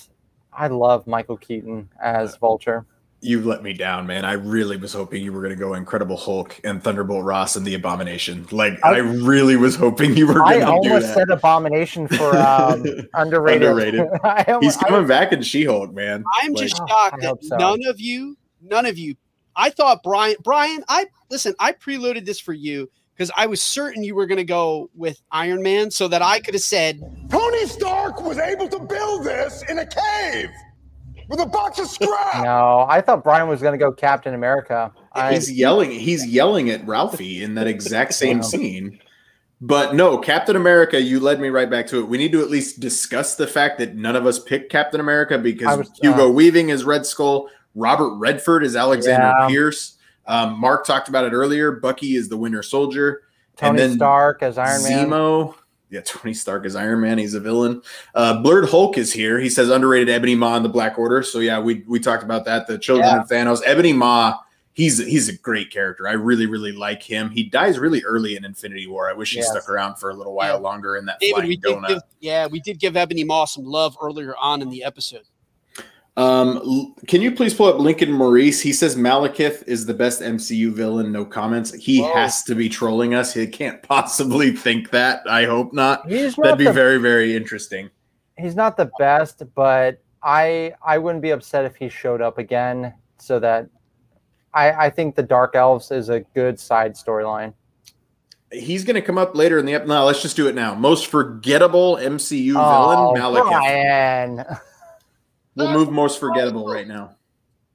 I 0.52 0.68
love 0.68 1.06
Michael 1.06 1.36
Keaton 1.36 1.88
as 2.02 2.36
Vulture. 2.36 2.86
You 3.26 3.42
let 3.42 3.62
me 3.62 3.72
down, 3.72 4.06
man. 4.06 4.24
I 4.24 4.34
really 4.34 4.76
was 4.76 4.92
hoping 4.92 5.22
you 5.22 5.32
were 5.32 5.40
going 5.40 5.50
to 5.50 5.56
go 5.58 5.74
Incredible 5.74 6.16
Hulk 6.16 6.60
and 6.62 6.82
Thunderbolt 6.82 7.24
Ross 7.24 7.56
and 7.56 7.66
the 7.66 7.74
Abomination. 7.74 8.46
Like, 8.52 8.78
I, 8.84 8.94
I- 8.94 8.98
really 8.98 9.56
was 9.56 9.74
hoping 9.74 10.16
you 10.16 10.28
were 10.28 10.34
going 10.34 10.60
to 10.60 10.60
do 10.60 10.60
that. 10.60 10.68
I 10.68 10.72
almost 10.72 11.12
said 11.14 11.28
Abomination 11.30 12.06
for 12.08 12.36
um, 12.36 12.84
underrated. 13.14 13.62
Underrated. 13.68 14.08
I 14.24 14.44
almo- 14.48 14.60
He's 14.60 14.76
I- 14.78 14.88
coming 14.88 15.08
back 15.08 15.32
in 15.32 15.42
She-Hulk, 15.42 15.92
man. 15.92 16.24
I'm 16.40 16.52
Like, 16.52 16.62
just 16.68 16.76
shocked 16.76 17.20
that 17.22 17.36
so. 17.42 17.56
none 17.56 17.80
of 17.86 18.00
you, 18.00 18.36
none 18.62 18.86
of 18.86 18.96
you. 18.96 19.16
I 19.56 19.70
thought 19.70 20.02
Brian, 20.04 20.36
Brian, 20.44 20.84
I 20.88 21.06
listen. 21.30 21.54
I 21.58 21.72
preloaded 21.72 22.26
this 22.26 22.38
for 22.38 22.52
you 22.52 22.90
because 23.14 23.30
I 23.36 23.46
was 23.46 23.60
certain 23.62 24.04
you 24.04 24.14
were 24.14 24.26
going 24.26 24.36
to 24.36 24.44
go 24.44 24.90
with 24.94 25.20
Iron 25.32 25.62
Man, 25.62 25.90
so 25.90 26.06
that 26.08 26.20
I 26.22 26.38
could 26.40 26.52
have 26.54 26.62
said, 26.62 27.00
Tony 27.30 27.66
Stark 27.66 28.20
was 28.20 28.36
able 28.38 28.68
to 28.68 28.78
build 28.78 29.24
this 29.24 29.64
in 29.70 29.78
a 29.78 29.86
cave 29.86 30.50
with 31.28 31.40
a 31.40 31.46
box 31.46 31.78
of 31.78 31.86
scrap. 31.88 32.42
no, 32.44 32.86
I 32.88 33.00
thought 33.00 33.22
Brian 33.24 33.48
was 33.48 33.60
gonna 33.62 33.78
go 33.78 33.92
Captain 33.92 34.34
America. 34.34 34.92
I, 35.12 35.34
he's 35.34 35.50
yelling. 35.50 35.90
He's 35.90 36.26
yelling 36.26 36.70
at 36.70 36.86
Ralphie 36.86 37.42
in 37.42 37.54
that 37.54 37.66
exact 37.66 38.14
same 38.22 38.38
Wow. 38.38 38.42
scene. 38.44 39.00
But 39.60 39.94
no, 39.94 40.18
Captain 40.18 40.54
America. 40.56 41.00
You 41.00 41.18
led 41.18 41.40
me 41.40 41.48
right 41.48 41.70
back 41.70 41.86
to 41.88 41.98
it. 42.00 42.08
We 42.08 42.18
need 42.18 42.32
to 42.32 42.42
at 42.42 42.50
least 42.50 42.78
discuss 42.80 43.36
the 43.36 43.46
fact 43.46 43.78
that 43.78 43.94
none 43.96 44.14
of 44.14 44.26
us 44.26 44.38
picked 44.38 44.70
Captain 44.70 45.00
America 45.00 45.38
because 45.38 45.78
was- 45.78 45.98
Hugo 46.02 46.28
uh, 46.28 46.30
Weaving 46.30 46.68
is 46.68 46.84
Red 46.84 47.06
Skull, 47.06 47.48
Robert 47.74 48.16
Redford 48.16 48.64
is 48.64 48.76
Alexander 48.76 49.34
Yeah. 49.40 49.48
Pierce. 49.48 49.96
Um, 50.26 50.58
Mark 50.60 50.84
talked 50.84 51.08
about 51.08 51.24
it 51.24 51.32
earlier. 51.32 51.72
Bucky 51.72 52.16
is 52.16 52.28
the 52.28 52.36
Winter 52.36 52.62
Soldier. 52.62 53.22
Tony 53.56 53.70
and 53.70 53.78
then 53.78 53.96
Stark 53.96 54.42
as 54.42 54.58
Iron 54.58 54.82
Man. 54.82 55.08
Zemo. 55.08 55.54
Yeah, 55.90 56.00
Tony 56.04 56.34
Stark 56.34 56.66
is 56.66 56.74
Iron 56.76 57.00
Man. 57.00 57.18
He's 57.18 57.34
a 57.34 57.40
villain. 57.40 57.82
Uh, 58.14 58.40
Blurred 58.42 58.68
Hulk 58.70 58.98
is 58.98 59.12
here. 59.12 59.38
He 59.38 59.48
says 59.48 59.68
underrated 59.70 60.08
Ebony 60.08 60.34
Maw 60.34 60.56
in 60.56 60.62
the 60.62 60.68
Black 60.68 60.98
Order. 60.98 61.22
So 61.22 61.38
yeah, 61.40 61.60
we 61.60 61.84
we 61.86 62.00
talked 62.00 62.22
about 62.22 62.44
that. 62.46 62.66
The 62.66 62.78
children 62.78 63.08
Yeah. 63.08 63.20
of 63.22 63.28
Thanos. 63.28 63.62
Ebony 63.64 63.92
Maw 63.92 64.38
he's 64.72 64.98
he's 64.98 65.28
a 65.30 65.32
great 65.38 65.70
character. 65.70 66.06
I 66.06 66.12
really 66.12 66.44
really 66.46 66.72
like 66.72 67.02
him. 67.02 67.30
He 67.30 67.44
dies 67.44 67.78
really 67.78 68.02
early 68.04 68.36
in 68.36 68.44
Infinity 68.44 68.86
War. 68.86 69.08
I 69.08 69.14
wish 69.14 69.30
he 69.32 69.38
Yes. 69.38 69.48
stuck 69.50 69.68
around 69.70 69.96
for 69.96 70.10
a 70.10 70.14
little 70.14 70.34
while 70.34 70.54
Yeah. 70.56 70.60
longer 70.60 70.96
in 70.96 71.06
that 71.06 71.18
David, 71.18 71.34
flying 71.34 71.60
donut. 71.82 71.88
give, 71.88 72.02
yeah, 72.20 72.46
we 72.46 72.60
did 72.60 72.78
give 72.78 72.94
Ebony 72.96 73.24
Maw 73.24 73.46
some 73.46 73.64
love 73.64 73.96
earlier 74.02 74.34
on 74.36 74.60
in 74.62 74.68
the 74.68 74.84
episode. 74.84 75.22
Um, 76.18 76.94
can 77.06 77.20
you 77.20 77.30
please 77.32 77.52
pull 77.52 77.66
up 77.66 77.78
Lincoln 77.78 78.10
Maurice? 78.10 78.60
He 78.60 78.72
says 78.72 78.96
Malekith 78.96 79.62
is 79.66 79.84
the 79.84 79.92
best 79.92 80.22
MCU 80.22 80.72
villain. 80.72 81.12
No 81.12 81.24
comments. 81.26 81.74
He 81.74 82.00
Whoa. 82.00 82.14
has 82.14 82.42
to 82.44 82.54
be 82.54 82.68
trolling 82.70 83.12
us. 83.14 83.34
He 83.34 83.46
can't 83.46 83.82
possibly 83.82 84.52
think 84.52 84.90
that. 84.90 85.20
I 85.28 85.44
hope 85.44 85.72
not. 85.74 86.08
Not 86.08 86.36
That'd 86.36 86.58
be 86.58 86.64
the 86.64 86.72
very 86.72 86.98
very 86.98 87.36
interesting. 87.36 87.90
he's 88.38 88.56
not 88.56 88.76
the 88.78 88.90
best, 88.98 89.42
but 89.54 90.02
I 90.22 90.72
I 90.84 90.96
wouldn't 90.98 91.22
be 91.22 91.30
upset 91.30 91.64
if 91.66 91.76
he 91.76 91.88
showed 91.90 92.22
up 92.22 92.38
again. 92.38 92.94
So 93.18 93.38
that 93.40 93.68
I 94.54 94.86
I 94.86 94.90
think 94.90 95.16
the 95.16 95.22
Dark 95.22 95.54
Elves 95.54 95.90
is 95.90 96.08
a 96.08 96.20
good 96.34 96.58
side 96.58 96.94
storyline. 96.94 97.52
He's 98.52 98.84
going 98.84 98.94
to 98.94 99.02
come 99.02 99.18
up 99.18 99.34
later 99.36 99.58
in 99.58 99.66
the 99.66 99.74
episode. 99.74 99.88
No, 99.92 100.04
let's 100.06 100.22
just 100.22 100.36
do 100.36 100.46
it 100.46 100.54
now. 100.54 100.72
Most 100.74 101.08
forgettable 101.08 101.96
MCU 101.96 102.54
Oh, 102.56 103.12
villain, 103.14 103.34
Malekith. 103.34 103.48
Brian. 103.50 104.44
We'll 105.56 105.72
move 105.72 105.90
most 105.90 106.20
forgettable 106.20 106.68
right 106.68 106.86
now. 106.86 107.16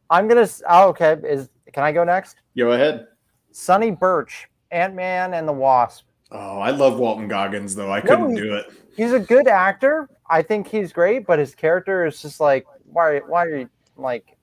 I'm 0.10 0.28
gonna. 0.28 0.48
Oh, 0.70 0.90
okay. 0.90 1.18
Is 1.24 1.50
can 1.74 1.84
I 1.84 1.92
go 1.92 2.04
next? 2.04 2.38
Go 2.58 2.72
ahead. 2.72 3.08
Sonny 3.52 3.92
Burch, 3.92 4.48
Ant 4.70 4.94
Man 4.94 5.34
and 5.34 5.48
the 5.48 5.54
Wasp. 5.54 6.06
Oh, 6.32 6.60
I 6.60 6.70
love 6.70 7.00
Walton 7.00 7.28
Goggins 7.28 7.76
though. 7.76 7.92
I 7.92 8.02
couldn't 8.02 8.36
he- 8.36 8.42
do 8.42 8.56
it. 8.56 8.72
He's 8.96 9.14
a 9.14 9.20
good 9.20 9.48
actor. 9.48 10.10
I 10.30 10.42
think 10.42 10.68
he's 10.68 10.94
great, 10.94 11.26
but 11.26 11.40
his 11.40 11.56
character 11.56 12.06
is 12.06 12.22
just 12.22 12.40
like 12.40 12.66
why? 12.86 13.20
Why 13.20 13.46
are 13.46 13.58
you 13.58 13.70
like? 13.98 14.38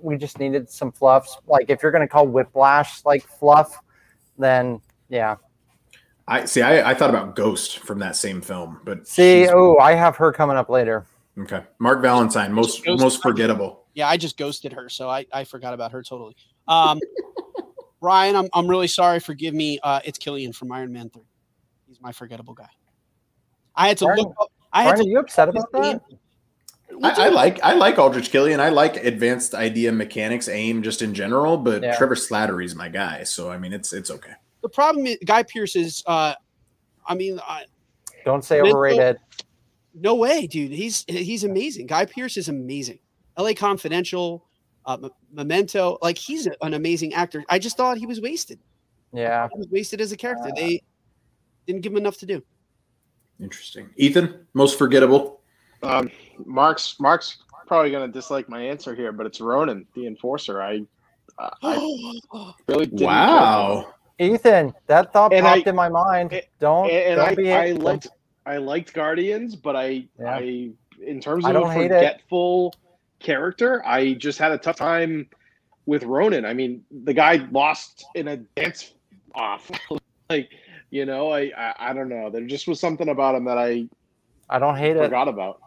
We 0.00 0.16
just 0.16 0.38
needed 0.38 0.68
some 0.68 0.92
fluffs. 0.92 1.38
Like 1.46 1.70
if 1.70 1.82
you're 1.82 1.92
gonna 1.92 2.08
call 2.08 2.26
Whiplash 2.26 3.04
like 3.04 3.26
fluff, 3.26 3.80
then 4.38 4.80
yeah. 5.08 5.36
I 6.26 6.44
see. 6.44 6.62
I, 6.62 6.90
I 6.90 6.94
thought 6.94 7.10
about 7.10 7.36
Ghost 7.36 7.78
from 7.80 7.98
that 8.00 8.16
same 8.16 8.40
film, 8.40 8.80
but 8.84 9.06
See, 9.06 9.48
oh, 9.48 9.76
I 9.76 9.92
have 9.92 10.16
her 10.16 10.32
coming 10.32 10.56
up 10.56 10.68
later. 10.70 11.06
Okay. 11.38 11.62
Mark 11.78 12.00
Valentine, 12.00 12.52
most 12.52 12.84
Ghost- 12.84 13.02
most 13.02 13.22
forgettable. 13.22 13.84
Yeah, 13.94 14.08
I 14.08 14.16
just 14.16 14.36
ghosted 14.36 14.72
her, 14.72 14.88
so 14.88 15.08
I, 15.08 15.26
I 15.32 15.44
forgot 15.44 15.74
about 15.74 15.92
her 15.92 16.02
totally. 16.02 16.36
Um, 16.68 17.00
Ryan, 18.00 18.36
I'm, 18.36 18.48
I'm 18.52 18.66
really 18.68 18.86
sorry. 18.88 19.18
Forgive 19.20 19.54
me. 19.54 19.78
Uh, 19.82 20.00
it's 20.04 20.18
Killian 20.18 20.52
from 20.52 20.70
Iron 20.72 20.92
Man 20.92 21.10
3. 21.10 21.22
He's 21.88 22.00
my 22.00 22.12
forgettable 22.12 22.54
guy. 22.54 22.68
I 23.74 23.88
had 23.88 23.98
to 23.98 24.04
Brian- 24.06 24.18
look 24.20 24.34
up. 24.40 24.52
I 24.72 24.82
had 24.82 24.88
Brian, 24.90 25.00
are 25.00 25.04
to 25.04 25.08
you 25.10 25.18
upset 25.20 25.54
look 25.54 25.68
about 25.72 25.82
that? 25.82 26.02
I, 27.02 27.26
I 27.26 27.28
like 27.30 27.60
I 27.62 27.74
like 27.74 27.98
Aldrich 27.98 28.30
Killian. 28.30 28.60
I 28.60 28.68
like 28.68 28.96
advanced 28.96 29.54
idea 29.54 29.90
mechanics, 29.90 30.48
aim 30.48 30.82
just 30.82 31.02
in 31.02 31.14
general. 31.14 31.56
But 31.56 31.82
Yeah. 31.82 31.96
Trevor 31.96 32.14
Slattery's 32.14 32.74
my 32.76 32.88
guy, 32.88 33.24
so 33.24 33.50
I 33.50 33.58
mean 33.58 33.72
it's 33.72 33.92
it's 33.92 34.10
okay. 34.10 34.32
the 34.62 34.68
problem 34.68 35.06
is 35.06 35.16
Guy 35.24 35.42
Pearce 35.42 35.74
is, 35.76 36.02
uh, 36.06 36.34
I 37.06 37.14
mean, 37.16 37.40
I, 37.46 37.64
Don't 38.24 38.44
say 38.44 38.56
Mental- 38.58 38.76
overrated. 38.76 39.16
No 39.94 40.14
way, 40.16 40.46
dude. 40.46 40.72
He's 40.72 41.04
he's 41.08 41.44
amazing. 41.44 41.86
Guy 41.86 42.04
Pearce 42.04 42.36
is 42.36 42.48
amazing. 42.48 42.98
L.A. 43.36 43.54
Confidential, 43.54 44.44
uh, 44.86 44.96
M- 45.02 45.10
Memento, 45.32 45.98
like 46.02 46.18
he's 46.18 46.46
an 46.46 46.74
amazing 46.74 47.14
actor. 47.14 47.44
I 47.48 47.58
just 47.58 47.76
thought 47.76 47.96
he 47.98 48.06
was 48.06 48.20
wasted. 48.20 48.58
Yeah. 49.12 49.48
He 49.52 49.58
was 49.58 49.68
wasted 49.70 50.00
as 50.00 50.12
a 50.12 50.16
character. 50.16 50.50
They 50.56 50.82
didn't 51.66 51.82
give 51.82 51.92
him 51.92 51.98
enough 51.98 52.16
to 52.18 52.26
do. 52.26 52.42
Interesting. 53.40 53.88
Ethan, 53.96 54.46
most 54.54 54.78
forgettable. 54.78 55.40
Um, 55.82 56.10
Mark's 56.44 56.98
Mark's 57.00 57.38
probably 57.66 57.90
gonna 57.90 58.08
dislike 58.08 58.48
my 58.48 58.62
answer 58.62 58.94
here, 58.94 59.12
but 59.12 59.26
it's 59.26 59.40
Ronan, 59.40 59.86
the 59.94 60.06
enforcer. 60.06 60.62
I 60.62 60.80
uh, 61.38 61.50
I 61.62 61.74
really 62.68 62.86
didn't 62.86 62.98
care 62.98 62.98
for 62.98 63.02
him. 63.04 63.06
Wow. 63.06 63.94
Ethan, 64.20 64.72
that 64.86 65.12
thought 65.12 65.32
And 65.32 65.44
popped 65.44 65.66
I- 65.66 65.70
in 65.70 65.74
my 65.76 65.88
mind. 65.88 66.32
and- 66.32 66.42
Don't, 66.60 66.88
and, 66.90 67.16
don't 67.16 67.28
and 67.28 67.36
be 67.36 67.52
I, 67.52 67.66
I 67.68 67.72
liked 67.72 68.06
I 68.46 68.58
liked 68.58 68.92
Guardians, 68.92 69.56
but 69.56 69.76
I 69.76 70.06
Yeah. 70.18 70.36
I 70.36 70.70
in 71.04 71.20
terms 71.20 71.44
of 71.44 71.50
a 71.50 71.52
don't 71.54 71.70
hate 71.72 71.90
it. 71.90 71.94
forgetful 71.94 72.74
character, 73.20 73.84
I 73.86 74.14
just 74.14 74.38
had 74.38 74.52
a 74.52 74.58
tough 74.58 74.76
time 74.76 75.28
with 75.86 76.02
Ronan. 76.04 76.44
I 76.44 76.54
mean, 76.54 76.84
the 77.04 77.12
guy 77.14 77.46
lost 77.50 78.04
in 78.14 78.28
a 78.28 78.36
dance 78.36 78.92
off, 79.34 79.70
like 80.30 80.50
you 80.90 81.04
know, 81.04 81.30
I, 81.32 81.50
I 81.56 81.74
I 81.78 81.92
don't 81.92 82.08
know. 82.08 82.30
There 82.30 82.46
just 82.46 82.68
was 82.68 82.80
something 82.80 83.08
about 83.08 83.34
him 83.34 83.44
that 83.44 83.58
I 83.58 83.88
I 84.48 84.58
don't 84.58 84.76
hate 84.76 84.96
it. 84.96 85.02
forgot 85.02 85.28
about. 85.28 85.60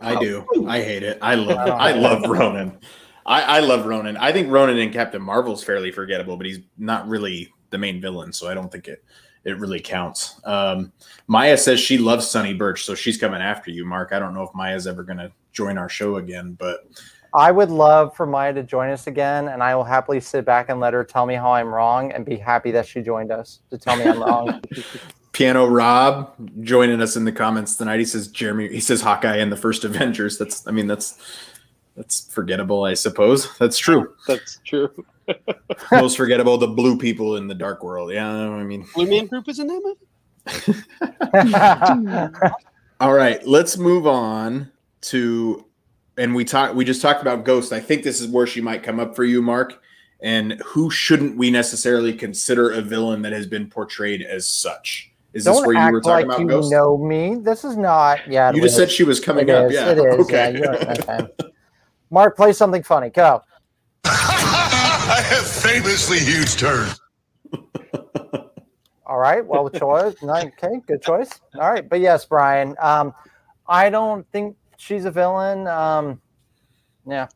I 0.00 0.18
do. 0.18 0.46
I 0.66 0.80
hate 0.80 1.02
it. 1.02 1.18
I 1.20 1.34
love 1.34 1.68
I 1.68 1.90
I 1.90 1.92
love 1.92 2.22
Ronan. 2.28 2.78
I, 3.26 3.42
I 3.42 3.60
love 3.60 3.84
Ronan. 3.84 4.16
I 4.16 4.32
think 4.32 4.50
Ronan 4.50 4.78
and 4.78 4.92
Captain 4.92 5.20
Marvel's 5.20 5.62
fairly 5.62 5.90
forgettable, 5.92 6.36
but 6.38 6.46
he's 6.46 6.60
not 6.78 7.06
really 7.06 7.52
the 7.68 7.76
main 7.78 8.00
villain, 8.00 8.32
so 8.32 8.48
I 8.48 8.54
don't 8.54 8.72
think 8.72 8.88
it 8.88 9.04
it 9.44 9.58
really 9.58 9.80
counts. 9.80 10.40
Um, 10.44 10.92
Maya 11.26 11.56
says 11.56 11.80
she 11.80 11.98
loves 11.98 12.28
Sonny 12.28 12.54
Burch, 12.54 12.84
so 12.84 12.94
she's 12.94 13.16
coming 13.16 13.40
after 13.40 13.70
you, 13.70 13.84
Mark. 13.84 14.12
I 14.12 14.18
don't 14.18 14.34
know 14.34 14.42
if 14.42 14.54
Maya's 14.54 14.86
ever 14.86 15.02
gonna 15.02 15.32
join 15.52 15.78
our 15.78 15.88
show 15.88 16.16
again, 16.16 16.56
but 16.58 16.86
I 17.32 17.52
would 17.52 17.70
love 17.70 18.16
for 18.16 18.26
Maya 18.26 18.52
to 18.54 18.62
join 18.62 18.90
us 18.90 19.06
again, 19.06 19.48
and 19.48 19.62
I 19.62 19.74
will 19.76 19.84
happily 19.84 20.20
sit 20.20 20.44
back 20.44 20.68
and 20.68 20.80
let 20.80 20.94
her 20.94 21.04
tell 21.04 21.26
me 21.26 21.34
how 21.34 21.52
I'm 21.52 21.68
wrong 21.68 22.12
and 22.12 22.24
be 22.24 22.36
happy 22.36 22.70
that 22.72 22.86
she 22.86 23.02
joined 23.02 23.30
us 23.30 23.60
to 23.70 23.78
tell 23.78 23.96
me 23.96 24.04
I'm 24.04 24.20
wrong. 24.20 24.60
Piano 25.32 25.66
Rob 25.66 26.34
joining 26.62 27.00
us 27.00 27.16
in 27.16 27.24
the 27.24 27.32
comments 27.32 27.76
tonight. 27.76 28.00
He 28.00 28.04
says 28.04 28.28
Jeremy. 28.28 28.68
He 28.68 28.80
says 28.80 29.00
Hawkeye 29.00 29.36
and 29.36 29.50
the 29.52 29.56
first 29.56 29.84
Avengers. 29.84 30.38
That's. 30.38 30.66
I 30.66 30.72
mean, 30.72 30.88
that's 30.88 31.18
that's 32.00 32.32
forgettable. 32.32 32.84
I 32.84 32.94
suppose 32.94 33.54
that's 33.58 33.76
true. 33.76 34.14
That's 34.26 34.58
true. 34.64 35.04
Most 35.92 36.16
forgettable, 36.16 36.56
the 36.56 36.66
blue 36.66 36.96
people 36.96 37.36
in 37.36 37.46
the 37.46 37.54
Dark 37.54 37.84
World. 37.84 38.10
Yeah, 38.10 38.26
I 38.26 38.64
mean. 38.64 38.86
Blue 38.94 39.06
Man 39.06 39.26
Group 39.26 39.48
is 39.48 39.58
in 39.58 39.66
that 39.66 39.82
movie. 39.84 40.82
All 43.00 43.12
right, 43.12 43.46
let's 43.46 43.76
move 43.76 44.06
on 44.06 44.72
to, 45.02 45.66
and 46.16 46.34
we 46.34 46.44
talked. 46.46 46.74
We 46.74 46.86
just 46.86 47.02
talked 47.02 47.20
about 47.20 47.44
Ghost. 47.44 47.70
I 47.72 47.80
think 47.80 48.02
this 48.02 48.20
is 48.20 48.28
where 48.28 48.46
she 48.46 48.62
might 48.62 48.82
come 48.82 48.98
up 48.98 49.14
for 49.14 49.24
you, 49.24 49.42
Mark. 49.42 49.82
And 50.22 50.60
who 50.64 50.90
shouldn't 50.90 51.36
we 51.36 51.50
necessarily 51.50 52.14
consider 52.14 52.70
a 52.70 52.80
villain 52.80 53.20
that 53.22 53.32
has 53.32 53.46
been 53.46 53.68
portrayed 53.68 54.22
as 54.22 54.48
such? 54.48 55.12
Is 55.32 55.44
this 55.44 55.54
Don't 55.54 55.66
where 55.66 55.86
you 55.86 55.92
were 55.92 56.00
talking 56.00 56.28
like 56.28 56.38
about 56.38 56.40
you 56.40 56.48
Ghost? 56.48 56.72
know 56.72 56.96
me. 56.96 57.36
This 57.36 57.62
is 57.62 57.76
not. 57.76 58.20
Yeah, 58.26 58.52
you 58.52 58.62
just 58.62 58.76
said 58.76 58.90
she 58.90 59.04
was 59.04 59.20
coming 59.20 59.48
it 59.48 59.54
up. 59.54 59.70
is, 59.70 59.74
Yeah. 59.74 59.90
It 59.90 59.98
is. 59.98 60.26
Okay. 60.26 60.52
Yeah, 60.52 60.58
you're, 60.58 60.74
okay. 60.74 61.28
Mark, 62.10 62.36
play 62.36 62.52
something 62.52 62.82
funny. 62.82 63.10
Go. 63.10 63.42
I 64.04 65.22
have 65.24 65.46
famously 65.46 66.18
huge 66.18 66.56
turns. 66.56 67.00
All 69.06 69.18
right. 69.18 69.44
Well, 69.44 69.68
the 69.68 69.78
choice. 69.78 70.14
Okay, 70.22 70.80
good 70.86 71.02
choice. 71.02 71.30
All 71.54 71.70
right, 71.70 71.88
but 71.88 72.00
yes, 72.00 72.24
Brian. 72.24 72.76
Um, 72.80 73.12
I 73.66 73.90
don't 73.90 74.24
think 74.30 74.56
she's 74.76 75.04
a 75.04 75.10
villain. 75.10 75.66
Um, 75.66 76.20
yeah. 77.06 77.28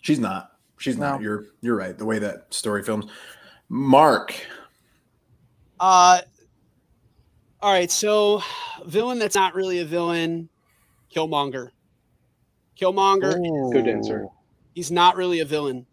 She's 0.00 0.20
not. 0.20 0.52
She's 0.78 0.98
not. 0.98 1.20
You're 1.20 1.46
you're 1.62 1.76
right. 1.76 1.96
The 1.96 2.04
way 2.04 2.18
that 2.18 2.52
story 2.54 2.82
films. 2.82 3.06
Mark. 3.68 4.34
Uh, 5.80 6.20
all 7.60 7.72
right. 7.72 7.90
So, 7.90 8.42
villain 8.86 9.18
that's 9.18 9.34
not 9.34 9.54
really 9.54 9.80
a 9.80 9.84
villain, 9.84 10.48
Killmonger. 11.12 11.70
Killmonger. 12.80 13.72
Good 13.72 13.88
answer. 13.88 14.28
He's 14.74 14.90
not 14.90 15.16
really 15.16 15.40
a 15.40 15.44
villain, 15.44 15.86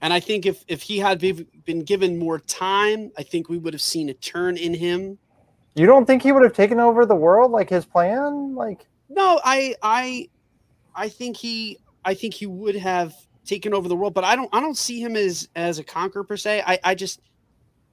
and 0.00 0.12
I 0.12 0.20
think 0.20 0.46
if 0.46 0.64
if 0.66 0.82
he 0.82 0.98
had 0.98 1.20
been 1.20 1.82
given 1.84 2.18
more 2.18 2.38
time, 2.38 3.12
I 3.18 3.22
think 3.22 3.48
we 3.48 3.58
would 3.58 3.74
have 3.74 3.82
seen 3.82 4.08
a 4.08 4.14
turn 4.14 4.56
in 4.56 4.74
him. 4.74 5.18
You 5.74 5.86
don't 5.86 6.06
think 6.06 6.22
he 6.22 6.32
would 6.32 6.42
have 6.42 6.54
taken 6.54 6.80
over 6.80 7.06
the 7.06 7.14
world 7.14 7.52
like 7.52 7.70
his 7.70 7.84
plan? 7.84 8.54
Like, 8.54 8.86
No, 9.08 9.40
I 9.44 9.74
I 9.82 10.28
I 10.94 11.08
think 11.08 11.36
he 11.36 11.78
I 12.04 12.14
think 12.14 12.34
he 12.34 12.46
would 12.46 12.76
have 12.76 13.14
taken 13.44 13.74
over 13.74 13.88
the 13.88 13.96
world, 13.96 14.14
but 14.14 14.24
I 14.24 14.36
don't 14.36 14.48
I 14.52 14.60
don't 14.60 14.76
see 14.76 15.00
him 15.00 15.16
as 15.16 15.48
as 15.54 15.78
a 15.78 15.84
conqueror 15.84 16.24
per 16.24 16.36
se. 16.36 16.62
I 16.66 16.78
I 16.82 16.94
just 16.94 17.20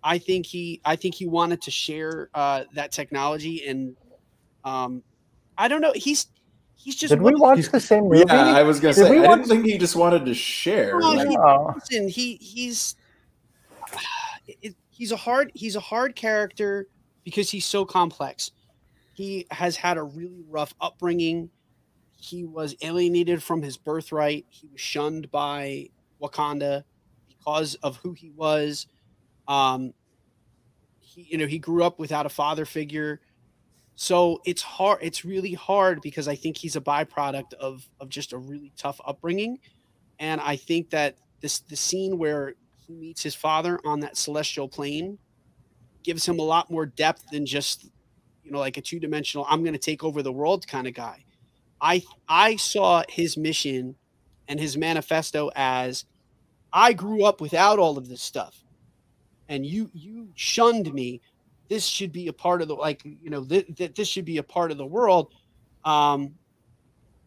I 0.03 0.17
think 0.17 0.45
he 0.45 0.81
I 0.85 0.95
think 0.95 1.15
he 1.15 1.27
wanted 1.27 1.61
to 1.63 1.71
share 1.71 2.29
uh 2.33 2.63
that 2.73 2.91
technology 2.91 3.67
and 3.67 3.95
um 4.63 5.03
I 5.57 5.67
don't 5.67 5.81
know. 5.81 5.93
He's 5.95 6.27
he's 6.77 6.95
just 6.95 7.09
did 7.09 7.21
we 7.21 7.31
one- 7.33 7.39
watch 7.57 7.69
the 7.69 7.79
same 7.79 8.05
movie? 8.05 8.23
Yeah, 8.27 8.35
I 8.55 8.63
was 8.63 8.79
gonna 8.79 8.93
Did 8.93 9.05
say. 9.07 9.17
I 9.17 9.27
watch- 9.27 9.37
didn't 9.39 9.49
think 9.49 9.65
he 9.65 9.77
just 9.77 9.95
wanted 9.95 10.25
to 10.25 10.33
share. 10.33 10.99
No, 10.99 11.11
Like, 11.11 11.27
he- 11.29 11.37
Oh. 11.37 11.73
listen, 11.75 12.07
he 12.07 12.35
he's 12.35 12.95
it, 14.61 14.75
he's 14.89 15.11
a 15.11 15.17
hard 15.17 15.51
he's 15.53 15.75
a 15.75 15.79
hard 15.81 16.15
character 16.15 16.87
because 17.23 17.49
he's 17.49 17.65
so 17.65 17.85
complex. 17.85 18.51
He 19.13 19.45
has 19.51 19.75
had 19.75 19.97
a 19.97 20.03
really 20.03 20.43
rough 20.47 20.73
upbringing. 20.79 21.49
He 22.19 22.45
was 22.45 22.75
alienated 22.81 23.41
from 23.43 23.61
his 23.61 23.77
birthright. 23.77 24.45
He 24.49 24.67
was 24.67 24.79
shunned 24.81 25.29
by 25.31 25.89
Wakanda 26.21 26.83
because 27.27 27.75
of 27.75 27.97
who 27.97 28.13
he 28.13 28.29
was. 28.31 28.87
Um, 29.47 29.93
he, 30.99 31.23
you 31.31 31.37
know, 31.37 31.47
he 31.47 31.57
grew 31.59 31.83
up 31.83 31.99
without 31.99 32.25
a 32.25 32.29
father 32.29 32.65
figure. 32.65 33.21
So 33.97 34.41
it's 34.45 34.61
hard. 34.61 34.99
It's 35.01 35.25
really 35.25 35.53
hard 35.53 36.01
because 36.01 36.27
I 36.27 36.35
think 36.35 36.55
he's 36.55 36.75
a 36.75 36.81
byproduct 36.81 37.53
of 37.55 37.89
of 37.99 38.09
just 38.09 38.31
a 38.31 38.37
really 38.37 38.71
tough 38.77 39.01
upbringing, 39.05 39.59
and 40.19 40.39
I 40.39 40.55
think 40.55 40.91
that 40.91 41.17
this 41.41 41.59
the 41.59 41.75
scene 41.75 42.19
where 42.19 42.53
he 42.87 42.93
meets 42.93 43.23
his 43.23 43.35
father 43.35 43.79
on 43.83 43.99
that 44.01 44.15
celestial 44.15 44.67
plane 44.69 45.17
gives 46.03 46.27
him 46.27 46.39
a 46.39 46.43
lot 46.43 46.71
more 46.71 46.85
depth 46.85 47.23
than 47.31 47.45
just 47.45 47.85
you 48.43 48.51
know 48.51 48.59
like 48.59 48.77
a 48.77 48.81
two-dimensional 48.81 49.45
i'm 49.49 49.61
going 49.61 49.73
to 49.73 49.79
take 49.79 50.03
over 50.03 50.23
the 50.23 50.31
world 50.31 50.65
kind 50.67 50.87
of 50.87 50.93
guy 50.93 51.23
i 51.81 52.01
i 52.29 52.55
saw 52.55 53.03
his 53.09 53.35
mission 53.35 53.93
and 54.47 54.59
his 54.59 54.77
manifesto 54.77 55.51
as 55.55 56.05
i 56.71 56.93
grew 56.93 57.25
up 57.25 57.41
without 57.41 57.77
all 57.77 57.97
of 57.97 58.07
this 58.07 58.21
stuff 58.21 58.63
and 59.49 59.65
you 59.65 59.89
you 59.93 60.29
shunned 60.35 60.93
me 60.93 61.19
this 61.69 61.85
should 61.85 62.11
be 62.11 62.27
a 62.27 62.33
part 62.33 62.61
of 62.61 62.67
the 62.67 62.75
like 62.75 63.03
you 63.05 63.29
know 63.29 63.41
that 63.41 63.75
th- 63.75 63.93
this 63.95 64.07
should 64.07 64.25
be 64.25 64.37
a 64.37 64.43
part 64.43 64.71
of 64.71 64.77
the 64.77 64.85
world 64.85 65.33
um 65.85 66.33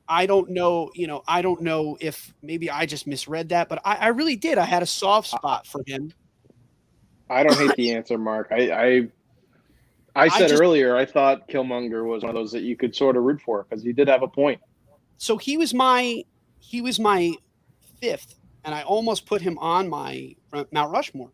i 0.09 0.27
don't 0.27 0.51
know 0.51 0.91
you 0.95 1.07
know 1.07 1.23
i 1.29 1.41
don't 1.43 1.61
know 1.61 1.97
if 2.01 2.33
maybe 2.43 2.71
i 2.71 2.85
just 2.87 3.07
misread 3.07 3.49
that 3.51 3.69
but 3.69 3.81
i, 3.85 3.95
I 3.97 4.09
really 4.09 4.37
did 4.37 4.59
i 4.59 4.65
had 4.65 4.83
a 4.83 4.87
soft 4.87 5.29
spot 5.29 5.67
for 5.67 5.83
him 5.87 6.13
I 7.33 7.45
don't 7.45 7.57
hate 7.57 7.77
the 7.77 7.93
answer, 7.95 8.19
Mark. 8.19 8.49
I 8.51 8.71
I, 8.73 9.09
I 10.17 10.29
said 10.31 10.49
just- 10.49 10.61
earlier 10.61 10.97
I 10.97 11.05
thought 11.05 11.49
Killmonger 11.49 12.05
was 12.05 12.25
one 12.25 12.31
of 12.31 12.35
those 12.35 12.51
that 12.51 12.63
you 12.63 12.77
could 12.77 12.93
sort 12.97 13.17
of 13.17 13.23
root 13.23 13.41
for 13.41 13.63
because 13.63 13.85
he 13.85 13.93
did 13.93 14.09
have 14.09 14.23
a 14.25 14.29
point. 14.29 14.61
so 15.17 15.37
he 15.37 15.57
was 15.57 15.73
my 15.73 16.25
he 16.59 16.83
was 16.83 16.99
my 16.99 17.33
fifth 18.01 18.35
and 18.65 18.75
i 18.75 18.83
almost 18.83 19.27
put 19.27 19.41
him 19.41 19.57
on 19.59 19.89
my 19.89 20.35
mount 20.73 20.91
rushmore 20.91 21.31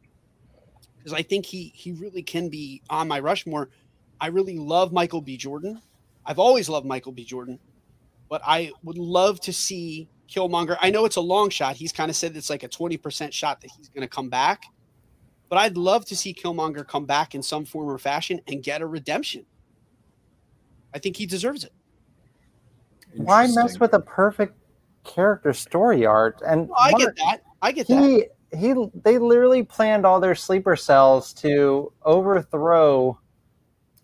because 1.06 1.16
i 1.16 1.22
think 1.22 1.46
he 1.46 1.72
he 1.74 1.92
really 1.92 2.22
can 2.22 2.48
be 2.48 2.82
on 2.90 3.06
my 3.06 3.20
rushmore 3.20 3.70
i 4.20 4.26
really 4.26 4.58
love 4.58 4.92
michael 4.92 5.20
b. 5.20 5.36
Jordan. 5.36 5.80
I've 6.24 6.40
always 6.40 6.68
loved 6.68 6.84
michael 6.84 7.12
b. 7.12 7.24
Jordan 7.24 7.60
but 8.28 8.42
i 8.44 8.72
would 8.82 8.98
love 8.98 9.40
to 9.42 9.52
see 9.52 10.08
killmonger. 10.28 10.76
I 10.80 10.90
know 10.90 11.04
it's 11.04 11.14
a 11.14 11.20
long 11.20 11.50
shot. 11.50 11.76
He's 11.76 11.92
kind 11.92 12.10
of 12.10 12.16
said 12.16 12.36
it's 12.36 12.50
like 12.50 12.64
a 12.64 12.68
20% 12.68 13.32
shot 13.32 13.60
that 13.60 13.70
he's 13.70 13.88
going 13.90 14.02
to 14.02 14.08
come 14.08 14.28
back 14.28 14.64
but 15.48 15.58
i'd 15.58 15.76
love 15.76 16.04
to 16.06 16.16
see 16.16 16.34
killmonger 16.34 16.84
come 16.84 17.06
back 17.06 17.36
in 17.36 17.42
some 17.42 17.64
form 17.64 17.88
or 17.88 17.98
fashion 17.98 18.40
and 18.48 18.64
get 18.64 18.82
a 18.82 18.86
redemption. 18.86 19.46
I 20.92 20.98
think 20.98 21.16
he 21.16 21.26
deserves 21.26 21.62
it. 21.62 21.72
Why 23.14 23.46
mess 23.46 23.78
with 23.78 23.92
a 23.92 24.00
perfect 24.00 24.56
character 25.04 25.52
story 25.52 26.04
art? 26.04 26.42
And 26.44 26.68
i 26.76 26.90
Mark, 26.90 27.02
get 27.02 27.16
that. 27.16 27.42
I 27.62 27.70
get 27.70 27.86
that 27.88 28.30
he 28.52 28.58
he 28.68 28.74
they 29.02 29.18
literally 29.18 29.62
planned 29.62 30.06
all 30.06 30.20
their 30.20 30.34
sleeper 30.34 30.76
cells 30.76 31.32
to 31.34 31.92
overthrow 32.04 33.18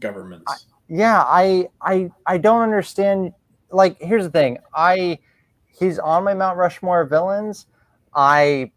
governments. 0.00 0.66
yeah 0.88 1.22
i 1.26 1.68
i 1.80 2.10
i 2.26 2.36
don't 2.38 2.62
understand 2.62 3.32
like 3.70 4.00
here's 4.00 4.24
the 4.24 4.30
thing. 4.30 4.58
I 4.74 5.18
he's 5.66 5.98
on 5.98 6.24
my 6.24 6.34
mount 6.34 6.58
rushmore 6.58 7.04
villains. 7.04 7.66
I 8.14 8.70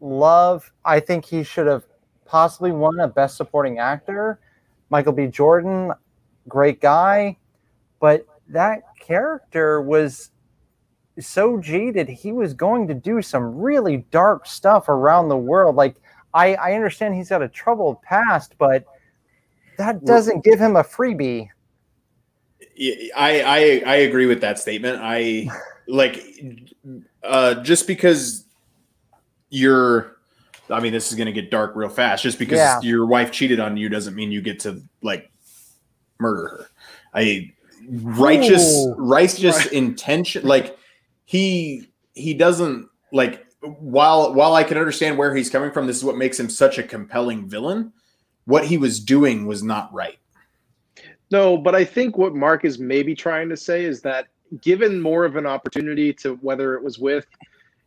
love 0.00 0.70
i 0.84 0.98
think 1.00 1.24
he 1.24 1.42
should 1.44 1.66
have 1.66 1.84
possibly 2.24 2.72
won 2.72 3.00
a 3.00 3.08
best 3.08 3.36
supporting 3.36 3.78
actor. 3.78 4.40
Michael 4.90 5.12
b. 5.12 5.26
Jordan 5.26 5.92
great 6.48 6.80
guy. 6.80 7.36
But 8.00 8.26
that 8.48 8.82
character 9.00 9.80
was 9.80 10.30
so 11.18 11.58
jaded 11.58 12.08
he 12.08 12.32
was 12.32 12.54
going 12.54 12.88
to 12.88 12.94
do 12.94 13.20
some 13.20 13.54
really 13.56 13.98
dark 14.10 14.46
stuff 14.46 14.88
around 14.88 15.28
the 15.28 15.36
world 15.36 15.76
like 15.76 15.96
i 16.32 16.54
i 16.54 16.72
understand 16.74 17.14
he's 17.14 17.28
got 17.28 17.42
a 17.42 17.48
troubled 17.48 18.00
past 18.02 18.54
but 18.58 18.84
that 19.76 20.04
doesn't 20.04 20.44
give 20.44 20.58
him 20.58 20.76
a 20.76 20.82
freebie 20.82 21.48
I, 22.78 23.12
I 23.16 23.82
I 23.86 23.96
agree 23.96 24.26
with 24.26 24.40
that 24.40 24.58
statement. 24.58 24.98
I 25.00 25.48
like 25.88 26.24
uh 27.22 27.54
just 27.62 27.86
because 27.86 28.46
you're 29.50 30.16
I 30.70 30.80
mean 30.80 30.92
this 30.92 31.10
is 31.10 31.16
going 31.16 31.26
to 31.26 31.32
get 31.32 31.50
dark 31.50 31.76
real 31.76 31.88
fast 31.88 32.22
just 32.22 32.38
because 32.38 32.58
Yeah. 32.58 32.80
your 32.80 33.06
wife 33.06 33.30
cheated 33.30 33.60
on 33.60 33.76
you 33.76 33.88
doesn't 33.88 34.14
mean 34.14 34.32
you 34.32 34.40
get 34.40 34.60
to 34.60 34.82
like 35.02 35.30
murder 36.18 36.48
her. 36.48 36.66
I 37.14 37.52
righteous 37.90 38.78
Ooh. 38.78 38.94
righteous 38.96 39.66
intention 39.66 40.46
like 40.46 40.76
he 41.24 41.88
he 42.14 42.34
doesn't 42.34 42.88
like 43.12 43.46
while 43.60 44.34
while 44.34 44.54
I 44.54 44.64
can 44.64 44.78
understand 44.78 45.18
where 45.18 45.34
he's 45.34 45.50
coming 45.50 45.70
from 45.70 45.86
this 45.86 45.96
is 45.98 46.04
what 46.04 46.16
makes 46.16 46.38
him 46.38 46.50
such 46.50 46.78
a 46.78 46.82
compelling 46.82 47.48
villain. 47.48 47.92
What 48.44 48.64
he 48.66 48.76
was 48.76 48.98
doing 48.98 49.46
was 49.46 49.62
not 49.62 49.92
right. 49.92 50.18
No, 51.30 51.56
but 51.56 51.74
I 51.74 51.84
think 51.84 52.18
what 52.18 52.34
Mark 52.34 52.64
is 52.64 52.78
maybe 52.78 53.14
trying 53.14 53.48
to 53.48 53.56
say 53.56 53.84
is 53.84 54.02
that 54.02 54.26
given 54.60 55.00
more 55.00 55.24
of 55.24 55.36
an 55.36 55.46
opportunity 55.46 56.12
to 56.12 56.34
whether 56.36 56.74
it 56.74 56.82
was 56.82 56.98
with, 56.98 57.26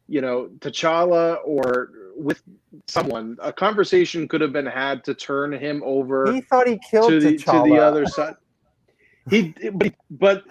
you 0.07 0.19
know, 0.21 0.49
T'Challa 0.59 1.37
or 1.45 1.91
with 2.15 2.41
someone, 2.87 3.37
a 3.41 3.53
conversation 3.53 4.27
could 4.27 4.41
have 4.41 4.51
been 4.51 4.65
had 4.65 5.03
to 5.03 5.13
turn 5.13 5.53
him 5.53 5.83
over 5.85 6.31
he 6.31 6.41
thought 6.41 6.67
he 6.67 6.79
killed 6.89 7.09
to 7.11 7.19
the 7.19 7.35
T'Challa. 7.35 7.63
to 7.63 7.69
the 7.69 7.79
other 7.79 8.05
side. 8.07 8.35
He, 9.29 9.53
but, 9.73 9.93
but 10.09 10.43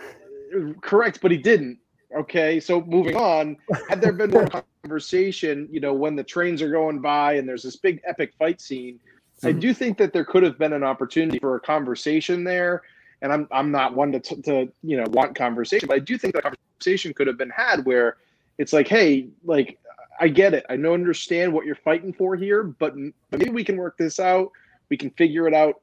correct, 0.80 1.20
but 1.20 1.30
he 1.30 1.36
didn't. 1.36 1.78
Okay, 2.14 2.60
so 2.60 2.82
moving 2.82 3.16
on. 3.16 3.56
Had 3.88 4.00
there 4.00 4.12
been 4.12 4.30
more 4.30 4.46
conversation, 4.84 5.68
you 5.70 5.80
know, 5.80 5.92
when 5.92 6.14
the 6.14 6.22
trains 6.24 6.62
are 6.62 6.70
going 6.70 7.00
by 7.00 7.34
and 7.34 7.48
there's 7.48 7.62
this 7.62 7.76
big 7.76 8.00
epic 8.06 8.32
fight 8.38 8.60
scene, 8.60 9.00
I 9.42 9.52
Mhm. 9.52 9.60
do 9.60 9.74
think 9.74 9.98
that 9.98 10.12
there 10.12 10.24
could 10.24 10.42
have 10.42 10.58
been 10.58 10.72
an 10.72 10.84
opportunity 10.84 11.38
for 11.38 11.56
a 11.56 11.60
conversation 11.60 12.44
there. 12.44 12.82
And 13.22 13.32
I'm 13.32 13.48
I'm 13.50 13.70
not 13.70 13.94
one 13.94 14.12
to 14.12 14.20
t- 14.20 14.40
to 14.42 14.68
you 14.82 14.96
know 14.96 15.04
want 15.10 15.34
conversation, 15.34 15.88
but 15.88 15.96
I 15.96 16.00
do 16.00 16.18
think 16.18 16.34
that 16.34 16.42
conversation 16.44 17.14
could 17.14 17.26
have 17.26 17.38
been 17.38 17.50
had 17.50 17.84
where 17.86 18.18
it's 18.58 18.72
like, 18.72 18.86
hey, 18.86 19.28
like 19.44 19.78
I 20.20 20.28
get 20.28 20.54
it, 20.54 20.64
I 20.68 20.76
don't 20.76 20.92
understand 20.94 21.52
what 21.52 21.64
you're 21.64 21.74
fighting 21.74 22.12
for 22.12 22.36
here, 22.36 22.62
but 22.62 22.94
maybe 23.32 23.50
we 23.50 23.64
can 23.64 23.76
work 23.76 23.96
this 23.96 24.20
out. 24.20 24.52
We 24.90 24.96
can 24.96 25.10
figure 25.10 25.48
it 25.48 25.54
out, 25.54 25.80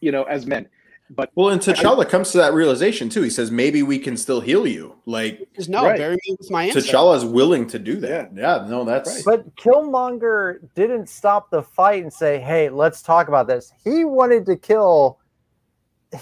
you 0.00 0.12
know, 0.12 0.24
as 0.24 0.46
men. 0.46 0.68
But 1.10 1.30
Well, 1.36 1.50
and 1.50 1.60
T'Challa 1.60 2.08
comes 2.08 2.32
to 2.32 2.38
that 2.38 2.52
realization 2.52 3.08
too. 3.08 3.22
He 3.22 3.30
says, 3.30 3.50
"Maybe 3.50 3.82
we 3.82 3.98
can 3.98 4.16
still 4.16 4.40
heal 4.40 4.66
you." 4.66 4.96
Like 5.06 5.46
Just 5.54 5.68
no, 5.68 5.84
Right. 5.84 5.96
bury 5.98 6.16
me 6.26 6.36
with 6.38 6.50
my 6.50 6.64
answer. 6.64 6.80
T'Challa 6.80 7.16
is 7.16 7.24
willing 7.24 7.66
to 7.68 7.78
do 7.78 7.96
that. 8.00 8.32
Yeah, 8.34 8.66
no, 8.68 8.84
that's 8.84 9.14
Right. 9.14 9.22
But 9.24 9.54
Killmonger 9.56 10.58
didn't 10.74 11.08
stop 11.08 11.50
the 11.50 11.62
fight 11.62 12.02
and 12.02 12.12
say, 12.12 12.38
"Hey, 12.40 12.68
let's 12.70 13.02
talk 13.02 13.28
about 13.28 13.46
this." 13.46 13.72
He 13.84 14.04
wanted 14.04 14.46
to 14.46 14.56
kill. 14.56 15.18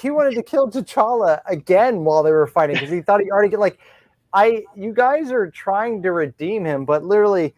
He 0.00 0.10
wanted 0.10 0.34
to 0.34 0.42
kill 0.42 0.70
T'Challa 0.70 1.40
again 1.46 2.04
while 2.04 2.22
they 2.22 2.32
were 2.32 2.46
fighting 2.46 2.74
because 2.76 2.90
he 2.90 3.00
thought 3.00 3.20
he 3.20 3.30
already 3.30 3.48
get 3.50 3.60
like, 3.60 3.78
I. 4.34 4.64
You 4.74 4.92
guys 4.92 5.30
are 5.32 5.50
trying 5.50 6.02
to 6.02 6.12
redeem 6.12 6.64
him, 6.64 6.84
but 6.84 7.04
literally, 7.04 7.54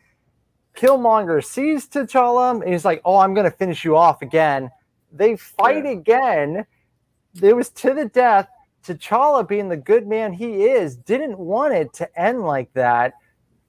Killmonger 0.76 1.44
sees 1.44 1.88
T'Challa 1.88 2.62
and 2.62 2.72
he's 2.72 2.84
like, 2.84 3.00
"Oh, 3.04 3.16
I'm 3.16 3.34
going 3.34 3.50
to 3.50 3.56
finish 3.56 3.84
you 3.84 3.96
off 3.96 4.22
again." 4.22 4.70
They 5.12 5.34
fight 5.36 5.84
Yeah. 5.84 5.90
again. 5.90 6.66
It 7.42 7.54
was 7.54 7.70
to 7.70 7.94
the 7.94 8.06
death. 8.06 8.48
T'Challa, 8.86 9.46
being 9.46 9.68
the 9.68 9.76
good 9.76 10.06
man 10.06 10.32
he 10.32 10.64
is, 10.64 10.96
didn't 10.96 11.38
want 11.38 11.74
it 11.74 11.92
to 11.94 12.20
end 12.20 12.42
like 12.42 12.72
that. 12.74 13.14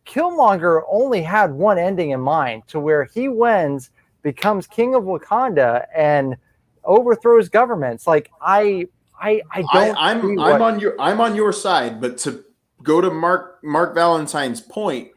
Killmonger 0.06 0.82
only 0.90 1.22
had 1.22 1.52
one 1.52 1.78
ending 1.78 2.12
in 2.12 2.20
mind 2.22 2.64
to 2.68 2.80
where 2.80 3.06
he 3.06 3.28
wins, 3.28 3.90
becomes 4.22 4.68
king 4.68 4.96
of 4.96 5.04
Wakanda, 5.04 5.86
and 5.96 6.38
overthrows 6.84 7.50
governments. 7.50 8.06
Like 8.08 8.32
I, 8.42 8.88
I, 9.20 9.42
I 9.52 9.64
I, 9.74 9.86
don't. 9.88 9.98
I'm 9.98 10.22
see 10.22 10.28
I'm 10.28 10.36
what- 10.38 10.62
on 10.62 10.80
your 10.80 10.96
I'm 11.00 11.20
on 11.20 11.36
your 11.36 11.52
side, 11.52 12.00
but 12.00 12.18
to 12.20 12.46
go 12.84 13.02
to 13.02 13.10
Mark 13.10 13.60
Mark 13.64 13.96
Valentine's 13.96 14.62
point, 14.62 15.10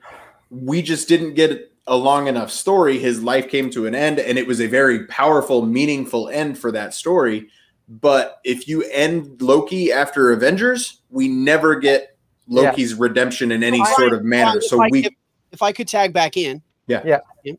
we 0.50 0.80
just 0.82 1.08
didn't 1.08 1.34
get 1.34 1.70
a 1.86 1.96
long 1.96 2.26
enough 2.26 2.50
story. 2.50 2.98
His 2.98 3.22
life 3.22 3.48
came 3.48 3.68
to 3.70 3.86
an 3.86 3.94
end, 3.94 4.18
and 4.18 4.38
it 4.38 4.46
was 4.46 4.60
a 4.60 4.66
very 4.66 5.06
powerful, 5.06 5.64
meaningful 5.66 6.28
end 6.30 6.58
for 6.58 6.72
that 6.72 6.94
story. 6.94 7.48
But 7.90 8.40
if 8.44 8.68
you 8.68 8.84
end 8.84 9.42
Loki 9.42 9.90
after 9.90 10.30
Avengers, 10.30 11.00
we 11.10 11.26
never 11.28 11.74
get 11.74 12.16
Loki's 12.46 12.94
redemption 12.94 13.50
in 13.50 13.64
any 13.64 13.80
Well, 13.80 13.88
I- 13.88 13.94
sort 13.96 14.12
of 14.12 14.24
manner. 14.24 14.58
If 14.58 14.64
So 14.64 14.80
I- 14.80 14.88
we 14.90 15.06
if, 15.06 15.12
if 15.50 15.60
I 15.62 15.72
could 15.72 15.88
tag 15.88 16.12
back 16.12 16.36
in, 16.36 16.62
Yeah. 16.86 17.02
Yeah. 17.04 17.52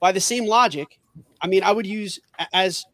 By 0.00 0.12
the 0.12 0.20
same 0.20 0.44
logic, 0.46 0.98
I 1.40 1.46
mean, 1.46 1.62
I 1.62 1.72
would 1.72 1.86
use 1.86 2.20
as 2.52 2.84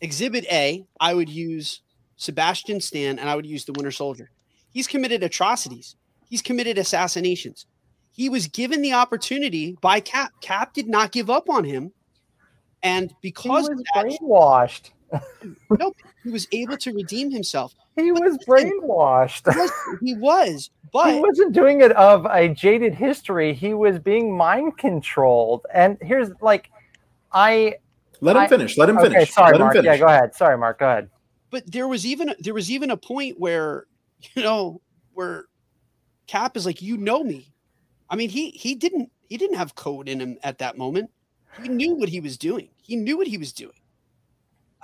Exhibit 0.00 0.44
A. 0.50 0.84
I 1.00 1.12
would 1.12 1.28
use 1.28 1.80
Sebastian 2.16 2.80
Stan, 2.80 3.18
and 3.18 3.28
I 3.28 3.34
would 3.34 3.46
use 3.46 3.64
the 3.64 3.72
Winter 3.72 3.90
Soldier. 3.90 4.30
He's 4.72 4.86
committed 4.86 5.24
atrocities. 5.24 5.96
He's 6.28 6.40
committed 6.42 6.78
assassinations. 6.78 7.66
He 8.12 8.28
was 8.28 8.46
given 8.46 8.80
the 8.82 8.92
opportunity 8.92 9.76
by 9.80 9.98
Cap. 10.00 10.30
Cap 10.40 10.72
did 10.72 10.86
not 10.88 11.10
give 11.10 11.30
up 11.30 11.48
on 11.50 11.64
him, 11.64 11.92
and 12.82 13.12
because 13.22 13.42
he 13.42 13.48
because 13.48 13.68
was 13.70 13.78
of 13.80 13.84
that, 13.94 14.06
brainwashed. 14.06 14.90
he 16.24 16.30
was 16.30 16.46
able 16.52 16.76
to 16.78 16.92
redeem 16.92 17.30
himself. 17.30 17.74
He 17.96 18.10
But 18.12 18.22
was 18.22 18.38
listen, 18.46 18.80
brainwashed. 18.80 19.52
He 19.52 19.58
was, 19.60 19.72
he 20.02 20.14
was 20.14 20.70
he 21.14 21.20
wasn't 21.20 21.52
doing 21.52 21.80
it 21.80 21.92
of 21.92 22.26
a 22.26 22.48
jaded 22.48 22.94
history. 22.94 23.52
He 23.54 23.74
was 23.74 23.98
being 23.98 24.36
mind 24.36 24.78
controlled. 24.78 25.66
And 25.72 25.98
here's 26.00 26.30
like, 26.40 26.70
I. 27.32 27.76
let 28.20 28.36
him 28.36 28.42
I- 28.42 28.48
finish. 28.48 28.76
Let 28.78 28.88
him 28.88 28.98
Okay, 28.98 29.08
finish. 29.10 29.32
sorry, 29.32 29.52
let 29.52 29.60
him 29.60 29.64
Mark. 29.66 29.72
finish. 29.76 29.86
Yeah, 29.86 29.96
go 29.98 30.06
ahead. 30.06 30.34
Sorry, 30.34 30.56
Mark. 30.58 30.78
Go 30.78 30.86
ahead. 30.88 31.10
but 31.50 31.70
there 31.70 31.88
was 31.88 32.06
even 32.06 32.34
there 32.40 32.54
was 32.54 32.70
even 32.70 32.90
a 32.90 32.96
point 32.96 33.38
where 33.40 33.86
you 34.34 34.42
know 34.42 34.80
where 35.12 35.46
cap 36.26 36.56
is 36.56 36.64
like 36.64 36.80
you 36.80 36.96
know 36.96 37.22
me 37.24 37.52
i 38.08 38.16
mean 38.16 38.30
he 38.30 38.50
he 38.52 38.74
didn't 38.74 39.10
he 39.28 39.36
didn't 39.36 39.56
have 39.56 39.74
code 39.74 40.08
in 40.08 40.18
him 40.20 40.38
at 40.44 40.56
that 40.58 40.78
moment 40.78 41.10
he 41.60 41.68
knew 41.68 41.94
what 41.96 42.08
he 42.08 42.20
was 42.20 42.38
doing. 42.38 42.70
He 42.82 42.96
knew 42.96 43.18
what 43.18 43.26
he 43.26 43.36
was 43.36 43.52
doing. 43.52 43.74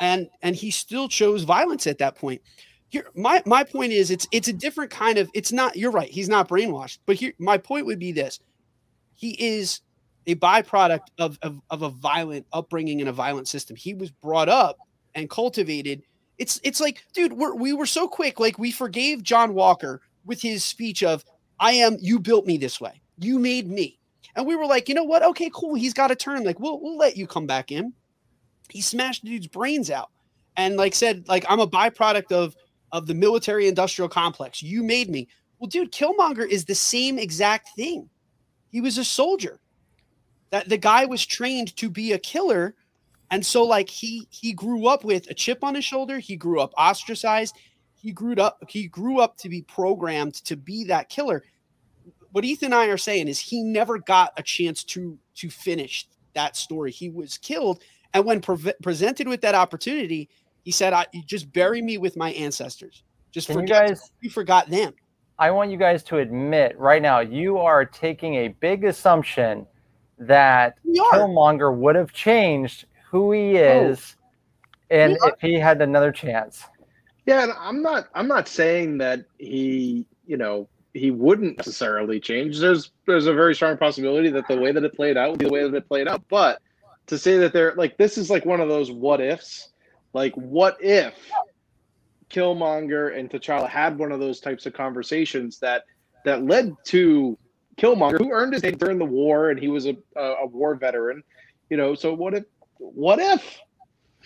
And 0.01 0.29
and 0.43 0.55
he 0.55 0.71
still 0.71 1.09
chose 1.09 1.43
violence 1.43 1.87
at 1.87 1.99
that 1.99 2.17
point. 2.17 2.41
Here, 2.89 3.07
my 3.15 3.43
my 3.45 3.65
point 3.65 3.93
is 3.93 4.11
it's 4.11 4.27
it's 4.33 4.49
a 4.49 4.53
different 4.53 4.91
kind 4.91 5.19
of 5.19 5.31
it's 5.35 5.53
not 5.53 5.77
you're 5.77 5.91
right, 5.91 6.11
he's 6.11 6.29
not 6.29 6.49
brainwashed. 6.49 6.99
But 7.07 7.17
here 7.17 7.33
my 7.39 7.59
point 7.59 7.87
would 7.87 7.99
be 7.99 8.13
this. 8.13 8.41
He 9.15 9.31
is 9.39 9.81
a 10.29 10.35
byproduct 10.37 11.09
of, 11.19 11.39
of, 11.43 11.61
of 11.71 11.83
a 11.83 11.89
violent 11.89 12.47
upbringing 12.53 13.01
in 13.01 13.09
a 13.09 13.13
violent 13.13 13.49
system. 13.49 13.75
He 13.75 13.95
was 13.95 14.11
brought 14.11 14.49
up 14.49 14.77
and 15.15 15.29
cultivated. 15.29 16.03
It's 16.37 16.61
it's 16.63 16.81
like, 16.81 17.03
dude, 17.15 17.33
we're, 17.33 17.55
we 17.55 17.73
were 17.73 17.87
so 17.87 18.07
quick. 18.07 18.39
Like 18.39 18.59
we 18.59 18.71
forgave 18.71 19.23
John 19.23 19.55
Walker 19.55 20.03
with 20.25 20.41
his 20.41 20.65
speech 20.65 21.03
of, 21.03 21.25
"I 21.59 21.73
am. 21.73 21.97
You 22.01 22.21
built 22.21 22.47
me 22.47 22.59
this 22.59 22.81
way. 22.81 23.01
You 23.19 23.39
made 23.39 23.69
me." 23.69 23.99
And 24.37 24.47
we 24.47 24.55
were 24.55 24.67
like, 24.67 24.89
you 24.89 24.95
know 24.95 25.05
what? 25.05 25.25
Okay, 25.25 25.51
cool. 25.53 25.75
He's 25.75 25.95
got 25.95 26.13
a 26.13 26.17
turn. 26.17 26.45
Like 26.45 26.61
we'll 26.61 26.81
we'll 26.81 26.97
let 26.97 27.17
you 27.17 27.27
come 27.27 27.47
back 27.47 27.73
in. 27.73 27.93
He 28.69 28.81
smashed 28.81 29.23
the 29.23 29.31
dude's 29.31 29.47
brains 29.47 29.91
out, 29.91 30.11
and 30.57 30.77
like 30.77 30.95
said, 30.95 31.27
like 31.29 31.45
I'm 31.49 31.61
a 31.61 31.67
byproduct 31.67 32.33
of 32.33 32.57
of 32.93 33.07
the 33.07 33.15
military 33.15 33.69
industrial 33.69 34.09
complex. 34.09 34.63
You 34.63 34.83
made 34.83 35.11
me. 35.11 35.29
Well, 35.59 35.69
dude, 35.69 35.93
Killmonger 35.93 36.47
is 36.47 36.65
the 36.65 36.75
same 36.75 37.19
exact 37.19 37.71
thing. 37.77 38.09
He 38.71 38.81
was 38.81 38.99
a 38.99 39.05
soldier. 39.05 39.61
That 40.51 40.69
the 40.69 40.79
guy 40.79 41.05
was 41.05 41.27
trained 41.27 41.77
to 41.77 41.91
be 41.91 42.13
a 42.13 42.19
killer. 42.19 42.75
And 43.31 43.45
so 43.45 43.65
like 43.65 43.91
he 43.91 44.27
he 44.31 44.53
grew 44.53 44.87
up 44.87 45.05
with 45.05 45.29
a 45.31 45.35
chip 45.35 45.63
on 45.63 45.75
his 45.75 45.85
shoulder. 45.85 46.19
He 46.19 46.37
grew 46.37 46.61
up 46.61 46.73
ostracized. 46.79 47.57
He 47.95 48.13
grew 48.13 48.35
up 48.35 48.59
he 48.69 48.87
grew 48.87 49.21
up 49.21 49.37
to 49.39 49.49
be 49.49 49.63
programmed 49.63 50.35
to 50.45 50.57
be 50.57 50.85
that 50.85 51.11
killer. 51.11 51.45
What 52.33 52.45
ethan 52.45 52.67
and 52.67 52.75
i 52.75 52.87
are 52.87 52.97
saying 52.97 53.29
is 53.29 53.39
he 53.39 53.63
never 53.63 53.99
got 53.99 54.33
a 54.39 54.43
chance 54.43 54.85
to 54.85 55.19
to 55.37 55.51
finish 55.51 56.09
that 56.35 56.57
story. 56.57 56.91
He 56.91 57.11
was 57.11 57.37
killed 57.37 57.83
and 58.19 58.27
when 58.27 58.41
pre- 58.41 58.73
presented 58.83 59.27
with 59.29 59.41
that 59.41 59.55
opportunity 59.55 60.29
he 60.65 60.71
said 60.71 60.93
i 60.93 61.07
just 61.27 61.53
bury 61.53 61.81
me 61.83 61.99
with 61.99 62.17
my 62.17 62.33
ancestors 62.33 63.03
just 63.33 63.47
Can 63.47 63.57
you 63.57 63.63
forget 63.63 63.89
guys- 63.89 64.11
we 64.23 64.29
forgot 64.29 64.69
them 64.69 64.95
I 65.41 65.53
want 65.53 65.71
you 65.71 65.77
guys 65.77 66.03
to 66.05 66.19
admit 66.19 66.77
right 66.79 67.01
now 67.01 67.21
you 67.21 67.59
are 67.59 67.85
taking 67.85 68.35
a 68.35 68.49
big 68.49 68.85
assumption 68.85 69.67
that 70.19 70.79
We 70.85 70.99
are. 70.99 71.13
Killmonger 71.13 71.73
would 71.77 71.95
have 71.95 72.13
changed 72.13 72.87
who 73.09 73.31
he 73.31 73.57
oh. 73.59 73.91
is 73.91 74.17
and 74.91 75.13
We 75.13 75.19
are. 75.21 75.29
if 75.29 75.41
he 75.41 75.55
had 75.55 75.81
another 75.81 76.11
chance. 76.11 76.65
Yeah, 77.27 77.45
and 77.45 77.53
I'm 77.59 77.83
not 77.83 78.09
I'm 78.15 78.27
not 78.27 78.49
saying 78.49 78.99
that 78.99 79.27
he, 79.39 80.07
you 80.27 80.37
know, 80.37 80.69
he 80.95 81.11
wouldn't 81.13 81.59
necessarily 81.59 82.19
change. 82.19 82.59
There's 82.59 82.91
there's 83.07 83.27
a 83.27 83.33
very 83.35 83.55
strong 83.55 83.77
possibility 83.77 84.31
that 84.31 84.49
the 84.49 84.59
way 84.59 84.73
that 84.73 84.83
it 84.83 84.95
played 84.97 85.17
out 85.17 85.31
would 85.31 85.39
be 85.39 85.45
the 85.45 85.53
way 85.53 85.63
that 85.63 85.73
it 85.73 85.87
played 85.87 86.09
out. 86.09 86.23
But 86.29 86.61
to 87.09 87.19
say 87.19 87.39
that 87.39 87.53
they're 87.53 87.75
like 87.75 87.97
this 87.97 88.17
is 88.17 88.31
like 88.31 88.47
one 88.47 88.61
of 88.61 88.69
those 88.69 88.91
what 88.91 89.21
ifs. 89.21 89.71
Like 90.13 90.35
what 90.35 90.77
if 90.81 91.15
Killmonger 92.31 93.19
and 93.19 93.31
T'Challa 93.31 93.69
had 93.69 93.99
one 93.99 94.13
of 94.13 94.21
those 94.21 94.41
types 94.41 94.67
of 94.67 94.73
conversations 94.73 95.59
that 95.59 95.85
that 96.25 96.45
led 96.45 96.75
to 96.87 97.37
Killmonger, 97.77 98.19
who 98.19 98.33
earned 98.33 98.53
his 98.53 98.63
name 98.63 98.77
during 98.77 98.99
the 98.99 99.05
war, 99.05 99.51
and 99.51 99.59
he 99.59 99.69
was 99.69 99.87
a, 99.87 99.97
a, 100.17 100.23
a 100.43 100.47
war 100.47 100.75
veteran. 100.75 101.23
You 101.71 101.77
know, 101.77 101.95
so 101.95 102.13
what 102.13 102.35
if 102.35 102.45
what 102.79 103.19
if 103.19 103.59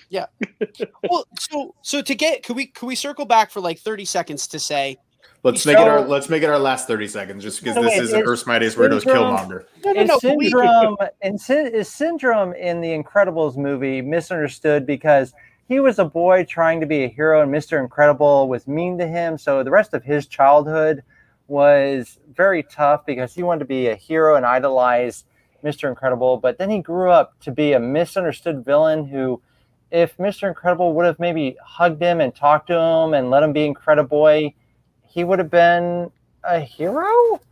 Yeah. 0.08 0.26
well 1.08 1.26
so 1.38 1.74
so 1.82 2.02
to 2.02 2.14
get 2.14 2.42
could 2.42 2.56
we 2.56 2.66
could 2.66 2.86
we 2.86 2.94
circle 2.94 3.24
back 3.24 3.50
for 3.50 3.60
like 3.60 3.78
30 3.78 4.04
seconds 4.04 4.46
to 4.48 4.58
say 4.58 4.98
Let's 5.44 5.66
make 5.66 5.76
it 5.76 5.88
our 5.88 6.00
let's 6.02 6.28
make 6.28 6.42
it 6.42 6.48
our 6.50 6.58
last 6.58 6.86
thirty 6.86 7.08
seconds, 7.08 7.42
just 7.42 7.60
because 7.60 7.74
So 7.74 7.82
this 7.82 7.92
wait, 7.92 8.02
isn't 8.02 8.20
is 8.20 8.26
Earth's 8.28 8.46
Mightiest 8.46 8.76
Weirdos 8.76 9.02
Killmonger. 9.02 9.64
no 9.84 9.92
no 9.92 10.04
no 10.04 10.18
syndrome 10.18 10.96
and 11.20 11.40
Sy- 11.40 11.66
is 11.68 11.88
syndrome 11.88 12.52
in 12.54 12.80
the 12.80 12.88
Incredibles 12.90 13.56
movie 13.56 14.00
misunderstood 14.02 14.86
because 14.86 15.34
he 15.68 15.80
was 15.80 15.98
a 15.98 16.04
boy 16.04 16.44
trying 16.44 16.80
to 16.80 16.86
be 16.86 17.02
a 17.04 17.08
hero 17.08 17.42
and 17.42 17.50
Mr. 17.52 17.80
Incredible 17.80 18.48
was 18.48 18.68
mean 18.68 18.98
to 18.98 19.06
him. 19.06 19.36
So 19.36 19.64
the 19.64 19.70
rest 19.70 19.94
of 19.94 20.04
his 20.04 20.26
childhood 20.26 21.02
was 21.48 22.18
very 22.34 22.62
tough 22.64 23.04
because 23.04 23.34
he 23.34 23.42
wanted 23.42 23.60
to 23.60 23.64
be 23.64 23.88
a 23.88 23.96
hero 23.96 24.36
and 24.36 24.46
idolize 24.46 25.24
Mr. 25.64 25.88
Incredible. 25.88 26.36
But 26.36 26.58
then 26.58 26.70
he 26.70 26.78
grew 26.78 27.10
up 27.10 27.38
to 27.40 27.50
be 27.50 27.72
a 27.72 27.80
misunderstood 27.80 28.64
villain 28.64 29.06
who, 29.06 29.40
if 29.90 30.16
Mr. 30.18 30.46
Incredible 30.48 30.92
would 30.94 31.06
have 31.06 31.18
maybe 31.18 31.56
hugged 31.64 32.00
him 32.02 32.20
and 32.20 32.34
talked 32.34 32.68
to 32.68 32.74
him 32.78 33.14
and 33.14 33.30
let 33.30 33.42
him 33.42 33.52
be 33.52 33.66
Incrediboy, 33.72 34.52
he 35.12 35.24
would 35.24 35.38
have 35.38 35.50
been 35.50 36.10
a 36.44 36.60
hero. 36.60 37.04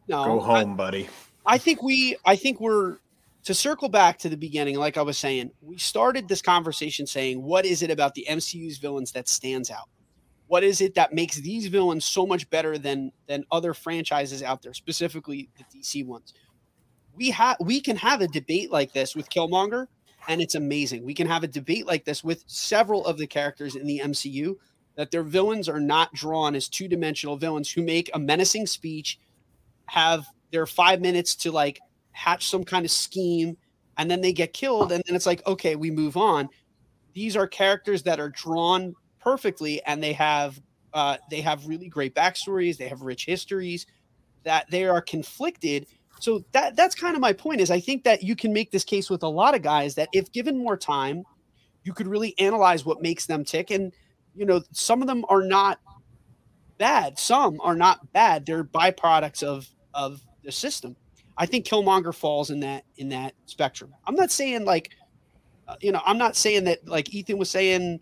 no 0.08 0.24
Go 0.24 0.40
I- 0.40 0.60
home, 0.62 0.76
buddy. 0.76 1.08
I 1.46 1.58
think 1.58 1.82
we 1.82 2.16
I 2.24 2.36
think 2.36 2.60
we're 2.60 2.98
to 3.44 3.54
circle 3.54 3.88
back 3.88 4.18
to 4.18 4.28
the 4.28 4.36
beginning, 4.36 4.76
like 4.76 4.98
I 4.98 5.02
was 5.02 5.16
saying, 5.16 5.50
we 5.62 5.78
started 5.78 6.28
this 6.28 6.42
conversation 6.42 7.06
saying, 7.06 7.42
what 7.42 7.64
is 7.64 7.82
it 7.82 7.90
about 7.90 8.14
the 8.14 8.26
MCU's 8.28 8.76
villains 8.76 9.12
that 9.12 9.28
stands 9.28 9.70
out? 9.70 9.88
What 10.46 10.62
is 10.62 10.80
it 10.82 10.94
that 10.96 11.14
makes 11.14 11.36
these 11.36 11.68
villains 11.68 12.04
so 12.04 12.26
much 12.26 12.48
better 12.50 12.76
than 12.76 13.12
than 13.26 13.44
other 13.50 13.72
franchises 13.72 14.42
out 14.42 14.62
there, 14.62 14.74
specifically 14.74 15.48
the 15.56 15.78
DC 15.78 16.04
ones? 16.04 16.34
We 17.14 17.30
have 17.30 17.56
we 17.60 17.80
can 17.80 17.96
have 17.96 18.20
a 18.20 18.28
debate 18.28 18.70
like 18.70 18.92
this 18.92 19.14
with 19.14 19.30
Killmonger, 19.30 19.86
and 20.28 20.40
it's 20.40 20.54
amazing. 20.56 21.04
We 21.04 21.14
can 21.14 21.26
have 21.26 21.42
a 21.44 21.48
debate 21.48 21.86
like 21.86 22.04
this 22.04 22.22
with 22.24 22.44
several 22.46 23.06
of 23.06 23.16
the 23.16 23.26
characters 23.26 23.76
in 23.76 23.86
the 23.86 24.00
MCU 24.04 24.56
that 25.00 25.10
their 25.10 25.22
villains 25.22 25.66
are 25.66 25.80
not 25.80 26.12
drawn 26.12 26.54
as 26.54 26.68
two-dimensional 26.68 27.38
villains 27.38 27.70
who 27.70 27.80
make 27.80 28.10
a 28.12 28.18
menacing 28.18 28.66
speech, 28.66 29.18
have 29.86 30.26
their 30.52 30.66
five 30.66 31.00
minutes 31.00 31.34
to 31.34 31.50
like 31.50 31.80
hatch 32.12 32.50
some 32.50 32.62
kind 32.62 32.84
of 32.84 32.90
scheme 32.90 33.56
and 33.96 34.10
then 34.10 34.20
they 34.20 34.30
get 34.30 34.52
killed 34.52 34.92
and 34.92 35.02
then 35.06 35.16
it's 35.16 35.24
like 35.24 35.40
okay 35.46 35.74
we 35.74 35.90
move 35.90 36.18
on. 36.18 36.50
These 37.14 37.34
are 37.34 37.46
characters 37.46 38.02
that 38.02 38.20
are 38.20 38.28
drawn 38.28 38.94
perfectly 39.18 39.82
and 39.84 40.02
they 40.02 40.12
have 40.12 40.60
uh, 40.92 41.16
they 41.30 41.40
have 41.40 41.66
really 41.66 41.88
great 41.88 42.14
backstories 42.14 42.76
they 42.76 42.88
have 42.88 43.00
rich 43.00 43.24
histories 43.24 43.86
that 44.42 44.70
they 44.70 44.84
are 44.84 45.00
conflicted. 45.00 45.86
So 46.20 46.44
that 46.52 46.76
that's 46.76 46.94
kind 46.94 47.14
of 47.14 47.22
my 47.22 47.32
point 47.32 47.62
is 47.62 47.70
i 47.70 47.80
think 47.80 48.04
that 48.04 48.22
you 48.22 48.36
can 48.36 48.52
make 48.52 48.70
this 48.70 48.84
case 48.84 49.08
with 49.08 49.22
a 49.22 49.28
lot 49.28 49.54
of 49.54 49.62
guys 49.62 49.94
that 49.94 50.10
if 50.12 50.30
given 50.30 50.58
more 50.58 50.76
time 50.76 51.24
you 51.84 51.92
could 51.92 52.06
really 52.06 52.38
analyze 52.38 52.84
what 52.84 53.02
makes 53.02 53.26
them 53.26 53.44
tick. 53.44 53.70
And 53.70 53.92
you 54.34 54.46
know 54.46 54.62
some 54.72 55.00
of 55.02 55.08
them 55.08 55.24
are 55.28 55.42
not 55.42 55.80
bad 56.78 57.18
some 57.18 57.60
are 57.60 57.74
not 57.74 58.12
bad 58.12 58.46
they're 58.46 58.64
byproducts 58.64 59.42
of 59.42 59.68
of 59.94 60.20
the 60.42 60.52
system 60.52 60.96
I 61.40 61.46
think 61.46 61.64
Killmonger 61.64 62.14
falls 62.14 62.50
in 62.50 62.60
that 62.60 62.84
in 62.98 63.08
that 63.08 63.32
spectrum. 63.46 63.94
I'm 64.06 64.14
not 64.14 64.30
saying 64.30 64.66
like, 64.66 64.90
uh, 65.66 65.76
you 65.80 65.90
know, 65.90 66.02
I'm 66.04 66.18
not 66.18 66.36
saying 66.36 66.64
that 66.64 66.86
like 66.86 67.14
Ethan 67.14 67.38
was 67.38 67.48
saying, 67.48 68.00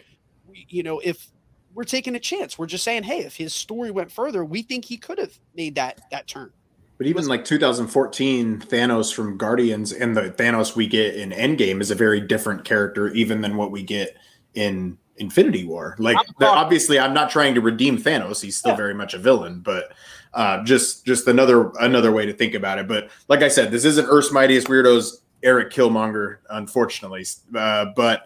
you 0.52 0.82
know, 0.82 0.98
if 0.98 1.28
we're 1.72 1.84
taking 1.84 2.16
a 2.16 2.18
chance, 2.18 2.58
we're 2.58 2.66
just 2.66 2.82
saying, 2.82 3.04
hey, 3.04 3.20
if 3.20 3.36
his 3.36 3.54
story 3.54 3.92
went 3.92 4.10
further, 4.10 4.44
we 4.44 4.62
think 4.62 4.84
he 4.84 4.96
could 4.96 5.18
have 5.18 5.38
made 5.54 5.76
that 5.76 6.00
that 6.10 6.26
turn. 6.26 6.50
But 6.96 7.06
even 7.06 7.26
like 7.26 7.44
2014, 7.44 8.58
Thanos 8.58 9.14
from 9.14 9.36
Guardians 9.38 9.92
and 9.92 10.16
the 10.16 10.30
Thanos 10.30 10.74
we 10.74 10.88
get 10.88 11.14
in 11.14 11.30
Endgame 11.30 11.80
is 11.80 11.92
a 11.92 11.94
very 11.94 12.20
different 12.20 12.64
character, 12.64 13.06
even 13.10 13.40
than 13.40 13.56
what 13.56 13.70
we 13.70 13.84
get 13.84 14.16
in 14.54 14.98
Infinity 15.18 15.64
War. 15.64 15.96
Like, 15.98 16.16
I'm 16.16 16.24
talking- 16.24 16.46
obviously, 16.46 16.98
I'm 16.98 17.14
not 17.14 17.30
trying 17.30 17.54
to 17.54 17.60
redeem 17.60 17.98
Thanos; 17.98 18.42
he's 18.42 18.56
still 18.56 18.72
Yeah. 18.72 18.76
very 18.76 18.94
much 18.94 19.14
a 19.14 19.18
villain. 19.18 19.60
But 19.60 19.92
uh, 20.34 20.62
just 20.64 21.04
just 21.06 21.26
another 21.26 21.70
another 21.80 22.12
way 22.12 22.26
to 22.26 22.32
think 22.32 22.54
about 22.54 22.78
it. 22.78 22.86
But 22.88 23.10
like 23.28 23.42
I 23.42 23.48
said, 23.48 23.70
this 23.70 23.84
isn't 23.84 24.06
Earth's 24.06 24.32
Mightiest 24.32 24.68
Weirdos, 24.68 25.18
Eric 25.42 25.70
Killmonger, 25.72 26.38
unfortunately. 26.50 27.24
Uh, 27.54 27.86
but 27.96 28.24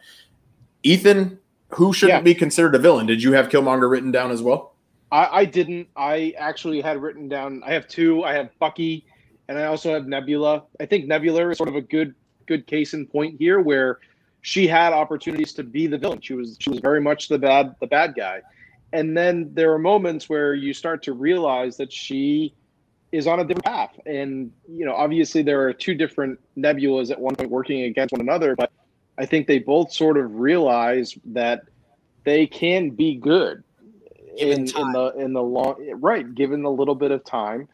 Ethan, 0.83 1.39
who 1.71 1.93
shouldn't 1.93 2.19
Yeah. 2.21 2.23
be 2.23 2.35
considered 2.35 2.75
a 2.75 2.79
villain? 2.79 3.07
Did 3.07 3.23
you 3.23 3.33
have 3.33 3.49
Killmonger 3.49 3.91
written 3.91 4.11
down 4.11 4.31
as 4.31 4.43
well? 4.43 4.75
I, 5.11 5.29
I 5.41 5.45
didn't. 5.45 5.89
I 5.97 6.35
actually 6.39 6.81
had 6.81 7.01
written 7.01 7.29
down. 7.29 7.63
I 7.65 7.73
have 7.73 7.87
two. 7.87 8.25
I 8.25 8.33
have 8.35 8.49
Bucky, 8.59 9.05
and 9.49 9.59
I 9.59 9.65
also 9.67 9.93
have 9.93 10.07
Nebula. 10.07 10.65
I 10.81 10.87
think 10.87 11.07
Nebula 11.07 11.51
is 11.51 11.59
sort 11.59 11.69
of 11.69 11.77
a 11.77 11.83
good 11.83 12.15
good 12.47 12.67
case 12.67 12.93
in 12.95 13.07
point 13.07 13.37
here, 13.39 13.61
where 13.61 13.99
she 14.43 14.67
had 14.67 14.93
opportunities 14.93 15.53
to 15.55 15.63
be 15.63 15.87
the 15.87 15.97
villain. 15.97 16.21
She 16.21 16.35
was 16.35 16.57
she 16.61 16.71
was 16.71 16.81
very 16.81 17.01
much 17.01 17.29
the 17.29 17.39
bad 17.39 17.75
the 17.81 17.87
bad 17.87 18.15
guy, 18.15 18.43
and 18.93 19.17
then 19.17 19.51
there 19.55 19.73
are 19.73 19.79
moments 19.79 20.29
where 20.29 20.55
you 20.55 20.75
start 20.75 21.03
to 21.05 21.13
realize 21.13 21.77
that 21.79 21.93
she 21.93 22.55
is 23.13 23.27
on 23.27 23.41
a 23.41 23.45
different 23.45 23.65
path. 23.65 23.99
And 24.05 24.53
you 24.69 24.85
know, 24.85 24.95
obviously 24.95 25.43
there 25.43 25.67
are 25.67 25.73
two 25.73 25.95
different 25.95 26.39
Nebulas 26.57 27.11
at 27.11 27.21
one 27.21 27.37
point 27.37 27.51
working 27.51 27.83
against 27.83 28.13
one 28.13 28.21
another, 28.21 28.57
but 28.57 28.73
I 29.17 29.27
think 29.27 29.47
they 29.47 29.59
both 29.59 29.93
sort 29.93 30.17
of 30.17 30.35
realize 30.35 31.17
that 31.27 31.63
they 32.25 32.47
can 32.47 32.91
be 32.91 33.15
good 33.15 33.63
in, 34.37 34.61
in 34.61 34.93
the 34.93 35.13
in 35.19 35.33
the 35.33 35.43
long 35.43 35.77
right 36.01 36.35
given 36.35 36.65
a 36.65 36.71
little 36.71 36.95
bit 36.95 37.11
of 37.11 37.25
time 37.25 37.69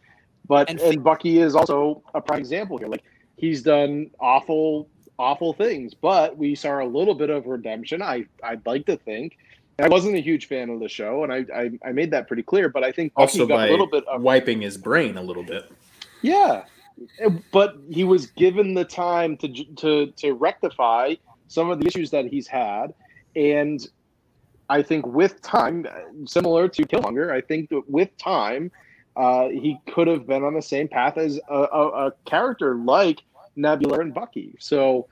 but 0.47 0.69
And 0.69 0.81
and, 0.81 1.05
bucky 1.05 1.39
is 1.39 1.55
also 1.55 2.03
a 2.14 2.21
prime 2.21 2.41
example 2.41 2.79
here 2.79 2.89
like 2.89 3.05
he's 3.37 3.62
done 3.62 4.11
awful 4.19 4.89
awful 5.19 5.53
things 5.53 5.95
but 5.95 6.37
we 6.37 6.55
saw 6.55 6.83
a 6.83 6.87
little 6.87 7.14
bit 7.14 7.31
of 7.31 7.47
redemption 7.47 8.03
i 8.03 8.25
i'd 8.45 8.64
like 8.66 8.87
to 8.87 8.97
think 8.97 9.37
i 9.81 9.89
wasn't 9.89 10.14
a 10.14 10.21
huge 10.21 10.47
fan 10.47 10.71
of 10.71 10.81
the 10.81 10.89
show 10.89 11.25
and 11.25 11.33
i 11.33 11.45
i, 11.55 11.71
I 11.85 11.93
made 11.93 12.11
that 12.12 12.29
pretty 12.29 12.43
clear 12.43 12.69
but 12.69 12.85
i 12.85 12.93
think 12.93 13.14
bucky 13.14 13.23
Also 13.23 13.47
got 13.47 13.57
by 13.57 13.66
a 13.69 13.71
little 13.71 13.89
bit 13.89 14.07
of 14.07 14.23
wiping 14.23 14.61
his 14.61 14.77
brain 14.77 15.16
a 15.16 15.23
little 15.23 15.43
bit. 15.43 15.71
yeah 16.23 16.64
but 17.53 17.77
he 17.91 18.05
was 18.05 18.27
given 18.27 18.75
the 18.75 18.85
time 18.85 19.37
to 19.39 19.49
to 19.77 20.07
to 20.16 20.33
rectify 20.33 21.14
some 21.49 21.71
of 21.71 21.81
the 21.81 21.87
issues 21.87 22.11
that 22.11 22.27
he's 22.27 22.47
had, 22.47 22.95
and 23.35 23.87
I 24.69 24.83
think 24.83 25.07
with 25.07 25.41
time, 25.41 25.87
similar 26.27 26.69
to 26.69 26.83
Killmonger, 26.83 27.33
I 27.33 27.41
think 27.41 27.71
that 27.71 27.89
with 27.89 28.16
time, 28.19 28.71
uh, 29.16 29.49
he 29.49 29.79
could 29.93 30.07
have 30.09 30.27
been 30.27 30.45
on 30.45 30.55
the 30.55 30.62
same 30.62 30.89
path 30.89 31.16
as 31.16 31.41
a, 31.49 31.55
a, 31.55 32.07
a 32.07 32.12
character 32.27 32.75
like 32.75 33.23
Nebula 33.59 34.01
and 34.01 34.15
Bucky. 34.15 34.55
So, 34.59 35.09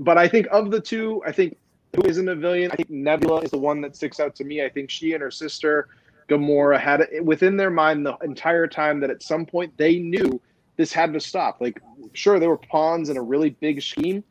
but 0.00 0.18
I 0.18 0.28
think 0.28 0.46
of 0.52 0.70
the 0.70 0.80
two, 0.80 1.22
I 1.26 1.32
think 1.32 1.56
who 1.94 2.02
isn't 2.02 2.28
a 2.28 2.34
villain, 2.34 2.70
I 2.70 2.76
think 2.76 2.90
Nebula 2.90 3.40
is 3.40 3.50
the 3.50 3.58
one 3.58 3.80
that 3.80 3.96
sticks 3.96 4.20
out 4.20 4.36
to 4.36 4.44
me. 4.44 4.64
I 4.64 4.68
think 4.68 4.90
she 4.90 5.14
and 5.14 5.22
her 5.22 5.30
sister 5.30 5.88
Gamora 6.28 6.78
had 6.78 7.00
it 7.00 7.24
within 7.24 7.56
their 7.56 7.70
mind 7.70 8.04
the 8.04 8.16
entire 8.22 8.66
time 8.66 9.00
that 9.00 9.10
at 9.10 9.22
some 9.22 9.46
point 9.46 9.76
they 9.76 9.98
knew 9.98 10.40
this 10.76 10.92
had 10.92 11.12
to 11.14 11.20
stop. 11.20 11.60
Like, 11.60 11.80
sure, 12.12 12.38
they 12.38 12.48
were 12.48 12.58
pawns 12.58 13.08
in 13.08 13.16
a 13.16 13.22
really 13.22 13.50
big 13.50 13.82
scheme, 13.82 14.22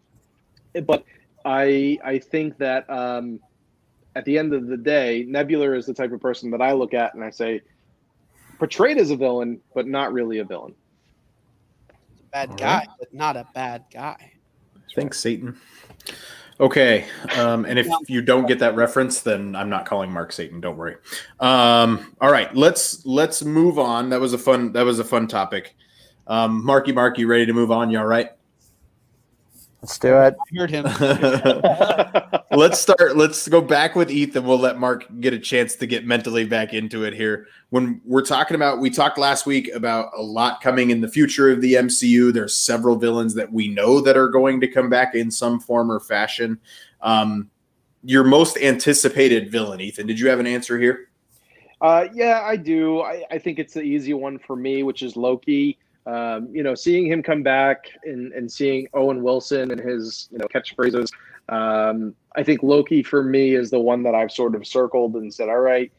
but 0.86 1.04
I 1.44 1.98
I 2.04 2.20
think 2.20 2.58
that 2.58 2.90
um, 2.90 3.40
at 4.16 4.26
the 4.26 4.38
end 4.38 4.54
of 4.54 4.68
the 4.68 4.78
day, 4.78 5.26
Nebula 5.28 5.72
is 5.72 5.86
the 5.86 5.94
type 5.94 6.12
of 6.12 6.22
person 6.22 6.52
that 6.52 6.62
I 6.62 6.74
look 6.74 6.94
at 6.94 7.14
and 7.14 7.24
I 7.24 7.30
say, 7.30 7.62
portrayed 8.58 8.98
as 8.98 9.12
a 9.12 9.16
villain, 9.16 9.60
but 9.74 9.88
not 9.88 10.14
really 10.14 10.40
a 10.40 10.46
villain. 10.46 10.76
Bad 12.36 12.50
All 12.50 12.56
guy, 12.58 12.78
right. 12.80 12.90
but 13.00 13.14
not 13.14 13.38
a 13.38 13.48
bad 13.56 13.86
guy. 13.94 14.34
Thanks, 14.94 15.22
Satan. 15.22 15.58
Okay, 16.60 17.06
um, 17.38 17.64
and 17.64 17.80
if 17.80 17.88
you 18.10 18.22
don't 18.22 18.46
get 18.46 18.60
that 18.60 18.76
reference, 18.76 19.22
then 19.22 19.56
I'm 19.56 19.70
not 19.70 19.86
calling 19.86 20.12
Mark 20.12 20.34
Satan. 20.34 20.60
Don't 20.60 20.76
worry. 20.76 20.98
Um, 21.40 22.14
all 22.20 22.30
right, 22.30 22.54
let's 22.54 23.06
let's 23.06 23.42
move 23.42 23.80
on. 23.80 24.10
That 24.10 24.20
was 24.20 24.34
a 24.34 24.38
fun 24.38 24.74
that 24.74 24.84
was 24.84 25.00
a 25.00 25.06
fun 25.06 25.30
topic. 25.30 25.78
Um, 26.28 26.62
Marky 26.66 26.92
Mark, 26.92 27.18
you 27.18 27.28
ready 27.28 27.46
to 27.46 27.54
move 27.54 27.72
on? 27.72 27.90
You 27.90 28.00
all 28.00 28.06
right? 28.06 28.32
Let's 29.86 30.00
do 30.00 30.18
it. 30.18 30.36
I 30.42 30.58
heard 30.58 30.72
him. 30.72 30.86
let's 32.58 32.82
start. 32.82 33.16
Let's 33.16 33.48
go 33.48 33.62
back 33.62 33.96
with 33.96 34.10
Ethan. 34.10 34.44
We'll 34.44 34.58
let 34.58 34.80
Mark 34.80 35.06
get 35.20 35.32
a 35.32 35.38
chance 35.38 35.76
to 35.76 35.86
get 35.86 36.08
mentally 36.08 36.44
back 36.44 36.74
into 36.74 37.04
it 37.04 37.14
here. 37.14 37.46
When 37.70 38.02
we're 38.04 38.26
talking 38.26 38.56
about, 38.56 38.80
we 38.80 38.90
talked 38.90 39.20
last 39.20 39.46
week 39.46 39.72
about 39.76 40.10
a 40.18 40.24
lot 40.24 40.60
coming 40.60 40.90
in 40.90 41.02
the 41.02 41.08
future 41.08 41.52
of 41.52 41.62
the 41.62 41.76
MCU. 41.76 42.34
There's 42.34 42.58
several 42.58 42.96
villains 42.96 43.36
that 43.36 43.54
we 43.54 43.68
know 43.68 44.02
that 44.02 44.18
are 44.18 44.28
going 44.28 44.60
to 44.62 44.68
come 44.68 44.90
back 44.90 45.14
in 45.14 45.30
some 45.30 45.60
form 45.60 45.92
or 45.92 46.00
fashion. 46.00 46.58
Um, 47.02 47.52
your 48.04 48.24
most 48.24 48.58
anticipated 48.58 49.52
villain, 49.52 49.82
Ethan. 49.82 50.08
Did 50.08 50.20
you 50.20 50.30
have 50.30 50.40
an 50.40 50.48
answer 50.48 50.80
here? 50.80 51.10
Uh, 51.80 52.08
yeah, 52.12 52.42
I 52.44 52.56
do. 52.56 53.02
I, 53.02 53.24
I 53.30 53.38
think 53.38 53.60
it's 53.60 53.76
the 53.76 53.84
easy 53.84 54.16
one 54.16 54.40
for 54.40 54.56
me, 54.56 54.82
which 54.82 55.04
is 55.04 55.16
Loki 55.16 55.78
um, 56.06 56.50
you 56.52 56.64
know, 56.64 56.76
seeing 56.76 57.08
him 57.08 57.24
come 57.24 57.42
back 57.44 57.86
and, 58.04 58.32
and 58.34 58.52
seeing 58.52 58.88
Owen 58.94 59.24
Wilson 59.24 59.72
and 59.72 59.80
his, 59.80 60.30
you 60.32 60.38
know, 60.38 60.46
catchphrases, 60.46 61.12
um, 61.50 62.16
I 62.36 62.44
think 62.44 62.64
Loki 62.64 63.04
for 63.04 63.24
me 63.24 63.56
is 63.56 63.70
the 63.70 63.80
one 63.80 64.04
that 64.04 64.16
I've 64.16 64.32
sort 64.32 64.56
of 64.56 64.66
circled 64.68 65.16
and 65.16 65.34
said, 65.34 65.50
all 65.50 65.60
right, 65.60 65.92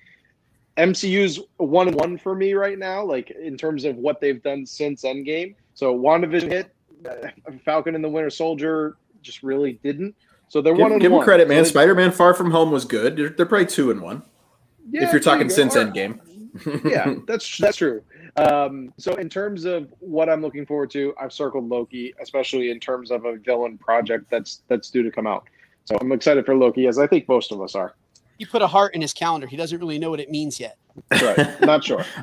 MCU's 0.77 1.41
one 1.57 1.89
and 1.89 1.97
one 1.97 2.19
for 2.19 2.35
me 2.35 2.55
right 2.55 2.79
now, 2.79 3.03
like 3.03 3.31
in 3.31 3.57
terms 3.57 3.85
of 3.85 3.97
what 3.97 4.21
they've 4.21 4.43
done 4.43 4.67
since 4.67 5.03
Endgame. 5.03 5.55
So 5.75 5.97
WandaVision 5.97 6.51
hit, 6.51 6.75
uh, 7.09 7.29
Falcon 7.65 7.95
and 7.95 8.05
the 8.05 8.09
Winter 8.09 8.31
Soldier 8.31 8.97
just 9.23 9.43
really 9.43 9.75
didn't. 9.83 10.15
So 10.49 10.61
they're 10.61 10.75
give, 10.75 10.91
one. 10.91 10.99
Give 10.99 11.11
them 11.11 11.23
credit, 11.23 11.49
man. 11.49 11.65
So 11.65 11.71
Spider 11.71 11.95
Man 11.95 12.13
Far 12.13 12.35
From 12.35 12.51
Home 12.51 12.71
was 12.71 12.85
good. 12.85 13.17
They're, 13.17 13.31
they're 13.31 13.47
probably 13.47 13.67
two 13.67 13.91
and 13.91 14.01
one. 14.01 14.23
Yeah, 14.89 15.05
if 15.05 15.13
you're 15.13 15.21
talking 15.21 15.49
you 15.49 15.53
since 15.53 15.75
Endgame. 15.75 16.21
Yeah, 16.85 17.15
that's 17.27 17.59
that's 17.59 17.77
true. 17.79 18.03
Um, 18.37 18.93
so 18.99 19.15
in 19.15 19.29
terms 19.29 19.65
of 19.65 19.93
what 20.01 20.29
I'm 20.29 20.43
looking 20.43 20.67
forward 20.67 20.91
to, 20.91 21.15
I've 21.21 21.33
circled 21.33 21.69
Loki, 21.69 22.15
especially 22.21 22.71
in 22.71 22.81
terms 22.81 23.11
of 23.11 23.25
a 23.25 23.37
villain 23.37 23.79
project 23.79 24.31
that's 24.31 24.63
that's 24.69 24.91
due 24.91 25.03
to 25.03 25.11
come 25.11 25.27
out. 25.27 25.49
So 25.85 25.97
I'm 26.01 26.13
excited 26.13 26.45
for 26.45 26.57
Loki, 26.57 26.87
as 26.87 26.99
I 26.99 27.07
think 27.07 27.29
most 27.29 27.53
of 27.53 27.61
us 27.61 27.75
are. 27.75 27.95
He 28.39 28.45
put 28.45 28.61
a 28.61 28.67
heart 28.67 28.95
in 28.95 29.01
his 29.01 29.13
calendar. 29.13 29.47
He 29.47 29.57
doesn't 29.57 29.79
really 29.79 29.99
know 29.99 30.11
what 30.11 30.21
it 30.21 30.31
means 30.31 30.61
yet. 30.61 30.77
Right. 31.11 31.61
Not 31.61 31.85
sure. 31.85 32.05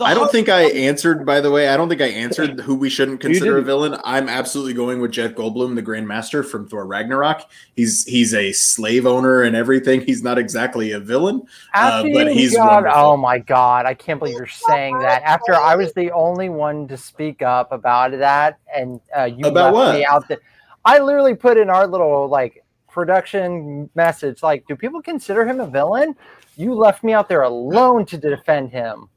I 0.00 0.14
don't 0.14 0.30
think 0.32 0.48
I 0.48 0.62
answered, 0.62 1.24
by 1.24 1.40
the 1.40 1.50
way. 1.50 1.68
I 1.68 1.76
don't 1.76 1.88
think 1.88 2.00
I 2.00 2.06
answered 2.06 2.60
who 2.60 2.74
we 2.74 2.90
shouldn't 2.90 3.20
consider 3.20 3.58
a 3.58 3.62
villain. 3.62 3.96
I'm 4.04 4.28
absolutely 4.28 4.74
going 4.74 5.00
with 5.00 5.12
Jeff 5.12 5.32
Goldblum, 5.34 5.74
the 5.76 5.82
Grand 5.82 6.08
Master 6.08 6.42
from 6.42 6.66
Thor 6.66 6.86
Ragnarok. 6.86 7.48
He's 7.76 8.04
he's 8.04 8.34
a 8.34 8.52
slave 8.52 9.06
owner 9.06 9.42
and 9.42 9.54
everything. 9.54 10.00
He's 10.00 10.22
not 10.22 10.38
exactly 10.38 10.92
a 10.92 11.00
villain, 11.00 11.42
uh, 11.74 12.02
but 12.12 12.32
he's 12.32 12.56
god, 12.56 12.86
oh 12.86 13.16
my 13.16 13.38
god! 13.38 13.86
I 13.86 13.94
can't 13.94 14.18
believe 14.18 14.34
you're 14.34 14.46
saying 14.46 14.98
that. 15.00 15.22
After 15.22 15.54
I 15.54 15.76
was 15.76 15.92
the 15.92 16.10
only 16.10 16.48
one 16.48 16.88
to 16.88 16.96
speak 16.96 17.42
up 17.42 17.70
about 17.70 18.10
that, 18.18 18.58
and 18.74 19.00
uh, 19.16 19.24
you 19.24 19.46
about 19.46 19.74
left 19.74 19.86
what? 19.86 19.94
me 19.94 20.04
out 20.04 20.26
there. 20.28 20.38
I 20.84 20.98
literally 20.98 21.34
put 21.34 21.56
in 21.56 21.70
our 21.70 21.86
little 21.86 22.28
like 22.28 22.64
production 22.94 23.90
message, 23.94 24.42
like, 24.42 24.66
do 24.66 24.76
people 24.76 25.02
consider 25.02 25.44
him 25.44 25.60
a 25.60 25.66
villain? 25.66 26.14
You 26.56 26.74
left 26.74 27.02
me 27.02 27.12
out 27.12 27.28
there 27.28 27.42
alone 27.42 28.06
to 28.06 28.18
defend 28.18 28.70
him. 28.70 29.08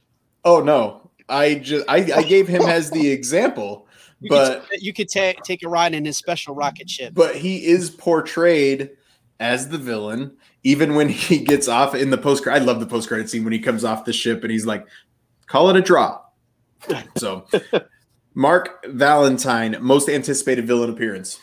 Oh 0.43 0.61
no, 0.61 1.09
I 1.29 1.55
just 1.55 1.85
I, 1.87 1.97
I 2.15 2.23
gave 2.23 2.47
him 2.47 2.63
as 2.63 2.89
the 2.91 3.09
example, 3.09 3.87
you 4.21 4.29
but 4.29 4.67
could, 4.69 4.81
you 4.81 4.93
could 4.93 5.09
ta- 5.09 5.39
take 5.43 5.63
a 5.63 5.69
ride 5.69 5.93
in 5.93 6.05
his 6.05 6.17
special 6.17 6.55
rocket 6.55 6.89
ship. 6.89 7.13
But 7.13 7.35
he 7.35 7.65
is 7.65 7.89
portrayed 7.89 8.91
as 9.39 9.69
the 9.69 9.77
villain, 9.77 10.35
even 10.63 10.95
when 10.95 11.09
he 11.09 11.39
gets 11.39 11.67
off 11.67 11.95
in 11.95 12.09
the 12.09 12.17
post. 12.17 12.47
I 12.47 12.59
love 12.59 12.79
the 12.79 12.87
post 12.87 13.07
credit 13.07 13.29
scene 13.29 13.43
when 13.43 13.53
he 13.53 13.59
comes 13.59 13.83
off 13.83 14.05
the 14.05 14.13
ship 14.13 14.43
and 14.43 14.51
he's 14.51 14.65
like, 14.65 14.87
"Call 15.47 15.69
it 15.69 15.75
a 15.75 15.81
draw." 15.81 16.21
so, 17.17 17.45
Mark 18.33 18.85
Valentine, 18.87 19.77
most 19.81 20.09
anticipated 20.09 20.65
villain 20.67 20.89
appearance. 20.89 21.39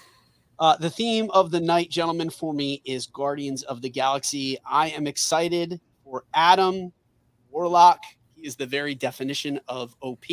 Uh, 0.64 0.74
the 0.78 0.88
theme 0.88 1.30
of 1.34 1.50
the 1.50 1.60
night, 1.60 1.90
gentlemen, 1.90 2.30
for 2.30 2.54
me 2.54 2.80
is 2.86 3.06
Guardians 3.08 3.64
of 3.64 3.82
the 3.82 3.90
Galaxy. 3.90 4.56
I 4.64 4.88
am 4.88 5.06
excited 5.06 5.78
for 6.02 6.24
Adam 6.32 6.90
Warlock 7.50 8.00
He 8.34 8.46
is 8.46 8.56
the 8.56 8.64
very 8.64 8.94
definition 8.94 9.60
of 9.68 9.94
OP. 10.00 10.24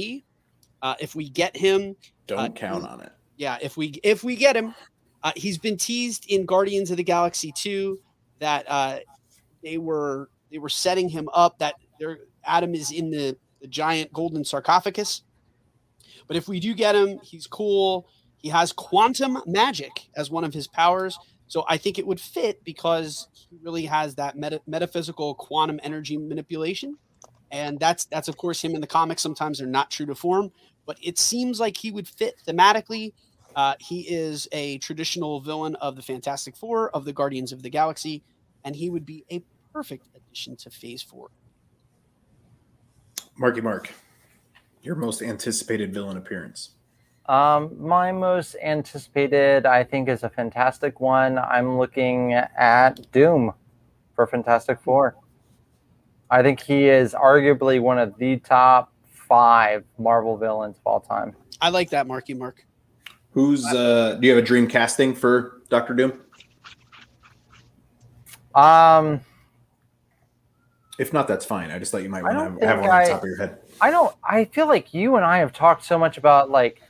Uh, 0.82 0.96
if 1.02 1.16
we 1.16 1.28
get 1.28 1.58
him, 1.58 1.98
don't 2.28 2.40
uh, 2.40 2.48
count 2.48 2.86
on 2.86 3.02
it. 3.02 3.12
Yeah, 3.36 3.58
if 3.62 3.76
we 3.76 4.00
if 4.04 4.24
we 4.24 4.38
get 4.38 4.56
him, 4.56 4.74
uh, 5.22 5.34
he's 5.36 5.58
been 5.58 5.76
teased 5.76 6.32
in 6.32 6.46
Guardians 6.46 6.92
of 6.92 6.96
the 6.96 7.04
Galaxy 7.04 7.52
2 7.52 8.00
that 8.40 8.64
uh, 8.70 9.00
they 9.62 9.80
were 9.80 10.30
they 10.50 10.60
were 10.60 10.70
setting 10.70 11.10
him 11.10 11.28
up 11.34 11.60
that 11.60 11.76
there 12.00 12.20
Adam 12.46 12.74
is 12.74 12.94
in 12.94 13.12
the, 13.12 13.36
the 13.60 13.68
giant 13.68 14.14
golden 14.14 14.46
sarcophagus. 14.46 15.24
But 16.26 16.38
if 16.38 16.48
we 16.48 16.62
do 16.62 16.74
get 16.74 16.96
him, 16.96 17.20
he's 17.22 17.48
cool. 17.48 18.08
He 18.42 18.50
has 18.50 18.72
quantum 18.72 19.38
magic 19.46 20.08
as 20.16 20.32
one 20.32 20.44
of 20.44 20.54
his 20.54 20.68
powers. 20.68 21.18
So 21.48 21.66
I 21.68 21.78
think 21.78 22.00
it 22.00 22.08
would 22.08 22.20
fit 22.20 22.64
because 22.64 23.28
he 23.34 23.58
really 23.62 23.86
has 23.86 24.16
that 24.16 24.38
meta- 24.38 24.62
metaphysical 24.66 25.36
quantum 25.36 25.80
energy 25.84 26.18
manipulation 26.18 26.98
and 27.52 27.80
that's 27.80 28.06
that's 28.06 28.28
of 28.28 28.38
course 28.38 28.64
him 28.64 28.74
in 28.76 28.82
the 28.82 28.88
comics. 28.88 29.22
Sometimes 29.22 29.60
they're 29.60 29.68
not 29.68 29.92
true 29.92 30.06
to 30.08 30.16
form, 30.16 30.52
but 30.86 30.98
it 31.02 31.20
seems 31.20 31.60
like 31.60 31.78
he 31.78 31.92
would 31.92 32.08
fit 32.08 32.36
thematically. 32.48 33.14
Uh, 33.56 33.76
he 33.80 34.02
is 34.02 34.48
a 34.54 34.78
traditional 34.78 35.42
villain 35.42 35.76
of 35.76 35.98
the 35.98 36.02
Fantastic 36.02 36.56
Four 36.56 36.90
of 36.96 37.04
the 37.04 37.12
Guardians 37.12 37.52
of 37.52 37.62
the 37.62 37.70
Galaxy, 37.70 38.24
and 38.64 38.76
he 38.76 38.90
would 38.90 39.06
be 39.06 39.26
a 39.30 39.44
perfect 39.74 40.08
addition 40.16 40.56
to 40.56 40.70
Phase 40.70 41.02
Four. 41.02 41.30
Marky 43.38 43.60
Mark, 43.60 43.92
your 44.82 44.96
most 44.96 45.22
anticipated 45.22 45.94
villain 45.94 46.16
appearance. 46.16 46.72
Um, 47.28 47.76
my 47.80 48.12
most 48.12 48.56
anticipated, 48.62 49.66
I 49.66 49.84
think, 49.84 50.10
is 50.10 50.24
a 50.24 50.30
fantastic 50.30 51.00
one. 51.00 51.38
I'm 51.38 51.78
looking 51.78 52.34
at 52.34 53.12
Doom 53.12 53.54
for 54.16 54.28
Fantastic 54.28 54.82
Four. 54.82 55.16
I 56.30 56.42
think 56.42 56.62
he 56.62 56.88
is 56.88 57.14
arguably 57.14 57.82
one 57.82 58.00
of 58.00 58.18
the 58.18 58.38
top 58.38 58.92
five 59.32 59.84
Marvel 59.98 60.38
villains 60.38 60.78
of 60.78 60.82
all 60.86 61.00
time. 61.00 61.36
I 61.62 61.70
like 61.70 61.90
that, 61.92 62.08
Marky 62.08 62.34
Mark. 62.34 62.66
Who's 63.32 63.66
uh 63.66 64.18
do 64.20 64.28
you 64.28 64.36
have 64.36 64.44
a 64.44 64.46
dream 64.46 64.68
casting 64.68 65.14
for 65.16 65.62
Doctor 65.70 65.94
Doom? 65.94 66.20
Um 68.56 69.22
if 71.00 71.14
not, 71.14 71.28
that's 71.28 71.46
fine. 71.46 71.72
I 71.72 71.80
just 71.80 71.92
thought 71.92 72.04
you 72.04 72.10
might 72.10 72.24
want 72.24 72.60
to 72.60 72.68
have 72.68 72.80
one 72.82 72.90
on 72.90 73.04
the 73.04 73.10
top 73.10 73.24
of 73.24 73.28
your 73.28 73.38
head. 73.38 73.60
I 73.80 73.90
don't 73.90 74.14
I 74.24 74.46
feel 74.46 74.68
like 74.68 74.94
you 74.94 75.16
and 75.16 75.26
I 75.26 75.38
have 75.38 75.54
talked 75.54 75.86
so 75.86 75.98
much 75.98 76.18
about 76.18 76.50
like 76.50 76.82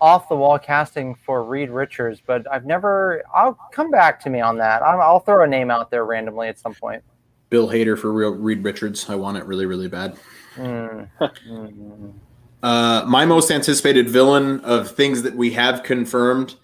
off 0.00 0.28
the 0.28 0.36
wall 0.36 0.58
casting 0.58 1.14
for 1.14 1.44
Reed 1.44 1.70
Richards, 1.70 2.22
but 2.24 2.50
I've 2.50 2.64
never 2.64 3.22
I'll 3.34 3.58
come 3.72 3.90
back 3.90 4.20
to 4.20 4.30
me 4.30 4.40
on 4.40 4.58
that. 4.58 4.82
I'll, 4.82 5.00
I'll 5.00 5.20
throw 5.20 5.44
a 5.44 5.46
name 5.46 5.70
out 5.70 5.90
there 5.90 6.04
randomly 6.04 6.48
at 6.48 6.58
some 6.58 6.74
point. 6.74 7.02
Bill 7.50 7.68
Hader 7.68 7.98
for 7.98 8.12
real 8.12 8.30
Reed 8.30 8.62
Richards. 8.62 9.08
I 9.08 9.14
want 9.14 9.38
it 9.38 9.44
really, 9.44 9.66
really 9.66 9.88
bad. 9.88 10.18
Mm. 10.56 11.08
uh, 12.62 13.04
my 13.06 13.24
most 13.24 13.50
anticipated 13.50 14.08
villain 14.08 14.60
of 14.60 14.90
things 14.90 15.22
that 15.22 15.34
we 15.34 15.52
have 15.52 15.82
confirmed 15.82 16.56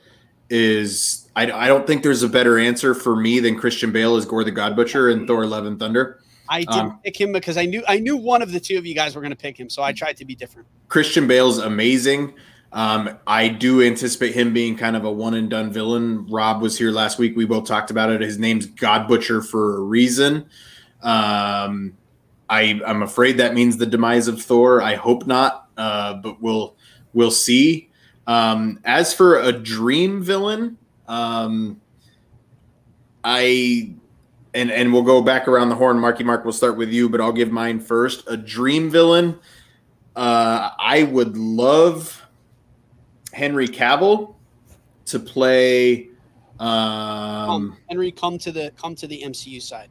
is 0.50 1.28
I, 1.36 1.50
I, 1.50 1.68
don't 1.68 1.86
think 1.86 2.02
there's 2.02 2.22
a 2.22 2.28
better 2.28 2.58
answer 2.58 2.94
for 2.94 3.16
me 3.16 3.40
than 3.40 3.58
Christian 3.58 3.92
Bale 3.92 4.16
as 4.16 4.26
Gorr 4.26 4.44
the 4.44 4.50
God 4.50 4.76
Butcher 4.76 5.08
in 5.08 5.26
Thor: 5.26 5.46
Love 5.46 5.64
and 5.64 5.78
Thunder. 5.78 6.20
I 6.48 6.60
didn't 6.60 6.74
um, 6.74 7.00
pick 7.02 7.18
him 7.18 7.32
because 7.32 7.56
I 7.56 7.64
knew 7.64 7.82
I 7.88 7.98
knew 7.98 8.16
one 8.16 8.42
of 8.42 8.52
the 8.52 8.60
two 8.60 8.76
of 8.76 8.84
you 8.84 8.94
guys 8.94 9.14
were 9.14 9.22
going 9.22 9.30
to 9.30 9.36
pick 9.36 9.58
him, 9.58 9.70
so 9.70 9.82
I 9.82 9.92
tried 9.92 10.16
to 10.18 10.24
be 10.24 10.34
different. 10.34 10.68
Christian 10.88 11.26
Bale's 11.26 11.58
amazing. 11.58 12.34
Um, 12.74 13.18
I 13.24 13.48
do 13.48 13.82
anticipate 13.82 14.34
him 14.34 14.52
being 14.52 14.76
kind 14.76 14.96
of 14.96 15.04
a 15.04 15.10
one 15.10 15.34
and 15.34 15.48
done 15.48 15.72
villain. 15.72 16.26
Rob 16.26 16.60
was 16.60 16.76
here 16.76 16.90
last 16.90 17.20
week. 17.20 17.36
We 17.36 17.44
both 17.44 17.66
talked 17.66 17.92
about 17.92 18.10
it. 18.10 18.20
His 18.20 18.36
name's 18.36 18.66
God 18.66 19.06
Butcher 19.06 19.42
for 19.42 19.76
a 19.76 19.80
reason. 19.80 20.46
Um, 21.00 21.96
I, 22.50 22.80
I'm 22.84 23.02
afraid 23.02 23.38
that 23.38 23.54
means 23.54 23.76
the 23.76 23.86
demise 23.86 24.26
of 24.26 24.42
Thor. 24.42 24.82
I 24.82 24.96
hope 24.96 25.24
not, 25.24 25.68
uh, 25.76 26.14
but 26.14 26.42
we'll 26.42 26.74
we'll 27.12 27.30
see. 27.30 27.90
Um, 28.26 28.80
as 28.84 29.14
for 29.14 29.38
a 29.38 29.52
dream 29.52 30.20
villain, 30.20 30.76
um, 31.06 31.80
I 33.22 33.94
and 34.52 34.72
and 34.72 34.92
we'll 34.92 35.02
go 35.02 35.22
back 35.22 35.46
around 35.46 35.68
the 35.68 35.76
horn. 35.76 36.00
Marky 36.00 36.24
Mark, 36.24 36.44
we'll 36.44 36.52
start 36.52 36.76
with 36.76 36.90
you, 36.90 37.08
but 37.08 37.20
I'll 37.20 37.32
give 37.32 37.52
mine 37.52 37.78
first. 37.78 38.24
A 38.26 38.36
dream 38.36 38.90
villain. 38.90 39.38
Uh, 40.16 40.70
I 40.78 41.04
would 41.04 41.36
love 41.36 42.23
Henry 43.34 43.68
Cavill 43.68 44.34
to 45.06 45.18
play. 45.18 46.08
Um, 46.60 47.76
Henry, 47.88 48.12
come 48.12 48.38
to 48.38 48.52
the 48.52 48.72
come 48.80 48.94
to 48.94 49.06
the 49.06 49.22
MCU 49.22 49.60
side. 49.60 49.88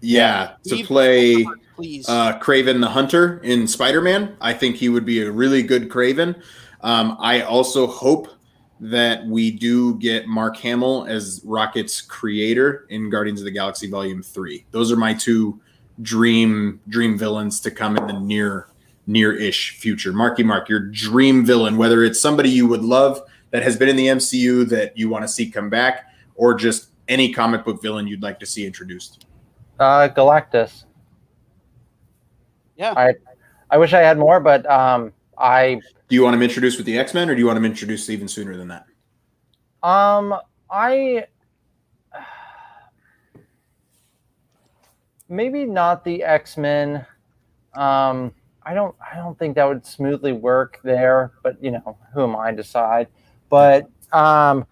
yeah, 0.00 0.54
to 0.64 0.76
Leave 0.76 0.86
play 0.86 1.46
please. 1.74 2.08
uh, 2.08 2.38
Kraven 2.38 2.80
the 2.80 2.88
Hunter 2.88 3.40
in 3.42 3.66
Spider 3.66 4.00
Man. 4.00 4.36
I 4.40 4.52
think 4.54 4.76
he 4.76 4.88
would 4.88 5.04
be 5.04 5.22
a 5.22 5.30
really 5.30 5.62
good 5.62 5.88
Kraven. 5.88 6.40
Um, 6.82 7.16
I 7.18 7.42
also 7.42 7.86
hope 7.86 8.28
that 8.80 9.26
we 9.26 9.50
do 9.50 9.96
get 9.98 10.26
Mark 10.26 10.56
Hamill 10.58 11.06
as 11.06 11.40
Rocket's 11.44 12.00
creator 12.00 12.86
in 12.90 13.10
Guardians 13.10 13.40
of 13.40 13.46
the 13.46 13.50
Galaxy 13.50 13.90
Volume 13.90 14.22
Three. 14.22 14.66
Those 14.70 14.92
are 14.92 14.96
my 14.96 15.14
two 15.14 15.60
dream 16.02 16.80
dream 16.88 17.18
villains 17.18 17.60
to 17.60 17.70
come 17.70 17.96
in 17.96 18.06
the 18.06 18.12
near 18.12 18.68
near-ish 19.06 19.78
future. 19.78 20.12
Marky 20.12 20.42
Mark, 20.42 20.68
your 20.68 20.80
dream 20.80 21.44
villain, 21.44 21.76
whether 21.76 22.04
it's 22.04 22.20
somebody 22.20 22.50
you 22.50 22.66
would 22.66 22.82
love 22.82 23.20
that 23.50 23.62
has 23.62 23.76
been 23.76 23.88
in 23.88 23.96
the 23.96 24.06
MCU 24.08 24.68
that 24.68 24.96
you 24.96 25.08
want 25.08 25.22
to 25.22 25.28
see 25.28 25.50
come 25.50 25.70
back, 25.70 26.06
or 26.34 26.54
just 26.54 26.88
any 27.08 27.32
comic 27.32 27.64
book 27.64 27.80
villain 27.82 28.06
you'd 28.06 28.22
like 28.22 28.40
to 28.40 28.46
see 28.46 28.66
introduced. 28.66 29.26
Uh, 29.78 30.08
Galactus. 30.08 30.84
Yeah. 32.76 32.94
I, 32.96 33.14
I 33.70 33.78
wish 33.78 33.92
I 33.92 34.00
had 34.00 34.18
more, 34.18 34.40
but 34.40 34.68
um, 34.70 35.12
I 35.38 35.80
Do 36.08 36.14
you 36.14 36.22
want 36.22 36.34
him 36.34 36.42
introduced 36.42 36.78
with 36.78 36.86
the 36.86 36.98
X 36.98 37.14
Men, 37.14 37.28
or 37.28 37.34
do 37.34 37.40
you 37.40 37.46
want 37.46 37.56
him 37.56 37.64
introduced 37.64 38.10
even 38.10 38.28
sooner 38.28 38.56
than 38.56 38.68
that? 38.68 38.86
Um, 39.82 40.34
I 40.70 41.26
maybe 45.28 45.64
not 45.64 46.04
the 46.04 46.22
X 46.22 46.56
Men. 46.56 47.06
Um, 47.74 48.32
I 48.66 48.74
don't. 48.74 48.94
I 49.12 49.16
don't 49.16 49.38
think 49.38 49.54
that 49.56 49.64
would 49.64 49.84
smoothly 49.86 50.32
work 50.32 50.80
there. 50.84 51.32
But 51.42 51.62
you 51.62 51.70
know, 51.70 51.96
who 52.12 52.22
am 52.24 52.36
I 52.36 52.50
to 52.50 52.56
decide? 52.56 53.08
But 53.48 53.88
um, 54.12 54.66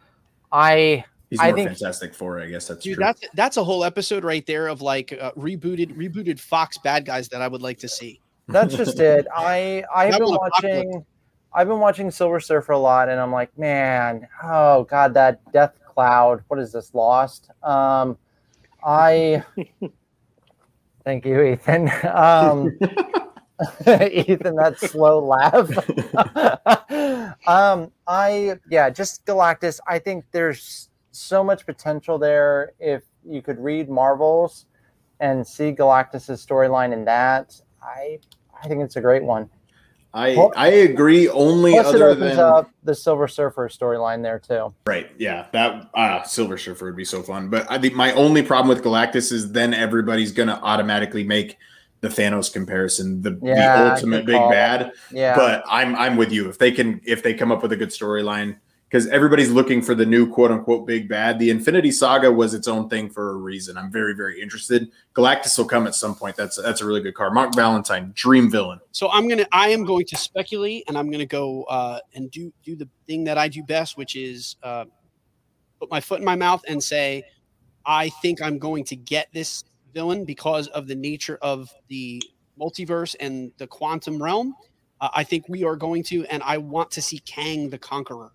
I 0.51 1.05
He's 1.31 1.41
I 1.41 1.53
think- 1.53 1.69
fantastic 1.71 2.15
for 2.15 2.39
it. 2.39 2.45
I 2.45 2.51
guess 2.51 2.69
that's 2.69 2.83
Dude, 2.85 2.97
true. 2.97 3.05
that's 3.05 3.21
that's 3.35 3.57
a 3.57 3.65
whole 3.65 3.85
episode 3.85 4.25
right 4.25 4.45
there 4.47 4.67
of 4.69 4.83
like 4.83 5.13
uh, 5.19 5.33
rebooted 5.33 5.97
rebooted 5.97 6.39
Fox 6.41 6.77
bad 6.79 7.05
guys 7.05 7.29
that 7.31 7.41
I 7.43 7.49
would 7.49 7.63
like 7.63 7.79
to 7.79 7.89
see. 7.89 8.21
that's 8.49 8.75
just 8.75 8.99
it. 9.01 9.27
I 9.35 9.85
I've 9.95 10.13
That 10.13 10.21
been 10.21 10.29
was 10.29 10.39
watching. 10.63 11.07
I've 11.55 11.69
been 11.69 11.81
watching 11.81 12.11
Silver 12.11 12.41
Surfer 12.41 12.73
a 12.73 12.79
lot, 12.79 13.09
and 13.11 13.21
I'm 13.21 13.31
like, 13.33 13.57
man, 13.59 14.27
oh 14.43 14.85
god, 14.85 15.13
that 15.15 15.41
Death 15.53 15.75
Cloud. 15.87 16.43
What 16.49 16.59
is 16.61 16.73
this? 16.73 16.95
Lost. 16.95 17.51
Um, 17.63 18.17
I. 18.85 19.43
Thank 21.05 21.25
you, 21.27 21.43
Ethan. 21.43 21.91
Um, 22.05 22.79
Ethan, 23.87 24.57
that 24.57 24.79
slow 24.79 25.25
laugh. 25.25 25.69
um, 27.47 27.91
I 28.07 28.59
yeah, 28.71 28.91
just 28.91 29.25
Galactus. 29.27 29.81
I 29.87 29.99
think 29.99 30.25
there's 30.33 30.89
so 31.13 31.45
much 31.45 31.67
potential 31.67 32.19
there 32.19 32.73
if 32.81 33.03
you 33.25 33.43
could 33.43 33.59
read 33.59 33.89
Marvels 33.89 34.67
and 35.21 35.47
see 35.47 35.73
Galactus's 35.73 36.45
storyline 36.45 36.93
in 36.93 37.05
that. 37.05 37.61
I 37.83 38.19
I 38.63 38.69
think 38.69 38.83
it's 38.83 38.97
a 38.97 39.01
great 39.01 39.23
one. 39.23 39.49
I 40.15 40.37
Well- 40.37 40.53
I 40.57 40.69
agree. 40.69 41.29
Only 41.29 41.73
Plus, 41.73 41.87
it 41.87 41.95
other 41.97 42.09
opens 42.11 42.37
than 42.37 42.39
up 42.39 42.71
the 42.85 42.95
Silver 42.95 43.27
Surfer 43.29 43.69
storyline 43.69 44.23
there 44.23 44.39
too. 44.39 44.75
right, 44.87 45.11
yeah, 45.19 45.47
that 45.53 45.91
uh, 45.95 46.23
Silver 46.25 46.59
Surfer 46.59 46.87
would 46.87 46.97
be 46.97 47.05
so 47.05 47.23
fun. 47.23 47.49
But 47.49 47.71
I 47.71 47.79
think 47.79 47.95
my 47.95 48.13
only 48.13 48.43
problem 48.43 48.69
with 48.69 48.85
Galactus 48.85 49.33
is 49.33 49.53
then 49.53 49.73
everybody's 49.73 50.33
gonna 50.33 50.61
automatically 50.63 51.25
make 51.25 51.57
the 52.03 52.09
Thanos 52.09 52.53
comparison 52.53 53.23
the, 53.23 53.39
Yeah, 53.41 53.85
the 53.85 53.95
ultimate 53.95 54.27
big 54.27 54.37
call 54.37 54.51
it. 54.51 54.53
bad. 54.53 54.93
Yeah, 55.11 55.37
But 55.37 55.65
I'm 55.69 55.95
I'm 55.97 56.17
with 56.17 56.31
you 56.33 56.49
if 56.51 56.59
they 56.59 56.71
can 56.71 57.01
if 57.05 57.23
they 57.23 57.33
come 57.33 57.51
up 57.51 57.63
with 57.63 57.73
a 57.73 57.77
good 57.77 57.89
storyline 57.89 58.59
because 58.91 59.07
everybody's 59.07 59.51
looking 59.51 59.81
for 59.81 59.95
the 59.95 60.05
new 60.05 60.29
quote 60.29 60.51
unquote 60.51 60.85
big 60.85 61.09
bad. 61.09 61.39
The 61.39 61.49
Infinity 61.49 61.93
Saga 61.93 62.31
was 62.31 62.55
its 62.55 62.67
own 62.69 62.91
thing 62.91 63.09
for 63.09 63.31
a 63.31 63.35
reason. 63.37 63.79
I'm 63.79 63.91
very 63.91 64.15
very 64.15 64.43
interested. 64.43 64.91
Galactus 65.15 65.57
will 65.57 65.65
come 65.65 65.87
at 65.87 65.95
some 65.95 66.17
point. 66.17 66.35
That's 66.35 66.61
that's 66.61 66.81
a 66.81 66.87
really 66.87 67.01
good 67.01 67.15
card. 67.15 67.35
Mark 67.35 67.55
Valentine, 67.55 68.11
dream 68.17 68.51
villain. 68.51 68.81
So 68.91 69.09
I'm 69.11 69.29
gonna 69.29 69.47
I 69.53 69.69
am 69.69 69.85
going 69.85 70.05
to 70.07 70.17
speculate 70.17 70.83
and 70.89 70.99
I'm 70.99 71.09
gonna 71.09 71.25
go 71.25 71.63
uh, 71.65 72.01
and 72.15 72.33
do 72.33 72.53
do 72.65 72.75
the 72.75 72.89
thing 73.07 73.23
that 73.25 73.39
I 73.39 73.47
do 73.47 73.63
best, 73.63 73.97
which 73.97 74.17
is 74.17 74.57
uh, 74.65 74.87
put 75.79 75.89
my 75.89 76.01
foot 76.01 76.19
in 76.19 76.25
my 76.25 76.37
mouth 76.37 76.63
and 76.67 76.83
say 76.83 77.23
I 77.87 78.09
think 78.09 78.43
I'm 78.43 78.59
going 78.59 78.83
to 78.87 78.97
get 78.97 79.29
this 79.33 79.63
villain 79.93 80.25
because 80.25 80.69
of 80.69 80.87
the 80.87 80.95
nature 80.95 81.39
of 81.43 81.71
the 81.89 82.23
multiverse 82.61 83.15
and 83.21 83.53
the 83.59 83.67
quantum 83.67 84.23
realm. 84.23 84.55
Uh, 85.01 85.09
I 85.15 85.25
think 85.25 85.49
we 85.49 85.65
are 85.65 85.77
going 85.77 86.03
to, 86.05 86.25
and 86.27 86.43
I 86.43 86.59
want 86.59 86.91
to 86.93 87.03
see 87.03 87.19
Kang 87.21 87.71
the 87.71 87.79
Conqueror. 87.79 88.33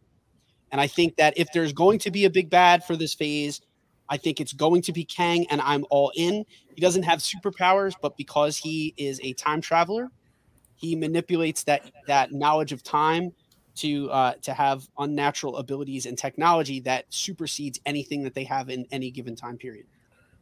And 0.72 0.82
I 0.82 0.88
think 0.88 1.16
that 1.18 1.38
if 1.38 1.48
there's 1.54 1.74
going 1.74 2.00
to 2.00 2.12
be 2.12 2.26
a 2.26 2.30
big 2.30 2.50
bad 2.50 2.84
for 2.84 2.96
this 2.96 3.14
phase, 3.14 3.62
I 4.10 4.18
think 4.18 4.40
it's 4.40 4.54
going 4.54 4.82
to 4.84 4.94
be 4.94 5.04
Kang, 5.04 5.46
and 5.50 5.62
I'm 5.62 5.86
all 5.90 6.12
in. 6.16 6.46
He 6.74 6.82
doesn't 6.82 7.04
have 7.04 7.20
superpowers, 7.20 7.94
but 8.02 8.18
because 8.18 8.58
he 8.58 8.94
is 8.98 9.20
a 9.22 9.34
time 9.34 9.62
traveler, 9.62 10.10
he 10.76 10.96
manipulates 10.96 11.64
that 11.64 11.92
that 12.08 12.32
knowledge 12.32 12.72
of 12.72 12.84
time 12.84 13.34
to 13.76 14.10
uh, 14.12 14.34
to 14.44 14.54
have 14.54 14.88
unnatural 14.98 15.58
abilities 15.58 16.06
and 16.06 16.18
technology 16.18 16.80
that 16.82 17.06
supersedes 17.10 17.80
anything 17.86 18.24
that 18.24 18.34
they 18.34 18.44
have 18.44 18.70
in 18.70 18.86
any 18.92 19.12
given 19.12 19.36
time 19.36 19.58
period. 19.58 19.86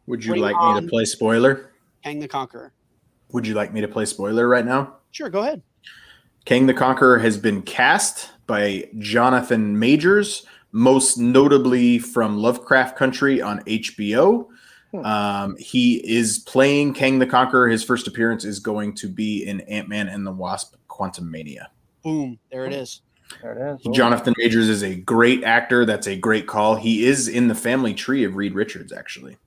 Would 0.07 0.23
you 0.23 0.31
Bring 0.31 0.41
like 0.41 0.55
me 0.55 0.61
on- 0.61 0.83
to 0.83 0.87
play 0.89 1.05
spoiler? 1.05 1.71
Kang 2.03 2.19
the 2.19 2.27
Conqueror. 2.27 2.71
Would 3.31 3.47
you 3.47 3.55
like 3.55 3.73
me 3.73 3.81
to 3.81 3.87
play 3.87 4.05
spoiler 4.05 4.47
right 4.47 4.65
now? 4.65 4.97
Sure, 5.11 5.29
go 5.29 5.41
ahead. 5.41 5.61
King 6.45 6.67
the 6.67 6.73
Conqueror 6.73 7.17
has 7.19 7.37
been 7.37 7.63
cast 7.63 8.31
by 8.45 8.87
Jonathan 8.99 9.79
Majors, 9.79 10.45
most 10.71 11.17
notably 11.17 11.97
from 11.97 12.37
Lovecraft 12.37 12.95
Country 12.95 13.41
on 13.41 13.61
HBO. 13.63 14.47
Hmm. 14.91 15.05
Um, 15.05 15.57
he 15.57 15.95
is 16.07 16.37
playing 16.39 16.93
Kang 16.93 17.17
the 17.17 17.25
Conqueror. 17.25 17.67
His 17.67 17.83
first 17.83 18.07
appearance 18.07 18.45
is 18.45 18.59
going 18.59 18.93
to 18.95 19.07
be 19.07 19.43
in 19.45 19.61
Ant 19.61 19.89
Man 19.89 20.07
and 20.07 20.25
the 20.25 20.31
Wasp 20.31 20.75
Quantum 20.87 21.31
Mania. 21.31 21.71
Boom, 22.03 22.37
there 22.51 22.65
it 22.67 22.73
is. 22.73 23.01
there 23.41 23.53
it 23.57 23.81
is. 23.83 23.95
Jonathan 23.95 24.35
Majors 24.37 24.69
is 24.69 24.83
a 24.83 24.95
great 24.95 25.43
actor. 25.43 25.83
That's 25.83 26.05
a 26.07 26.15
great 26.15 26.45
call. 26.45 26.75
He 26.75 27.05
is 27.05 27.27
in 27.27 27.47
the 27.47 27.55
family 27.55 27.95
tree 27.95 28.23
of 28.23 28.35
Reed 28.35 28.53
Richards, 28.53 28.93
actually. 28.93 29.37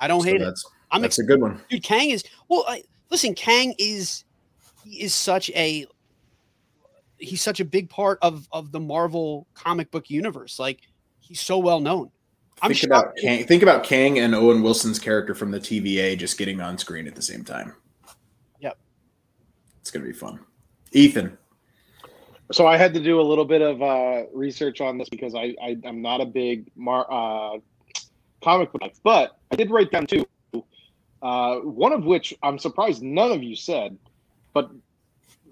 I 0.00 0.08
don't 0.08 0.20
So 0.22 0.26
hate 0.26 0.40
it. 0.40 0.44
that's 0.44 0.64
I'm 0.90 1.02
that's 1.02 1.18
a 1.18 1.24
good 1.24 1.40
one. 1.40 1.60
dude 1.68 1.82
kang 1.82 2.10
is 2.10 2.24
well 2.48 2.64
I, 2.66 2.82
listen 3.10 3.34
kang 3.34 3.74
is 3.78 4.24
he 4.84 5.02
is 5.02 5.14
such 5.14 5.50
a 5.50 5.86
he's 7.18 7.42
such 7.42 7.60
a 7.60 7.64
big 7.64 7.88
part 7.90 8.18
of 8.22 8.48
of 8.50 8.72
the 8.72 8.80
marvel 8.80 9.46
comic 9.54 9.90
book 9.90 10.10
universe 10.10 10.58
like 10.58 10.80
he's 11.20 11.40
so 11.40 11.58
well 11.58 11.78
known 11.80 12.10
i'm 12.62 12.72
Think 12.72 12.84
about 12.84 13.04
shocked- 13.04 13.20
Kang, 13.20 13.44
think 13.46 13.62
about 13.62 13.84
Kang 13.84 14.18
and 14.18 14.34
Owen 14.34 14.62
Wilson's 14.62 14.98
character 14.98 15.34
from 15.34 15.50
the 15.50 15.58
TVA 15.60 16.18
just 16.18 16.36
getting 16.38 16.60
on 16.60 16.76
screen 16.76 17.06
at 17.06 17.14
the 17.14 17.22
same 17.22 17.42
time. 17.44 17.74
Yep. 18.60 18.76
It's 19.80 19.90
gonna 19.90 20.04
be 20.04 20.12
fun. 20.12 20.40
Ethan, 20.92 21.38
So 22.52 22.66
I 22.66 22.76
had 22.76 22.92
to 22.94 23.00
do 23.00 23.18
a 23.20 23.22
little 23.22 23.46
bit 23.46 23.62
of 23.62 23.80
uh, 23.80 24.24
research 24.34 24.80
on 24.82 24.98
this 24.98 25.08
because 25.08 25.34
I, 25.34 25.54
I 25.62 25.78
I'm 25.86 26.02
not 26.02 26.20
a 26.20 26.26
big 26.26 26.70
mar- 26.76 27.06
uh, 27.10 27.58
comic 28.42 28.72
book, 28.72 28.92
but 29.02 29.36
I 29.50 29.56
did 29.56 29.70
write 29.70 29.90
down 29.90 30.06
two. 30.06 30.26
Uh, 31.22 31.56
one 31.56 31.92
of 31.92 32.04
which 32.04 32.34
I'm 32.42 32.58
surprised 32.58 33.02
none 33.02 33.30
of 33.30 33.42
you 33.42 33.54
said, 33.54 33.98
but 34.54 34.70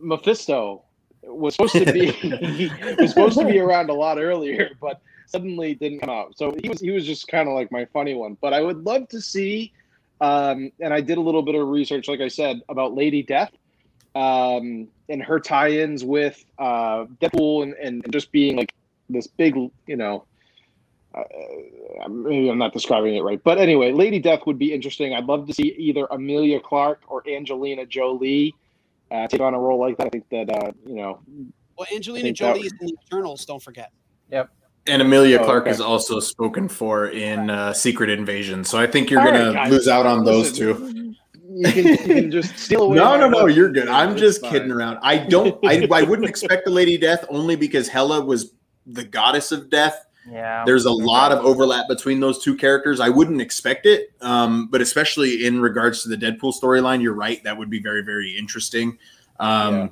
Mephisto 0.01 0.83
was 1.23 1.55
supposed 1.55 1.75
to 1.75 1.93
be 1.93 2.11
was 2.99 3.11
supposed 3.11 3.39
to 3.39 3.45
be 3.45 3.59
around 3.59 3.91
a 3.91 3.95
lot 3.95 4.19
earlier, 4.19 4.71
but 4.81 5.01
suddenly 5.27 5.75
didn't 5.75 6.01
come 6.01 6.11
out. 6.11 6.37
So 6.39 6.57
he 6.63 6.69
was 6.69 6.81
he 6.81 6.91
was 6.91 7.05
just 7.05 7.29
kind 7.29 7.49
of 7.49 7.55
like 7.55 7.71
my 7.71 7.85
funny 7.87 8.15
one. 8.15 8.37
But 8.41 8.55
I 8.55 8.63
would 8.63 8.85
love 8.85 9.09
to 9.09 9.21
see, 9.21 9.73
um, 10.21 10.73
and 10.81 10.95
I 10.95 11.01
did 11.01 11.19
a 11.19 11.21
little 11.21 11.43
bit 11.43 11.55
of 11.55 11.69
research, 11.69 12.09
like 12.09 12.21
I 12.21 12.29
said, 12.29 12.63
about 12.69 12.95
Lady 12.95 13.23
Death 13.23 13.53
um, 14.15 14.89
and 15.09 15.23
her 15.23 15.39
tie-ins 15.39 16.05
with 16.05 16.45
uh, 16.59 17.05
Deadpool 17.21 17.63
and, 17.63 17.75
and 17.75 18.13
just 18.13 18.33
being 18.33 18.57
like 18.57 18.73
this 19.09 19.27
big, 19.27 19.55
you 19.87 19.97
know, 19.97 20.25
uh, 22.05 22.09
maybe 22.09 22.49
I'm 22.49 22.59
not 22.59 22.73
describing 22.73 23.17
it 23.17 23.21
right, 23.23 23.41
but 23.43 23.59
anyway, 23.59 23.93
Lady 23.93 24.19
Death 24.19 24.41
would 24.47 24.59
be 24.59 24.73
interesting. 24.73 25.15
I'd 25.15 25.25
love 25.27 25.47
to 25.47 25.55
see 25.55 25.75
either 25.79 26.07
Emilia 26.11 26.61
Clarke 26.61 27.03
or 27.09 27.23
Angelina 27.29 27.87
Jolie 27.87 28.55
uh, 29.11 29.27
take 29.29 29.41
on 29.41 29.55
a 29.55 29.59
role 29.59 29.81
like 29.81 29.97
that. 29.99 30.07
I 30.07 30.11
think 30.11 30.29
that 30.31 30.51
uh, 30.51 30.73
you 30.87 30.97
know 30.97 31.21
Well, 31.77 31.87
Angelina 31.95 32.25
think 32.25 32.37
Jolie 32.37 32.61
is 32.63 32.73
in 32.81 32.87
the 32.89 32.97
Eternals. 33.07 33.45
Don't 33.45 33.63
forget. 33.63 33.91
Yep. 34.31 34.51
And 34.87 35.03
Emilia 35.03 35.39
Oh, 35.41 35.45
Clarke 35.45 35.65
okay. 35.65 35.71
is 35.71 35.81
also 35.81 36.19
spoken 36.21 36.69
for 36.69 37.09
in 37.09 37.51
uh, 37.51 37.73
Secret 37.75 38.09
Invasion. 38.11 38.65
So 38.65 38.79
I 38.79 38.87
think 38.87 39.11
you're 39.11 39.21
All 39.21 39.27
right, 39.27 39.37
gonna 39.39 39.53
guys. 39.53 39.71
lose 39.71 39.89
out 39.89 40.07
on 40.07 40.25
those 40.25 40.59
Listen, 40.59 40.77
two. 40.77 41.15
You 41.51 41.73
can, 41.73 41.87
you 41.87 41.97
can 42.23 42.31
just 42.41 42.57
steal 42.59 42.83
away. 42.83 42.97
No, 42.97 43.17
no, 43.19 43.29
no, 43.29 43.41
vote. 43.41 43.47
you're 43.55 43.71
good. 43.71 43.89
I'm 43.89 44.13
It's 44.13 44.21
just 44.21 44.41
fine. 44.43 44.51
kidding 44.53 44.71
around. 44.71 44.99
I 45.03 45.19
don't. 45.19 45.59
I, 45.67 45.87
I 45.93 46.03
wouldn't 46.03 46.29
expect 46.35 46.65
the 46.65 46.71
Lady 46.71 46.97
Death 46.97 47.25
only 47.31 47.57
because 47.57 47.89
Hela 47.89 48.25
was 48.25 48.53
the 48.87 49.05
goddess 49.05 49.53
of 49.53 49.69
death. 49.69 50.07
Yeah. 50.31 50.65
There's 50.67 50.85
a 50.85 50.91
lot 50.93 51.33
of 51.33 51.45
overlap 51.45 51.89
between 51.89 52.21
those 52.21 52.43
two 52.43 52.55
characters. 52.57 53.01
I 53.01 53.09
wouldn't 53.09 53.41
expect 53.41 53.87
it, 53.87 54.13
um, 54.21 54.69
but 54.71 54.81
especially 54.81 55.47
in 55.47 55.61
regards 55.61 56.03
to 56.03 56.09
the 56.09 56.17
Deadpool 56.17 56.53
storyline, 56.61 57.01
you're 57.03 57.15
right. 57.15 57.43
That 57.45 57.57
would 57.57 57.71
be 57.71 57.81
very, 57.81 58.03
very 58.03 58.37
interesting. 58.37 58.99
Um, 59.41 59.75
Yeah. 59.75 59.89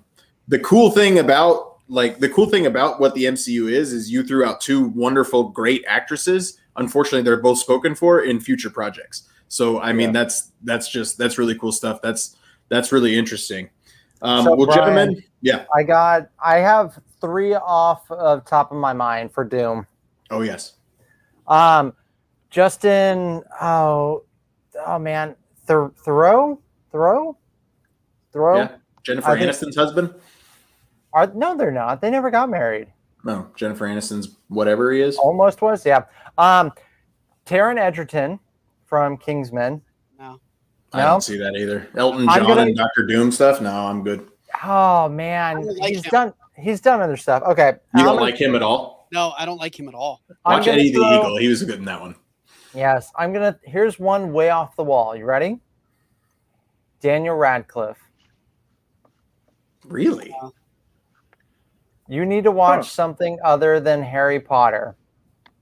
The 0.49 0.59
cool 0.61 0.91
thing 0.91 1.19
about 1.19 1.79
like 1.89 2.19
the 2.19 2.29
cool 2.29 2.47
thing 2.47 2.67
about 2.67 3.01
what 3.01 3.15
the 3.15 3.25
MCU 3.25 3.71
is 3.71 3.93
is 3.93 4.11
you 4.11 4.23
threw 4.25 4.45
out 4.45 4.61
two 4.61 4.89
wonderful, 4.89 5.49
great 5.49 5.85
actresses. 5.89 6.59
Unfortunately, 6.77 7.23
they're 7.23 7.41
both 7.41 7.59
spoken 7.59 7.95
for 7.95 8.21
in 8.23 8.39
future 8.41 8.71
projects. 8.71 9.29
So 9.49 9.81
I 9.81 9.93
mean, 9.93 10.09
Yeah. 10.09 10.13
that's 10.23 10.53
that's 10.63 10.89
just 10.89 11.17
that's 11.19 11.39
really 11.39 11.57
cool 11.59 11.73
stuff. 11.73 12.01
That's 12.03 12.37
that's 12.69 12.93
really 12.93 13.17
interesting. 13.17 13.71
Um, 14.23 14.45
So, 14.45 14.55
well, 14.57 14.67
Brian- 14.67 14.81
gentlemen, 14.97 15.23
yeah. 15.43 15.65
I 15.75 15.83
got. 15.83 16.29
I 16.45 16.57
have 16.59 16.99
three 17.21 17.55
off 17.55 18.11
of 18.11 18.45
top 18.45 18.71
of 18.73 18.79
my 18.79 18.93
mind 18.93 19.33
for 19.33 19.45
Doom. 19.45 19.87
Oh 20.31 20.43
yes. 20.43 20.75
Um, 21.47 21.93
Justin. 22.51 23.43
Oh, 23.61 24.25
oh 24.87 24.99
man, 24.99 25.37
Thor- 25.67 25.93
Theroux, 26.05 26.59
Theroux, 26.93 27.37
Theroux. 28.35 28.57
Yeah. 28.59 28.77
Jennifer 29.03 29.31
I 29.31 29.39
think- 29.39 29.51
Aniston's 29.51 29.77
husband. 29.77 30.15
Are 31.13 31.29
no, 31.35 31.57
they're 31.57 31.71
not. 31.71 32.01
They 32.01 32.11
never 32.11 32.31
got 32.31 32.51
married. 32.51 32.89
No, 33.25 33.49
Jennifer 33.57 33.87
Aniston's 33.87 34.37
whatever 34.49 34.93
he 34.93 35.01
is. 35.01 35.17
Almost 35.17 35.63
was. 35.63 35.85
Yeah. 35.87 36.05
Um, 36.39 36.73
Taron 37.47 37.79
Egerton 37.79 38.39
from 38.85 39.17
Kingsman. 39.17 39.81
No. 40.19 40.41
I 40.93 40.99
No? 40.99 41.05
don't 41.07 41.21
see 41.23 41.39
that 41.39 41.55
either. 41.57 41.89
Elton 41.97 42.27
John 42.27 42.47
gonna- 42.47 42.63
and 42.63 42.77
Doctor 42.77 43.07
Doom 43.07 43.33
stuff. 43.33 43.61
No, 43.61 43.71
I'm 43.87 44.03
good. 44.05 44.29
Oh 44.65 45.09
man, 45.09 45.67
like 45.79 45.91
he's 45.95 46.05
him. 46.05 46.11
done. 46.11 46.33
He's 46.57 46.81
done 46.81 47.01
other 47.01 47.17
stuff. 47.17 47.43
Okay. 47.45 47.73
You 47.95 48.01
I'm 48.01 48.05
don't 48.05 48.15
gonna- 48.17 48.21
like 48.21 48.37
him 48.41 48.55
at 48.55 48.63
all. 48.63 48.96
No, 49.13 49.33
I 49.39 49.45
don't 49.47 49.59
like 49.59 49.79
him 49.79 49.89
at 49.89 49.95
all. 49.95 50.23
Watch 50.45 50.67
gonna 50.67 50.79
Eddie 50.79 50.93
the 50.93 50.99
Eagle. 51.01 51.37
He 51.39 51.49
was 51.49 51.63
good 51.63 51.79
in 51.79 51.85
that 51.85 52.01
one. 52.01 52.15
Yes, 52.75 53.11
I'm 53.17 53.33
gonna. 53.33 53.59
Here's 53.65 53.99
one 53.99 54.33
way 54.33 54.51
off 54.51 54.77
the 54.77 54.85
wall. 54.85 55.15
You 55.17 55.25
ready? 55.25 55.61
Daniel 57.01 57.37
Radcliffe. 57.37 57.99
Really? 59.87 60.35
You 62.09 62.25
need 62.25 62.45
to 62.45 62.51
watch 62.51 62.79
Huh. 62.87 62.91
something 62.91 63.39
other 63.45 63.81
than 63.81 64.03
Harry 64.03 64.41
Potter. 64.41 64.97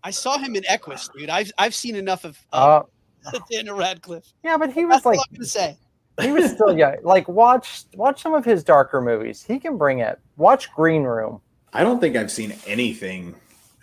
I 0.02 0.10
saw 0.10 0.38
him 0.38 0.54
in 0.56 0.64
Equus, 0.68 1.08
dude. 1.16 1.30
I've 1.30 1.50
I've 1.58 1.74
seen 1.74 1.96
enough 1.96 2.24
of 2.24 2.38
Oh, 2.52 2.88
uh, 3.26 3.38
Daniel 3.50 3.76
Radcliffe. 3.76 4.26
yeah, 4.42 4.56
but 4.56 4.72
he 4.72 4.84
That's 4.84 5.04
was 5.04 5.06
like 5.06 5.18
all 5.18 5.24
I'm 5.30 5.36
gonna 5.36 5.46
say. 5.46 5.76
he 6.20 6.30
was 6.32 6.50
still 6.50 6.76
young. 6.78 6.96
Like 7.02 7.26
watch 7.28 7.84
watch 7.94 8.22
some 8.22 8.34
of 8.34 8.44
his 8.44 8.62
darker 8.64 9.00
movies. 9.00 9.42
He 9.42 9.58
can 9.58 9.78
bring 9.78 10.00
it. 10.00 10.18
Watch 10.36 10.72
Green 10.74 11.02
Room. 11.04 11.40
I 11.74 11.82
don't 11.82 12.00
think 12.00 12.16
I've 12.16 12.30
seen 12.30 12.54
anything. 12.66 13.34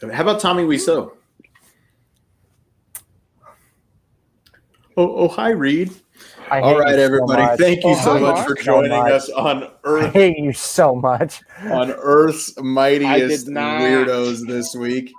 How 0.02 0.22
about 0.24 0.40
Tommy 0.40 0.64
Wiseau? 0.64 1.12
Oh, 4.98 5.16
oh, 5.16 5.28
hi, 5.28 5.50
Reed. 5.50 5.92
I 6.50 6.60
All 6.60 6.84
hate 6.84 6.96
so 6.96 7.00
everybody. 7.02 7.58
Thank 7.58 7.84
you 7.84 7.92
Oh, 7.92 7.96
so 7.96 8.14
hi, 8.14 8.20
much 8.20 8.36
Mark. 8.36 8.48
for 8.48 8.56
So 8.58 8.62
joining 8.64 8.92
much. 8.92 9.12
us 9.12 9.30
on 9.30 9.64
I 9.64 9.70
Earth 9.86 10.14
hate 10.14 10.38
you 10.38 10.54
so 10.54 10.96
much. 10.96 11.42
on 11.64 11.92
Earth's 11.92 12.58
mightiest 12.62 13.48
weirdos 13.48 14.46
this 14.48 14.76
week. 14.76 15.14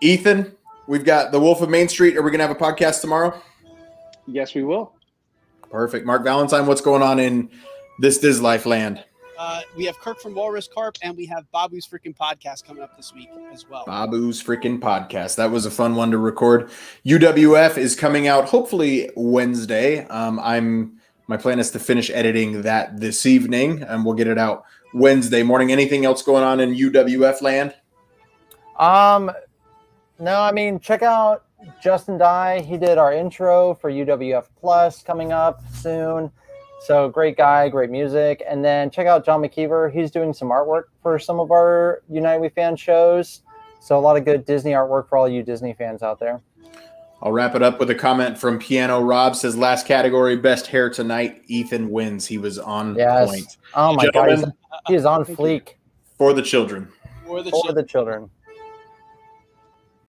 Ethan, 0.00 0.54
we've 0.86 1.04
got 1.04 1.32
the 1.32 1.40
Wolf 1.40 1.60
of 1.60 1.70
Main 1.70 1.88
Street. 1.88 2.16
Are 2.16 2.22
we 2.22 2.30
gonna 2.30 2.46
have 2.46 2.54
a 2.56 2.58
podcast 2.58 3.00
tomorrow? 3.00 3.40
Yes, 4.26 4.54
we 4.54 4.62
will. 4.62 4.94
Perfect. 5.70 6.06
Mark 6.06 6.22
Valentine, 6.22 6.66
what's 6.66 6.80
going 6.80 7.02
on 7.02 7.18
in 7.18 7.50
this 7.98 8.18
Diz 8.18 8.40
Life 8.40 8.64
land? 8.66 9.02
Uh, 9.42 9.60
we 9.76 9.84
have 9.84 9.98
Kirk 9.98 10.20
from 10.20 10.36
Walrus 10.36 10.68
Carp, 10.72 10.96
and 11.02 11.16
we 11.16 11.26
have 11.26 11.50
Babu's 11.52 11.84
freaking 11.84 12.16
podcast 12.16 12.64
coming 12.64 12.80
up 12.80 12.96
this 12.96 13.12
week 13.12 13.28
as 13.52 13.68
well. 13.68 13.84
Babu's 13.84 14.40
freaking 14.40 14.78
podcast. 14.78 15.34
That 15.34 15.50
was 15.50 15.66
a 15.66 15.70
fun 15.70 15.96
one 15.96 16.12
to 16.12 16.18
record. 16.18 16.70
UWF 17.04 17.76
is 17.76 17.96
coming 17.96 18.28
out 18.28 18.44
hopefully 18.44 19.10
Wednesday. 19.16 20.06
Um, 20.06 20.38
I'm 20.38 21.00
my 21.26 21.36
plan 21.36 21.58
is 21.58 21.72
to 21.72 21.80
finish 21.80 22.08
editing 22.10 22.62
that 22.62 23.00
this 23.00 23.26
evening, 23.26 23.82
and 23.82 24.04
we'll 24.04 24.14
get 24.14 24.28
it 24.28 24.38
out 24.38 24.62
Wednesday 24.94 25.42
morning. 25.42 25.72
Anything 25.72 26.04
else 26.04 26.22
going 26.22 26.44
on 26.44 26.60
in 26.60 26.76
UWF 26.76 27.42
land? 27.42 27.74
Um, 28.78 29.28
no, 30.20 30.40
I 30.40 30.52
mean 30.52 30.78
check 30.78 31.02
out 31.02 31.46
Justin 31.82 32.16
Dye. 32.16 32.60
He 32.60 32.78
did 32.78 32.96
our 32.96 33.12
intro 33.12 33.74
for 33.74 33.90
UWF 33.90 34.46
Plus 34.60 35.02
coming 35.02 35.32
up 35.32 35.62
soon. 35.74 36.30
So 36.84 37.08
great 37.08 37.36
guy, 37.36 37.68
great 37.68 37.90
music. 37.90 38.42
And 38.48 38.64
then 38.64 38.90
check 38.90 39.06
out 39.06 39.24
John 39.24 39.40
McKeever. 39.40 39.92
He's 39.92 40.10
doing 40.10 40.32
some 40.32 40.48
artwork 40.48 40.84
for 41.02 41.18
some 41.18 41.38
of 41.38 41.52
our 41.52 42.02
United 42.08 42.40
We 42.40 42.48
Fan 42.48 42.74
shows. 42.74 43.42
So 43.80 43.96
a 43.96 44.00
lot 44.00 44.16
of 44.16 44.24
good 44.24 44.44
Disney 44.44 44.72
artwork 44.72 45.08
for 45.08 45.16
all 45.18 45.28
you 45.28 45.42
Disney 45.42 45.74
fans 45.74 46.02
out 46.02 46.18
there. 46.18 46.40
I'll 47.22 47.30
wrap 47.30 47.54
it 47.54 47.62
up 47.62 47.78
with 47.78 47.88
a 47.90 47.94
comment 47.94 48.36
from 48.36 48.58
Piano 48.58 49.00
Rob. 49.00 49.36
Says 49.36 49.56
last 49.56 49.86
category, 49.86 50.36
best 50.36 50.66
hair 50.66 50.90
tonight. 50.90 51.42
Ethan 51.46 51.88
wins. 51.90 52.26
He 52.26 52.36
was 52.36 52.58
on 52.58 52.96
Yes. 52.96 53.30
point. 53.30 53.56
Oh 53.74 53.94
my 53.94 54.04
god, 54.06 54.12
Gentlemen, 54.12 54.52
he's, 54.86 54.88
he 54.88 54.94
is 54.96 55.04
on 55.04 55.24
fleek 55.24 55.74
for 56.18 56.32
the 56.32 56.42
children. 56.42 56.88
For 57.24 57.42
the 57.44 57.50
for 57.50 57.72
the 57.72 57.84
children. 57.84 58.28